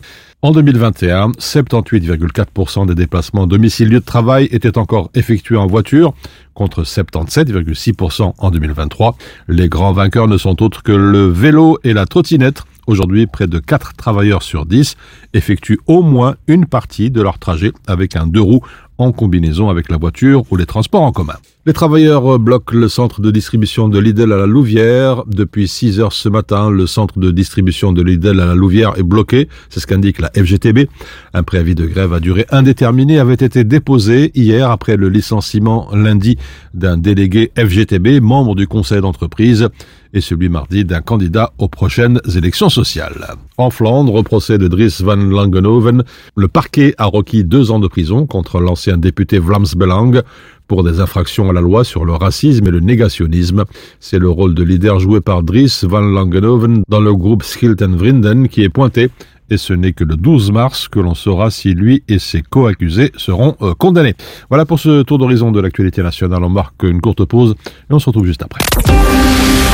En 0.45 0.53
2021, 0.53 1.30
78,4% 1.38 2.86
des 2.86 2.95
déplacements 2.95 3.47
domicile-lieu 3.47 4.01
de 4.01 4.05
travail 4.05 4.47
étaient 4.51 4.76
encore 4.76 5.09
effectués 5.14 5.57
en 5.57 5.66
voiture, 5.66 6.12
contre 6.53 6.82
77,6% 6.82 8.34
en 8.36 8.51
2023. 8.51 9.16
Les 9.49 9.70
grands 9.70 9.95
vainqueurs 9.95 10.28
ne 10.28 10.36
sont 10.36 10.62
autres 10.62 10.82
que 10.82 10.92
le 10.92 11.28
vélo 11.28 11.78
et 11.82 11.95
la 11.95 12.05
trottinette. 12.05 12.64
Aujourd'hui, 12.86 13.26
près 13.26 13.47
de 13.47 13.59
4 13.59 13.95
travailleurs 13.95 14.42
sur 14.42 14.66
10 14.66 14.97
effectuent 15.32 15.80
au 15.86 16.03
moins 16.03 16.34
une 16.47 16.66
partie 16.66 17.11
de 17.11 17.22
leur 17.22 17.38
trajet 17.38 17.72
avec 17.86 18.14
un 18.14 18.26
deux 18.26 18.42
roues 18.42 18.61
en 18.99 19.12
combinaison 19.12 19.70
avec 19.70 19.90
la 19.90 19.97
voiture 19.97 20.42
ou 20.51 20.57
les 20.57 20.66
transports 20.66 21.05
en 21.05 21.12
commun. 21.12 21.38
Les 21.67 21.73
travailleurs 21.73 22.39
bloquent 22.39 22.77
le 22.77 22.89
centre 22.89 23.23
de 23.23 23.31
distribution 23.31 23.89
de 23.89 23.99
Lidl 23.99 24.35
à 24.35 24.37
la 24.37 24.45
Louvière. 24.45 25.25
Depuis 25.27 25.67
6 25.67 25.99
heures 25.99 26.12
ce 26.12 26.29
matin, 26.29 26.69
le 26.69 26.87
centre 26.87 27.19
de 27.19 27.31
distribution 27.31 27.91
de 27.91 28.03
Lidl 28.03 28.39
à 28.39 28.45
la 28.45 28.55
Louvière 28.55 28.93
est 28.99 29.03
bloqué. 29.03 29.49
C'est 29.71 29.81
ce 29.81 29.87
qu'indique 29.87 30.21
la 30.21 30.31
FGTB. 30.37 30.91
Un 31.33 31.43
préavis 31.43 31.75
de 31.75 31.87
grève 31.87 32.12
à 32.12 32.21
durée 32.21 32.45
indéterminée 32.51 33.19
avait 33.19 33.33
été 33.33 33.65
déposé 33.65 34.31
hier 34.35 34.71
après 34.71 34.99
le 34.99 35.09
licenciement 35.09 35.89
lundi 35.95 36.37
d'un 36.75 36.99
délégué 36.99 37.51
FGTB, 37.57 38.21
membre 38.21 38.55
du 38.57 38.69
conseil 38.69 39.01
d'entreprise, 39.01 39.71
et 40.15 40.21
celui 40.21 40.49
mardi 40.49 40.85
d'un 40.85 41.03
candidat 41.03 41.53
aux 41.59 41.69
prochaines 41.69 42.21
élections 42.35 42.71
sociales. 42.71 43.35
En 43.59 43.69
Flandre, 43.69 44.15
au 44.15 44.23
procès 44.23 44.57
de 44.57 44.69
Dries 44.69 44.97
van 45.01 45.17
Langenhoven, 45.17 46.05
le 46.37 46.49
parquet 46.49 46.95
a 46.97 47.07
requis 47.07 47.45
deux 47.45 47.71
ans 47.71 47.81
de 47.81 47.89
prison 47.89 48.27
contre 48.27 48.61
l'ancien 48.61 48.97
député 48.97 49.39
Vlaams 49.39 49.67
Belang 49.77 50.23
pour 50.69 50.83
des 50.83 51.01
infractions 51.01 51.51
à 51.51 51.53
la 51.53 51.61
loi 51.61 51.85
sur 51.85 52.05
le 52.05 52.15
racisme 52.15 52.67
et 52.67 52.71
le 52.71 52.81
négationnisme. 52.81 53.65
C'est 54.01 54.19
le 54.19 54.31
rôle 54.31 54.55
de 54.55 54.62
leader 54.62 54.99
joué 54.99 55.21
par 55.21 55.43
Dries 55.43 55.81
van 55.83 56.01
Langenhoven 56.01 56.85
dans 56.89 57.01
le 57.01 57.15
groupe 57.15 57.43
Schilten 57.43 57.95
Vrienden 57.97 58.49
qui 58.49 58.62
est 58.62 58.71
pointé 58.71 59.11
et 59.51 59.57
ce 59.57 59.73
n'est 59.73 59.93
que 59.93 60.05
le 60.05 60.17
12 60.17 60.53
mars 60.53 60.89
que 60.89 61.01
l'on 61.01 61.15
saura 61.15 61.51
si 61.51 61.75
lui 61.75 62.03
et 62.09 62.19
ses 62.19 62.43
co-accusés 62.43 63.12
seront 63.17 63.57
euh, 63.61 63.75
condamnés. 63.75 64.15
Voilà 64.49 64.65
pour 64.65 64.79
ce 64.79 65.03
tour 65.03 65.19
d'horizon 65.19 65.53
de 65.53 65.61
l'actualité 65.61 66.03
nationale. 66.03 66.43
On 66.43 66.49
marque 66.49 66.83
une 66.83 67.01
courte 67.01 67.25
pause 67.25 67.55
et 67.91 67.93
on 67.93 67.99
se 67.99 68.07
retrouve 68.07 68.27
juste 68.27 68.43
après. 68.43 68.61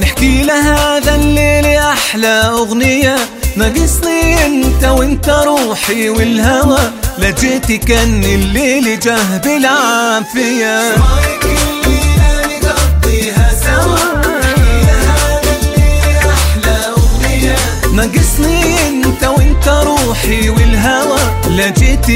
نحكي 0.00 0.42
لهذا 0.42 1.14
الليل 1.14 1.66
أحلى 1.66 2.42
أغنية. 2.44 3.16
ناقصني 3.56 4.46
أنت 4.46 4.84
وأنت 4.84 5.28
روحي 5.28 6.08
والهوى. 6.08 6.92
لجيتي 7.18 7.78
كان 7.78 8.24
الليل 8.24 9.00
جه 9.00 9.36
بالعافية 9.44 10.94
والهوى. 20.50 21.18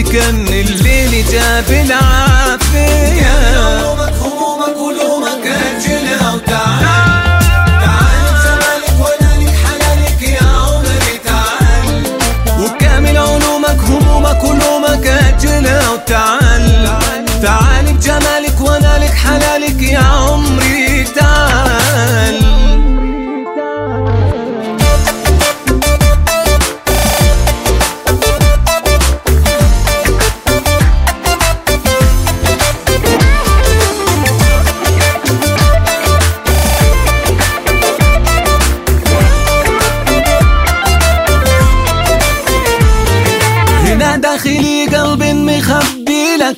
كان 0.03 0.47
الليل 0.49 1.25
جاب 1.33 1.71
العافية 1.71 3.33
تعال 16.13 16.85
تعال 17.43 17.93
بجمال 17.93 18.42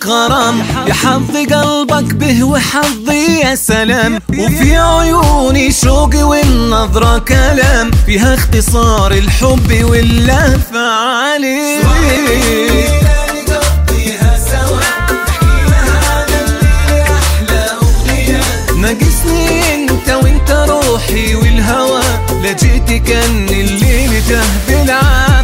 لك 0.04 0.10
غرام 0.10 0.62
يحظي 0.86 1.46
قلبك 1.46 2.14
به 2.14 2.44
وحظي 2.44 3.40
يا 3.40 3.54
سلام. 3.54 4.20
وفي 4.38 4.76
عيوني 4.76 5.72
شوقي 5.72 6.22
والنظرة 6.22 7.18
كلام. 7.18 7.90
فيها 8.06 8.34
اختصار 8.34 9.12
الحب 9.12 9.84
واللهفة 9.84 10.78
عليك 10.78 11.84
ناقصني 18.76 19.74
انت 19.74 20.10
وانت 20.22 20.50
روحي 20.50 21.34
والهوى. 21.34 22.02
لجيتي 22.42 22.98
كان 22.98 23.48
الليل 23.48 24.22
جه 24.28 24.40
بالعافية 24.68 25.43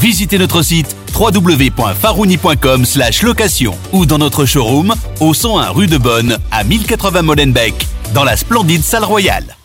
Visitez 0.00 0.38
notre 0.38 0.62
site 0.62 0.96
www.farouni.com 1.14 2.84
location 3.22 3.74
ou 3.92 4.06
dans 4.06 4.16
notre 4.16 4.46
showroom 4.46 4.94
au 5.20 5.34
101 5.34 5.68
rue 5.68 5.88
de 5.88 5.98
Bonne 5.98 6.38
à 6.50 6.64
1080 6.64 7.20
Molenbeek 7.20 7.86
dans 8.14 8.24
la 8.24 8.38
splendide 8.38 8.82
salle 8.82 9.04
royale. 9.04 9.56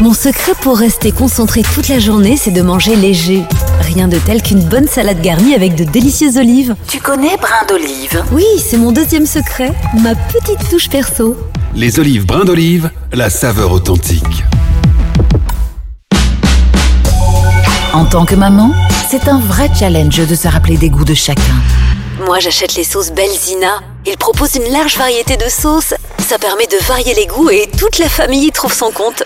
Mon 0.00 0.12
secret 0.12 0.54
pour 0.60 0.76
rester 0.76 1.12
concentré 1.12 1.62
toute 1.62 1.86
la 1.86 2.00
journée, 2.00 2.36
c'est 2.36 2.50
de 2.50 2.62
manger 2.62 2.96
léger. 2.96 3.44
Rien 3.80 4.08
de 4.08 4.18
tel 4.18 4.42
qu'une 4.42 4.64
bonne 4.64 4.88
salade 4.88 5.22
garnie 5.22 5.54
avec 5.54 5.76
de 5.76 5.84
délicieuses 5.84 6.36
olives. 6.36 6.74
Tu 6.88 6.98
connais 6.98 7.36
brin 7.36 7.64
d'olive? 7.68 8.24
Oui, 8.32 8.44
c'est 8.58 8.76
mon 8.76 8.90
deuxième 8.90 9.26
secret, 9.26 9.72
ma 10.02 10.16
petite 10.16 10.68
touche 10.68 10.88
perso. 10.88 11.36
Les 11.76 12.00
olives 12.00 12.26
brin 12.26 12.44
d'olive, 12.44 12.90
la 13.12 13.30
saveur 13.30 13.70
authentique. 13.70 14.44
En 17.92 18.04
tant 18.04 18.24
que 18.24 18.34
maman, 18.34 18.72
c'est 19.10 19.28
un 19.28 19.40
vrai 19.40 19.70
challenge 19.74 20.26
de 20.26 20.34
se 20.34 20.48
rappeler 20.48 20.76
des 20.76 20.90
goûts 20.90 21.04
de 21.04 21.14
chacun. 21.14 21.42
Moi, 22.24 22.38
j'achète 22.40 22.74
les 22.74 22.84
sauces 22.84 23.10
Belzina. 23.10 23.80
Ils 24.06 24.16
proposent 24.16 24.56
une 24.56 24.70
large 24.72 24.96
variété 24.96 25.36
de 25.36 25.48
sauces. 25.48 25.94
Ça 26.18 26.38
permet 26.38 26.66
de 26.66 26.84
varier 26.86 27.14
les 27.14 27.26
goûts 27.26 27.50
et 27.50 27.68
toute 27.78 27.98
la 27.98 28.08
famille 28.08 28.46
y 28.46 28.52
trouve 28.52 28.72
son 28.72 28.90
compte. 28.90 29.22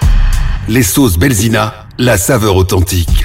Les 0.68 0.82
sauces 0.82 1.16
Belzina, 1.16 1.86
la 1.98 2.16
saveur 2.16 2.56
authentique. 2.56 3.24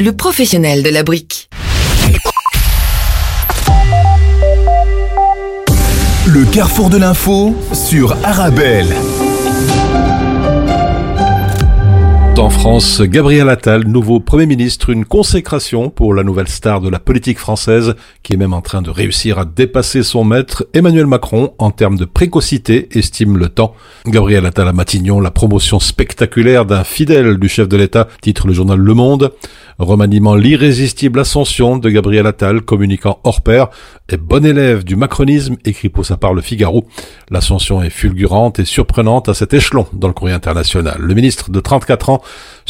le 0.00 0.12
professionnel 0.12 0.82
de 0.82 0.88
la 0.88 1.02
brique. 1.02 1.50
Le 6.26 6.44
carrefour 6.50 6.88
de 6.88 6.96
l'info 6.96 7.54
sur 7.74 8.16
Arabelle. 8.24 8.94
En 12.40 12.48
France, 12.48 13.02
Gabriel 13.02 13.50
Attal, 13.50 13.86
nouveau 13.86 14.18
Premier 14.18 14.46
ministre, 14.46 14.88
une 14.88 15.04
consécration 15.04 15.90
pour 15.90 16.14
la 16.14 16.22
nouvelle 16.22 16.48
star 16.48 16.80
de 16.80 16.88
la 16.88 16.98
politique 16.98 17.38
française, 17.38 17.94
qui 18.22 18.32
est 18.32 18.38
même 18.38 18.54
en 18.54 18.62
train 18.62 18.80
de 18.80 18.88
réussir 18.88 19.38
à 19.38 19.44
dépasser 19.44 20.02
son 20.02 20.24
maître, 20.24 20.66
Emmanuel 20.72 21.04
Macron, 21.04 21.52
en 21.58 21.70
termes 21.70 21.98
de 21.98 22.06
précocité, 22.06 22.88
estime 22.98 23.36
le 23.36 23.50
temps. 23.50 23.74
Gabriel 24.06 24.46
Attal 24.46 24.68
à 24.68 24.72
Matignon, 24.72 25.20
la 25.20 25.30
promotion 25.30 25.80
spectaculaire 25.80 26.64
d'un 26.64 26.82
fidèle 26.82 27.36
du 27.36 27.48
chef 27.50 27.68
de 27.68 27.76
l'État, 27.76 28.08
titre 28.22 28.46
le 28.46 28.54
journal 28.54 28.78
Le 28.78 28.94
Monde. 28.94 29.32
Remaniement 29.80 30.34
l'irrésistible 30.34 31.20
ascension 31.20 31.78
de 31.78 31.88
Gabriel 31.88 32.26
Attal, 32.26 32.60
communicant 32.60 33.18
hors 33.24 33.40
pair, 33.40 33.68
et 34.10 34.18
bon 34.18 34.44
élève 34.44 34.84
du 34.84 34.94
macronisme, 34.94 35.56
écrit 35.64 35.88
pour 35.88 36.04
sa 36.04 36.18
part 36.18 36.34
le 36.34 36.42
Figaro. 36.42 36.84
L'ascension 37.30 37.82
est 37.82 37.88
fulgurante 37.88 38.58
et 38.58 38.66
surprenante 38.66 39.30
à 39.30 39.34
cet 39.34 39.54
échelon 39.54 39.86
dans 39.94 40.08
le 40.08 40.12
courrier 40.12 40.34
international. 40.34 40.98
Le 41.00 41.14
ministre 41.14 41.50
de 41.50 41.60
34 41.60 42.10
ans 42.10 42.20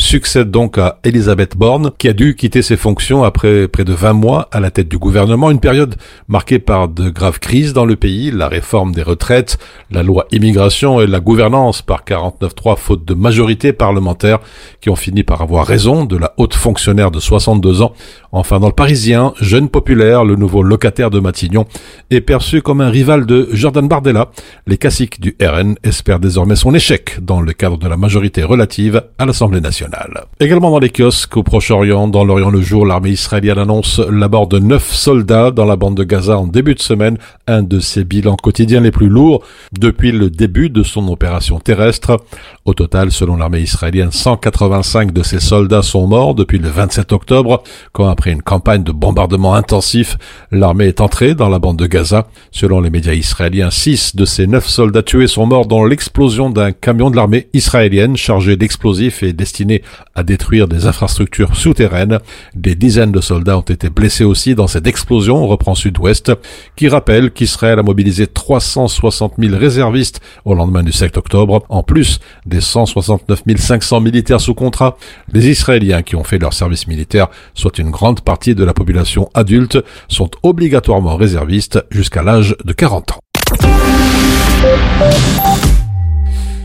succède 0.02 0.50
donc 0.50 0.78
à 0.78 0.98
Elisabeth 1.04 1.56
Borne, 1.56 1.90
qui 1.98 2.08
a 2.08 2.12
dû 2.12 2.34
quitter 2.34 2.62
ses 2.62 2.76
fonctions 2.76 3.22
après 3.22 3.68
près 3.68 3.84
de 3.84 3.92
20 3.92 4.12
mois 4.12 4.48
à 4.52 4.60
la 4.60 4.70
tête 4.70 4.88
du 4.88 4.98
gouvernement, 4.98 5.50
une 5.50 5.60
période 5.60 5.96
marquée 6.28 6.58
par 6.58 6.88
de 6.88 7.10
graves 7.10 7.38
crises 7.38 7.72
dans 7.72 7.84
le 7.84 7.96
pays, 7.96 8.30
la 8.30 8.48
réforme 8.48 8.92
des 8.92 9.02
retraites, 9.02 9.58
la 9.90 10.02
loi 10.02 10.26
immigration 10.32 11.00
et 11.00 11.06
la 11.06 11.20
gouvernance 11.20 11.82
par 11.82 12.04
49.3 12.04 12.76
faute 12.76 13.04
de 13.04 13.14
majorité 13.14 13.72
parlementaire 13.72 14.38
qui 14.80 14.90
ont 14.90 14.96
fini 14.96 15.22
par 15.22 15.42
avoir 15.42 15.66
raison 15.66 16.04
de 16.04 16.16
la 16.16 16.34
haute 16.36 16.54
fonctionnaire 16.54 17.10
de 17.10 17.20
62 17.20 17.82
ans. 17.82 17.92
Enfin, 18.32 18.60
dans 18.60 18.68
le 18.68 18.72
Parisien, 18.72 19.34
jeune 19.40 19.68
populaire, 19.68 20.24
le 20.24 20.36
nouveau 20.36 20.62
locataire 20.62 21.10
de 21.10 21.20
Matignon 21.20 21.66
est 22.10 22.20
perçu 22.20 22.62
comme 22.62 22.80
un 22.80 22.90
rival 22.90 23.26
de 23.26 23.48
Jordan 23.52 23.88
Bardella. 23.88 24.30
Les 24.66 24.78
classiques 24.78 25.20
du 25.20 25.36
RN 25.42 25.74
espèrent 25.82 26.20
désormais 26.20 26.56
son 26.56 26.74
échec 26.74 27.18
dans 27.20 27.40
le 27.40 27.52
cadre 27.52 27.76
de 27.76 27.88
la 27.88 27.96
majorité 27.96 28.42
relative 28.42 29.02
à 29.18 29.26
l'Assemblée 29.26 29.60
nationale. 29.60 29.89
Également 30.38 30.70
dans 30.70 30.78
les 30.78 30.90
kiosques 30.90 31.36
au 31.36 31.42
Proche-Orient, 31.42 32.08
dans 32.08 32.24
l'Orient 32.24 32.50
le 32.50 32.60
jour, 32.60 32.86
l'armée 32.86 33.10
israélienne 33.10 33.58
annonce 33.58 33.98
la 33.98 34.28
mort 34.28 34.46
de 34.46 34.58
neuf 34.58 34.92
soldats 34.92 35.50
dans 35.50 35.64
la 35.64 35.76
bande 35.76 35.96
de 35.96 36.04
Gaza 36.04 36.38
en 36.38 36.46
début 36.46 36.74
de 36.74 36.80
semaine, 36.80 37.18
un 37.46 37.62
de 37.62 37.80
ses 37.80 38.04
bilans 38.04 38.36
quotidiens 38.36 38.80
les 38.80 38.90
plus 38.90 39.08
lourds 39.08 39.42
depuis 39.72 40.12
le 40.12 40.30
début 40.30 40.70
de 40.70 40.82
son 40.82 41.08
opération 41.08 41.58
terrestre. 41.58 42.18
Au 42.64 42.74
total, 42.74 43.10
selon 43.10 43.36
l'armée 43.36 43.60
israélienne, 43.60 44.12
185 44.12 45.12
de 45.12 45.22
ses 45.22 45.40
soldats 45.40 45.82
sont 45.82 46.06
morts 46.06 46.34
depuis 46.34 46.58
le 46.58 46.68
27 46.68 47.12
octobre, 47.12 47.62
quand 47.92 48.08
après 48.08 48.32
une 48.32 48.42
campagne 48.42 48.82
de 48.82 48.92
bombardement 48.92 49.54
intensif, 49.54 50.16
l'armée 50.50 50.86
est 50.86 51.00
entrée 51.00 51.34
dans 51.34 51.48
la 51.48 51.58
bande 51.58 51.78
de 51.78 51.86
Gaza. 51.86 52.28
Selon 52.50 52.80
les 52.80 52.90
médias 52.90 53.14
israéliens, 53.14 53.70
six 53.70 54.14
de 54.14 54.24
ces 54.24 54.46
neuf 54.46 54.66
soldats 54.66 55.02
tués 55.02 55.26
sont 55.26 55.46
morts 55.46 55.66
dans 55.66 55.84
l'explosion 55.84 56.50
d'un 56.50 56.72
camion 56.72 57.10
de 57.10 57.16
l'armée 57.16 57.48
israélienne 57.52 58.16
chargé 58.16 58.56
d'explosifs 58.56 59.22
et 59.22 59.32
destiné 59.32 59.79
à 60.14 60.22
détruire 60.22 60.68
des 60.68 60.86
infrastructures 60.86 61.56
souterraines. 61.56 62.18
Des 62.54 62.74
dizaines 62.74 63.12
de 63.12 63.20
soldats 63.20 63.58
ont 63.58 63.62
été 63.62 63.90
blessés 63.90 64.24
aussi 64.24 64.54
dans 64.54 64.66
cette 64.66 64.86
explosion, 64.86 65.46
reprend 65.46 65.74
Sud-Ouest, 65.74 66.32
qui 66.76 66.88
rappelle 66.88 67.30
qu'Israël 67.30 67.78
a 67.78 67.82
mobilisé 67.82 68.26
360 68.26 69.34
000 69.38 69.56
réservistes 69.56 70.20
au 70.44 70.54
lendemain 70.54 70.82
du 70.82 70.92
7 70.92 71.16
octobre, 71.16 71.64
en 71.68 71.82
plus 71.82 72.20
des 72.46 72.60
169 72.60 73.42
500 73.56 74.00
militaires 74.00 74.40
sous 74.40 74.54
contrat. 74.54 74.96
Les 75.32 75.48
Israéliens 75.48 76.02
qui 76.02 76.16
ont 76.16 76.24
fait 76.24 76.38
leur 76.38 76.52
service 76.52 76.86
militaire, 76.86 77.28
soit 77.54 77.78
une 77.78 77.90
grande 77.90 78.20
partie 78.20 78.54
de 78.54 78.64
la 78.64 78.74
population 78.74 79.30
adulte, 79.34 79.78
sont 80.08 80.30
obligatoirement 80.42 81.16
réservistes 81.16 81.84
jusqu'à 81.90 82.22
l'âge 82.22 82.56
de 82.64 82.72
40 82.72 83.12
ans. 83.12 83.20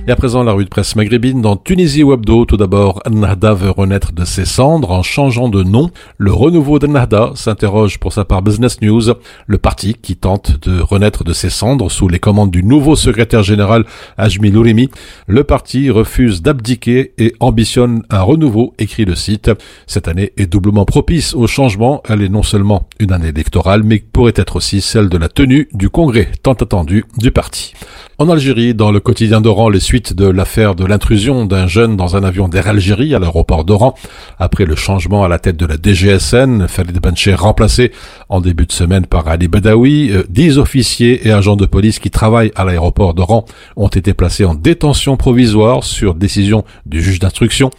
Et 0.08 0.12
à 0.12 0.16
présent, 0.16 0.43
la 0.43 0.51
rue 0.51 0.66
de 0.66 0.70
presse 0.70 0.95
maghrébine 0.95 1.41
dans 1.41 1.56
Tunisie 1.56 2.03
Webdo. 2.03 2.45
Tout 2.45 2.58
d'abord, 2.58 3.01
Nahda 3.10 3.56
veut 3.56 3.72
renaître 3.72 4.12
de 4.12 4.24
ses 4.24 4.45
cendres 4.45 4.91
en 4.91 5.01
changeant 5.01 5.49
de 5.49 5.64
nom. 5.64 5.89
Le 6.20 6.32
renouveau 6.32 6.78
de 6.78 6.86
Nahda 6.86 7.32
s'interroge 7.34 7.97
pour 7.97 8.14
sa 8.14 8.24
part 8.24 8.43
Business 8.43 8.84
News, 8.84 9.01
le 9.47 9.58
parti 9.58 9.95
qui 9.95 10.16
tente 10.16 10.64
de 10.68 10.80
renaître 10.80 11.24
de 11.24 11.34
ses 11.34 11.49
cendres 11.49 11.89
sous 11.89 12.08
les 12.08 12.20
commandes 12.20 12.51
du 12.51 12.64
nouveau 12.64 12.95
secrétaire 12.95 13.41
général 13.41 13.84
Ajmi 14.16 14.51
Lourimi. 14.51 14.91
Le 15.26 15.43
parti 15.43 15.89
refuse 15.89 16.43
d'abdiquer 16.43 17.14
et 17.18 17.34
ambitionne 17.39 18.03
un 18.12 18.22
renouveau, 18.22 18.76
écrit 18.78 19.06
le 19.06 19.16
site. 19.16 19.49
Cette 19.88 20.08
année 20.08 20.34
est 20.38 20.45
doublement 20.45 20.86
propice 20.86 21.34
au 21.34 21.47
changement. 21.47 22.03
Elle 22.08 22.22
est 22.22 22.30
non 22.30 22.43
seulement 22.43 22.88
une 22.99 23.12
année 23.12 23.30
électorale, 23.30 23.82
mais 23.82 24.03
pourrait 24.14 24.34
être 24.36 24.58
aussi 24.58 24.82
celle 24.82 25.10
de 25.10 25.18
la 25.18 25.30
tenue 25.30 25.68
du 25.74 25.89
congrès 25.89 26.30
tant 26.43 26.53
attendu 26.53 27.06
du 27.18 27.32
parti. 27.32 27.74
En 28.20 28.30
Algérie, 28.30 28.74
dans 28.74 28.91
le 28.91 29.01
quotidien 29.01 29.41
d'Oran, 29.41 29.68
les 29.68 29.82
suites 29.95 30.13
de 30.13 30.27
l'affaire 30.27 30.75
de 30.75 30.83
l'intrusion 30.83 31.45
d'un 31.45 31.67
jeune 31.67 31.95
dans 31.95 32.17
un 32.17 32.25
avion 32.25 32.49
d'Air 32.49 32.67
Algérie 32.67 33.15
à 33.15 33.19
l'aéroport 33.19 33.63
d'Oran, 33.63 33.95
après 34.39 34.65
le 34.65 34.75
changement 34.75 35.23
à 35.23 35.29
la 35.29 35.39
tête 35.39 35.55
de 35.55 35.65
la 35.65 35.77
DGSN, 35.81 36.67
Farid 36.67 36.99
Bencher 36.99 37.33
remplacé 37.33 37.93
en 38.27 38.41
début 38.41 38.65
de 38.65 38.73
semaine 38.73 39.05
par 39.05 39.25
Ali 39.29 39.47
Badawi, 39.47 40.11
euh, 40.11 40.23
dix 40.27 40.57
officiers 40.57 41.25
et 41.25 41.31
agents 41.31 41.55
de 41.55 41.65
police 41.65 41.99
qui 41.99 42.11
travaillent 42.11 42.51
à 42.55 42.65
l'aéroport 42.65 43.13
d'Oran 43.13 43.45
ont 43.77 43.87
été 43.87 44.13
placés 44.13 44.43
en 44.43 44.53
détention 44.53 45.15
provisoire 45.15 45.85
sur 45.85 46.13
décision 46.13 46.65
du 46.85 47.01
juge 47.01 47.19
d'instruction. 47.19 47.71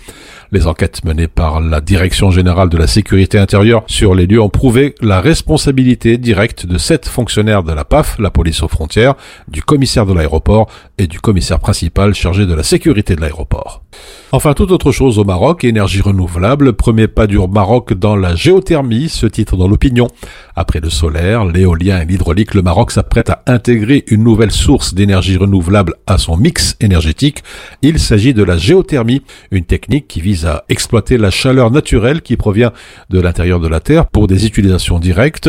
Les 0.53 0.67
enquêtes 0.67 1.05
menées 1.05 1.27
par 1.27 1.61
la 1.61 1.81
Direction 1.81 2.31
générale 2.31 2.69
de 2.69 2.77
la 2.77 2.87
sécurité 2.87 3.39
intérieure 3.39 3.83
sur 3.87 4.15
les 4.15 4.27
lieux 4.27 4.41
ont 4.41 4.49
prouvé 4.49 4.95
la 5.03 5.21
responsabilité 5.21 6.19
directe 6.19 6.67
de 6.67 6.79
sept 6.79 7.09
fonctionnaires 7.09 7.63
de 7.63 7.73
la 7.73 7.85
PAF, 7.85 8.19
la 8.19 8.31
police 8.31 8.63
aux 8.63 8.69
frontières, 8.69 9.15
du 9.49 9.63
commissaire 9.63 10.07
de 10.07 10.13
l'aéroport 10.13 10.69
et 10.99 11.07
du 11.07 11.21
commissaire 11.21 11.59
principal 11.59 12.15
chargé 12.15 12.47
de 12.47 12.55
la 12.55 12.63
sécurité 12.63 13.17
de 13.17 13.21
l'aéroport. 13.21 13.83
Enfin, 14.33 14.55
toute 14.55 14.71
autre 14.71 14.93
chose 14.93 15.19
au 15.19 15.25
Maroc, 15.25 15.65
énergie 15.65 16.03
renouvelable, 16.03 16.75
premier 16.75 17.09
pas 17.09 17.27
du 17.27 17.39
Maroc 17.39 17.95
dans 17.95 18.17
la 18.17 18.35
géothermie, 18.35 19.09
ce 19.09 19.27
titre 19.27 19.57
dans 19.57 19.69
l'opinion. 19.69 20.09
Après 20.55 20.81
le 20.81 20.91
solaire, 20.91 21.45
l'éolien 21.45 22.01
et 22.01 22.05
l'hydraulique, 22.05 22.55
le 22.55 22.63
Maroc 22.63 22.91
s'apprête 22.91 23.31
à 23.31 23.43
intégrer 23.47 24.05
une 24.09 24.25
nouvelle 24.25 24.51
source 24.51 24.95
d'énergie 24.95 25.37
renouvelable 25.37 25.95
à 26.07 26.19
son 26.19 26.37
mix 26.37 26.77
énergétique. 26.81 27.43
Il 27.83 27.99
s'agit 27.99 28.35
de 28.35 28.43
la 28.43 28.57
géothermie, 28.57 29.23
une 29.51 29.65
technique 29.65 30.09
qui 30.09 30.21
vise 30.21 30.36
à 30.45 30.65
exploiter 30.69 31.17
la 31.17 31.31
chaleur 31.31 31.71
naturelle 31.71 32.21
qui 32.21 32.37
provient 32.37 32.73
de 33.11 33.21
l'intérieur 33.21 33.61
de 33.61 33.69
la 33.69 33.81
Terre 33.81 34.07
pour 34.07 34.27
des 34.27 34.47
utilisations 34.47 34.99
directes. 34.99 35.49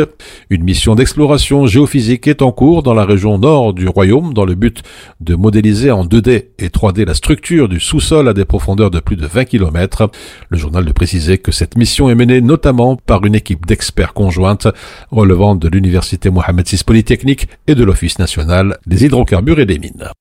Une 0.50 0.64
mission 0.64 0.96
d'exploration 0.96 1.68
géophysique 1.68 2.28
est 2.28 2.42
en 2.42 2.52
cours 2.52 2.84
dans 2.84 2.94
la 2.94 3.06
région 3.06 3.38
nord 3.38 3.74
du 3.74 3.88
royaume 3.88 4.34
dans 4.34 4.46
le 4.46 4.56
but 4.56 4.84
de 5.20 5.36
modéliser 5.36 5.92
en 5.92 6.06
2D 6.06 6.46
et 6.60 6.70
3D 6.70 7.06
la 7.06 7.14
structure 7.14 7.68
du 7.68 7.80
sous-sol 7.80 8.28
à 8.28 8.34
des 8.34 8.46
profondeurs 8.46 8.92
de 8.92 9.00
plus 9.00 9.16
de 9.16 9.26
20 9.26 9.46
km. 9.46 10.10
Le 10.50 10.58
journal 10.58 10.86
de 10.86 10.92
préciser 10.92 11.38
que 11.38 11.52
cette 11.52 11.78
mission 11.78 12.10
est 12.10 12.16
menée 12.16 12.42
notamment 12.42 12.96
par 12.96 13.26
une 13.26 13.36
équipe 13.36 13.66
d'experts 13.66 14.14
conjointes 14.14 14.68
relevant 15.12 15.56
de 15.56 15.68
l'Université 15.68 16.30
Mohamed 16.30 16.68
VI 16.68 16.84
Polytechnique 16.86 17.48
et 17.68 17.76
de 17.76 17.84
l'Office 17.84 18.20
national 18.20 18.78
des 18.86 19.06
hydrocarbures 19.06 19.60
et 19.60 19.66
des 19.66 19.80
mines. 19.80 20.12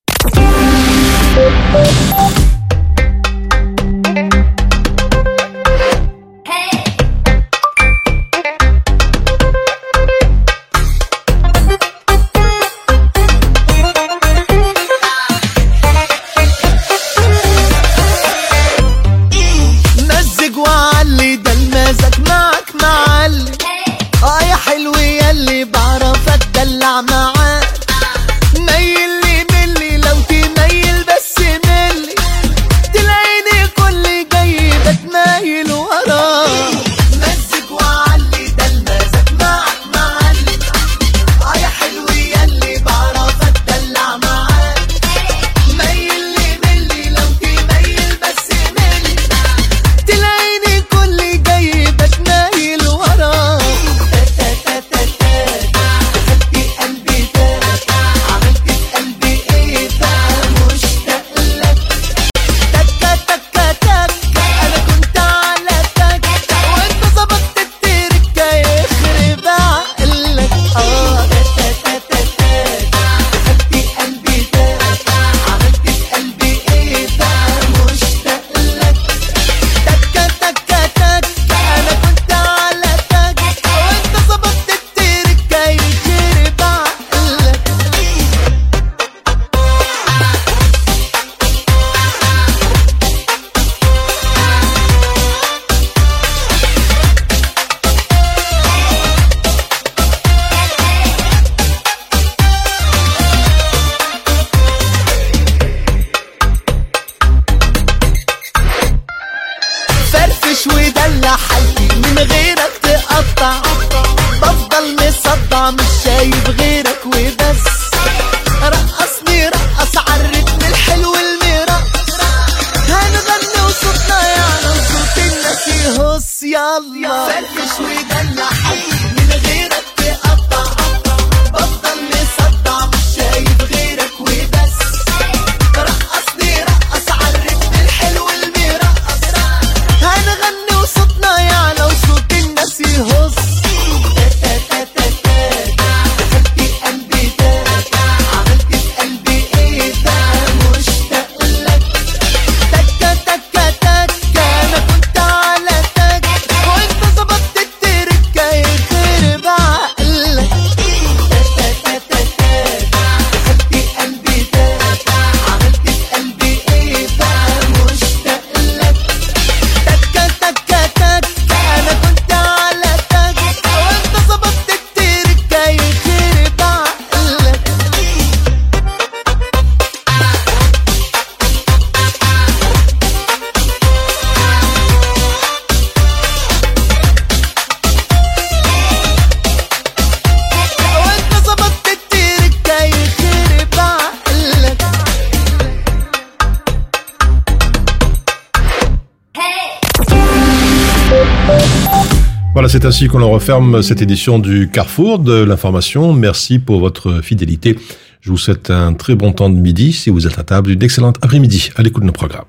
Voilà, 202.56 202.68
c'est 202.68 202.86
ainsi 202.86 203.08
qu'on 203.08 203.22
en 203.22 203.30
referme 203.30 203.82
cette 203.82 204.02
édition 204.02 204.38
du 204.38 204.70
Carrefour 204.70 205.20
de 205.20 205.44
l'information. 205.44 206.14
Merci 206.14 206.60
pour 206.60 206.80
votre 206.80 207.22
fidélité. 207.22 207.78
Je 208.20 208.30
vous 208.30 208.38
souhaite 208.38 208.70
un 208.70 208.94
très 208.94 209.16
bon 209.16 209.32
temps 209.32 209.50
de 209.50 209.56
midi. 209.56 209.94
Si 209.94 210.10
vous 210.10 210.28
êtes 210.28 210.38
à 210.38 210.44
table, 210.44 210.72
une 210.72 210.84
excellente 210.84 211.18
après-midi 211.22 211.70
à 211.76 211.82
l'écoute 211.82 212.04
de 212.04 212.08
nos 212.08 212.14
programmes. 212.14 212.46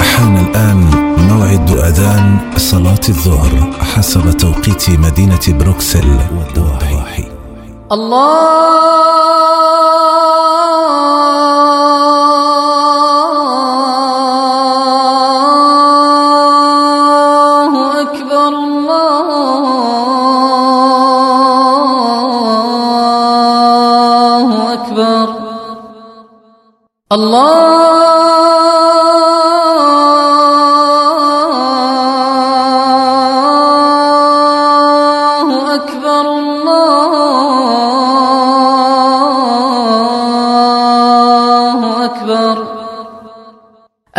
حان 0.00 0.36
الآن 0.46 0.80
موعد 1.28 1.70
أذان 1.70 2.38
صلاة 2.56 3.00
الظهر 3.08 3.72
حسب 3.80 4.30
توقيت 4.36 4.90
مدينة 4.90 5.44
بروكسل 5.48 6.08
والضواحي 6.36 7.24
الله 7.92 9.08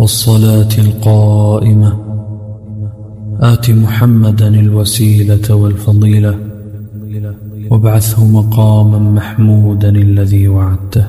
والصلاة 0.00 0.74
القائمة. 0.78 1.90
آت 3.40 3.70
محمدا 3.70 4.48
الوسيلة 4.48 5.54
والفضيلة 5.54 6.34
وابعثه 7.70 8.26
مقاما 8.26 8.98
محمودا 8.98 9.88
الذي 9.88 10.48
وعدته. 10.48 11.04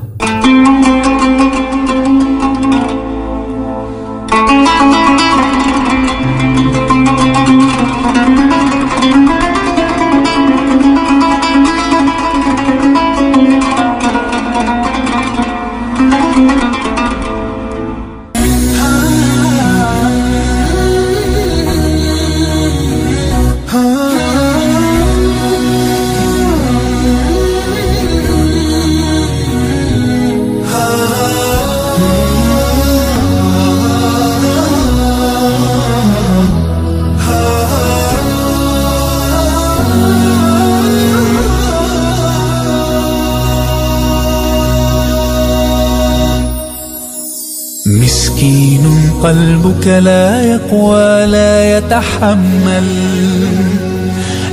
قلبك 49.81 50.03
لا 50.03 50.41
يقوى 50.41 51.25
لا 51.25 51.77
يتحمل. 51.77 52.87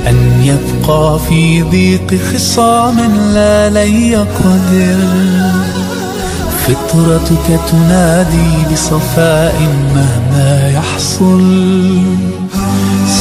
أن 0.07 0.41
يبقى 0.43 1.19
في 1.29 1.61
ضيق 1.61 2.19
خصام 2.33 2.97
لا 3.33 3.69
لن 3.69 4.01
يقدر. 4.01 4.97
فطرتك 6.67 7.59
تنادي 7.71 8.73
بصفاء 8.73 9.55
مهما 9.95 10.71
يحصل. 10.75 12.01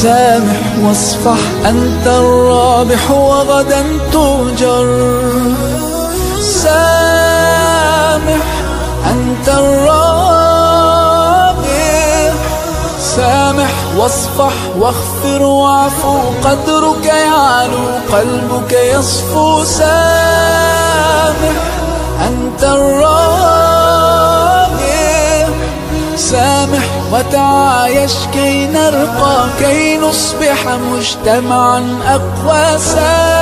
سامح 0.02 0.60
واصفح 0.84 1.38
أنت 1.66 2.06
الرابح 2.06 3.10
وغدا 3.10 3.82
تؤجر. 4.12 5.22
سامح 6.42 6.78
أنت 9.10 9.48
الرابح 9.48 10.37
سامح 13.18 13.70
واصفح 13.96 14.52
واغفر 14.78 15.42
واعفو 15.42 16.18
قدرك 16.44 17.04
يعلو 17.04 17.86
قلبك 18.12 18.72
يصفو. 18.72 19.64
سامح 19.64 21.56
أنت 22.28 22.62
الرابح 22.64 23.88
سامح 26.16 26.84
وتعايش 27.12 28.12
كي 28.32 28.66
نرقى 28.66 29.46
كي 29.58 29.98
نصبح 29.98 30.68
مجتمعا 30.68 31.98
أقوى. 32.06 32.78
سامح. 32.78 33.37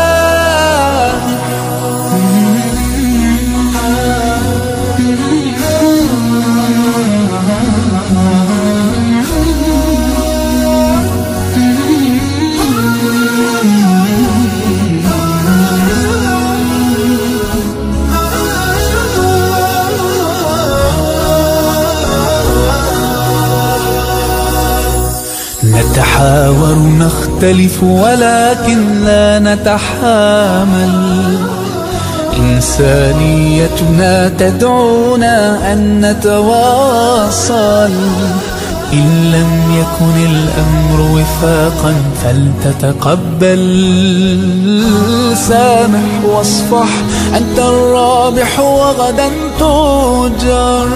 نتحاور 25.97 26.77
نختلف 26.99 27.83
ولكن 27.83 29.05
لا 29.05 29.39
نتحامل. 29.39 30.93
إنسانيتنا 32.37 34.29
تدعونا 34.29 35.73
أن 35.73 36.01
نتواصل. 36.01 37.91
إن 38.93 39.33
لم 39.33 39.51
يكن 39.81 40.17
الأمر 40.27 41.01
وفاقا 41.01 41.95
فلتتقبل. 42.25 43.65
سامح 45.49 46.25
واصفح 46.25 46.89
أنت 47.37 47.59
الرابح 47.59 48.61
وغدا 48.61 49.29
تؤجر 49.59 50.89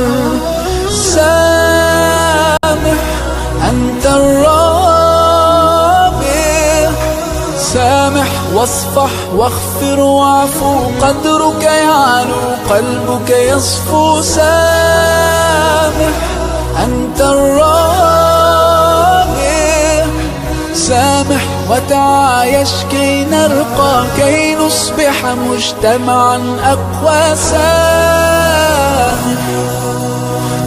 سامح 0.91 2.71
أنت 3.71 4.07
الرابح 4.07 4.80
سامح 7.75 8.31
واصفح 8.55 9.11
واغفر 9.35 10.01
واعفو 10.01 10.75
قدرك 11.01 11.63
يعلو 11.63 12.35
قلبك 12.71 13.31
يصفو. 13.31 14.23
سامح 14.23 16.15
أنت 16.85 17.21
الرابح 17.21 17.71
سامح 20.75 21.43
وتعايش 21.71 22.71
كي 22.91 23.25
نرقى. 23.25 24.05
كي 24.17 24.55
نصبح 24.55 25.25
مجتمعا 25.25 26.39
أقوى. 26.65 27.37
سامح 27.37 28.71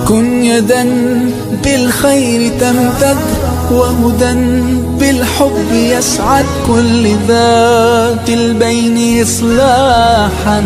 كن 0.08 0.44
يدا 0.44 0.84
بالخير 1.64 2.52
تمتد. 2.60 3.53
وهدى 3.72 4.34
بالحب 5.00 5.72
يسعد 5.72 6.46
كل 6.68 7.16
ذات 7.28 8.30
البين 8.30 9.22
إصلاحا 9.22 10.64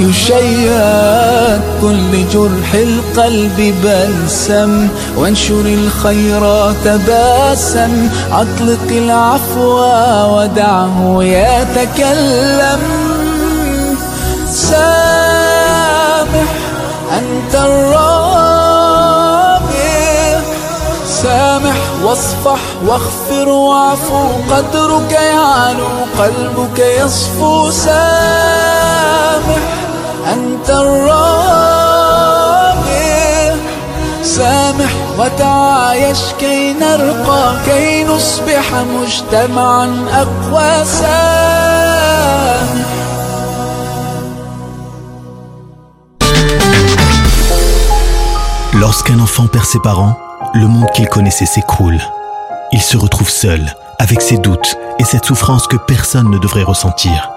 يشيد 0.00 1.60
كل 1.82 2.28
جرح 2.32 2.74
القلب 2.74 3.74
بلسم 3.84 4.88
وانشر 5.16 5.60
الخيرات 5.66 6.88
باسم 7.06 8.08
أطلق 8.32 8.88
العفو 8.90 9.78
ودعه 10.36 11.18
يتكلم. 11.22 12.80
سامح 14.52 16.50
أنت 17.18 17.54
الرابح 17.54 18.19
واصفح 22.10 22.60
واغفر 22.86 23.48
واعفو 23.48 24.26
قدرك 24.50 25.12
يعلو 25.12 25.88
قلبك 26.18 26.78
يصفو. 26.78 27.70
سامح 27.70 29.58
أنت 30.32 30.70
الرابح 30.70 32.00
سامح 34.22 34.90
وتعايش 35.18 36.18
كي 36.38 36.72
نرقى 36.72 37.54
كي 37.66 38.04
نصبح 38.04 38.74
مجتمعا 38.74 40.06
أقوى. 40.12 40.84
سامح. 40.84 41.30
Lorsqu'un 48.82 49.18
enfant 49.20 49.46
perd 49.46 49.66
ses 49.66 49.80
parents, 49.80 50.14
le 50.52 50.66
monde 50.66 50.90
qu'il 50.94 51.08
connaissait 51.08 51.46
s'écroule. 51.46 52.00
Il 52.72 52.80
se 52.80 52.96
retrouve 52.96 53.30
seul, 53.30 53.74
avec 53.98 54.20
ses 54.20 54.38
doutes 54.38 54.76
et 54.98 55.04
cette 55.04 55.24
souffrance 55.24 55.66
que 55.66 55.76
personne 55.76 56.30
ne 56.30 56.38
devrait 56.38 56.62
ressentir. 56.62 57.30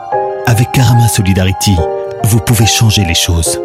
Avec 0.47 0.71
Karama 0.71 1.07
Solidarity, 1.07 1.77
vous 2.23 2.39
pouvez 2.39 2.65
changer 2.65 3.05
les 3.05 3.13
choses. 3.13 3.59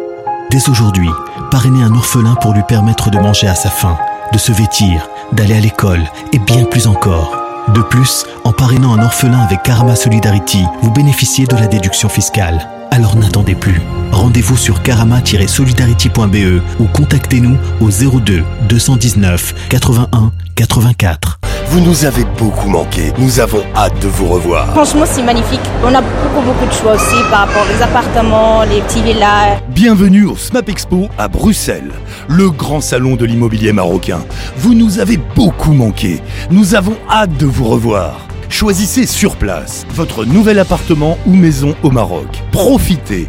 Dès 0.51 0.69
aujourd'hui, 0.69 1.09
parrainez 1.51 1.83
un 1.83 1.95
orphelin 1.95 2.35
pour 2.35 2.53
lui 2.53 2.63
permettre 2.63 3.09
de 3.09 3.19
manger 3.19 3.47
à 3.47 3.55
sa 3.55 3.69
faim, 3.69 3.97
de 4.33 4.37
se 4.37 4.51
vêtir, 4.51 5.07
d'aller 5.31 5.55
à 5.55 5.59
l'école 5.59 6.03
et 6.33 6.39
bien 6.39 6.65
plus 6.65 6.87
encore. 6.87 7.48
De 7.73 7.81
plus, 7.81 8.25
en 8.43 8.51
parrainant 8.51 8.93
un 8.93 9.03
orphelin 9.03 9.39
avec 9.39 9.61
Karama 9.63 9.95
Solidarity, 9.95 10.63
vous 10.81 10.91
bénéficiez 10.91 11.45
de 11.45 11.55
la 11.55 11.67
déduction 11.67 12.09
fiscale. 12.09 12.67
Alors 12.91 13.15
n'attendez 13.15 13.55
plus. 13.55 13.79
Rendez-vous 14.11 14.57
sur 14.57 14.81
karama-solidarity.be 14.81 16.61
ou 16.79 16.85
contactez-nous 16.85 17.57
au 17.79 17.89
02 17.89 18.43
219 18.67 19.69
81 19.69 20.31
84. 20.55 21.38
Vous 21.71 21.81
nous 21.81 22.03
avez 22.03 22.25
beaucoup 22.39 22.67
manqué. 22.67 23.13
Nous 23.19 23.39
avons 23.39 23.61
hâte 23.75 23.93
de 24.01 24.07
vous 24.07 24.25
revoir. 24.25 24.71
Franchement, 24.73 25.05
c'est 25.05 25.21
magnifique. 25.21 25.59
On 25.83 25.93
a 25.93 26.01
beaucoup, 26.01 26.43
beaucoup 26.43 26.65
de 26.65 26.73
choix 26.73 26.93
aussi 26.95 27.15
par 27.29 27.41
rapport 27.41 27.61
aux 27.61 27.83
appartements, 27.83 28.63
les 28.63 28.81
petits 28.81 29.03
villas. 29.03 29.61
Bienvenue 29.69 30.25
au 30.25 30.35
SMAP 30.35 30.67
Expo 30.69 31.09
à 31.19 31.27
Bruxelles, 31.27 31.91
le 32.27 32.49
grand 32.49 32.81
salon 32.81 33.15
de 33.15 33.25
l'immobilier 33.25 33.71
marocain. 33.71 34.21
Vous 34.57 34.73
nous 34.73 34.97
avez 34.97 35.17
beaucoup 35.35 35.73
manqué. 35.73 36.23
Nous 36.49 36.73
avons 36.73 36.95
hâte 37.07 37.37
de 37.37 37.45
vous 37.45 37.65
revoir. 37.65 38.25
Choisissez 38.49 39.05
sur 39.05 39.35
place 39.35 39.85
votre 39.93 40.25
nouvel 40.25 40.59
appartement 40.59 41.17
ou 41.27 41.33
maison 41.33 41.75
au 41.83 41.91
Maroc. 41.91 42.27
Profitez 42.51 43.27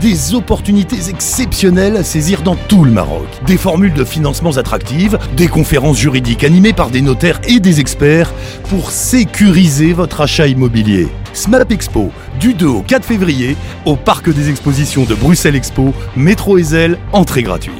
des 0.00 0.34
opportunités 0.34 1.10
exceptionnelles 1.10 1.96
à 1.96 2.02
saisir 2.02 2.42
dans 2.42 2.56
tout 2.56 2.84
le 2.84 2.90
Maroc. 2.90 3.28
Des 3.46 3.58
formules 3.58 3.92
de 3.92 4.02
financements 4.02 4.56
attractives, 4.56 5.18
des 5.36 5.46
conférences 5.46 5.98
juridiques 5.98 6.42
animées 6.42 6.72
par 6.72 6.90
des 6.90 7.02
notaires 7.02 7.40
et 7.46 7.60
des 7.60 7.80
experts 7.80 8.32
pour 8.70 8.90
sécuriser 8.90 9.92
votre 9.92 10.22
achat 10.22 10.46
immobilier. 10.46 11.08
SMAP 11.34 11.70
Expo, 11.70 12.10
du 12.40 12.54
2 12.54 12.66
au 12.66 12.82
4 12.82 13.04
février, 13.04 13.56
au 13.84 13.96
Parc 13.96 14.30
des 14.30 14.48
Expositions 14.48 15.04
de 15.04 15.14
Bruxelles 15.14 15.56
Expo, 15.56 15.92
métro 16.16 16.58
Ezel, 16.58 16.98
entrée 17.12 17.42
gratuite. 17.42 17.74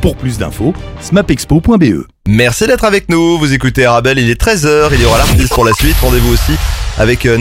Pour 0.00 0.16
plus 0.16 0.38
d'infos, 0.38 0.72
smapexpo.be. 1.00 2.19
Merci 2.32 2.68
d'être 2.68 2.84
avec 2.84 3.08
nous. 3.08 3.38
Vous 3.38 3.52
écoutez 3.52 3.84
Arabelle, 3.84 4.16
il 4.20 4.30
est 4.30 4.40
13h. 4.40 4.90
Il 4.92 5.00
y 5.00 5.04
aura 5.04 5.18
l'artiste 5.18 5.52
pour 5.52 5.64
la 5.64 5.72
suite. 5.72 5.96
Rendez-vous 6.00 6.32
aussi 6.32 6.52
avec 6.96 7.26
euh, 7.26 7.36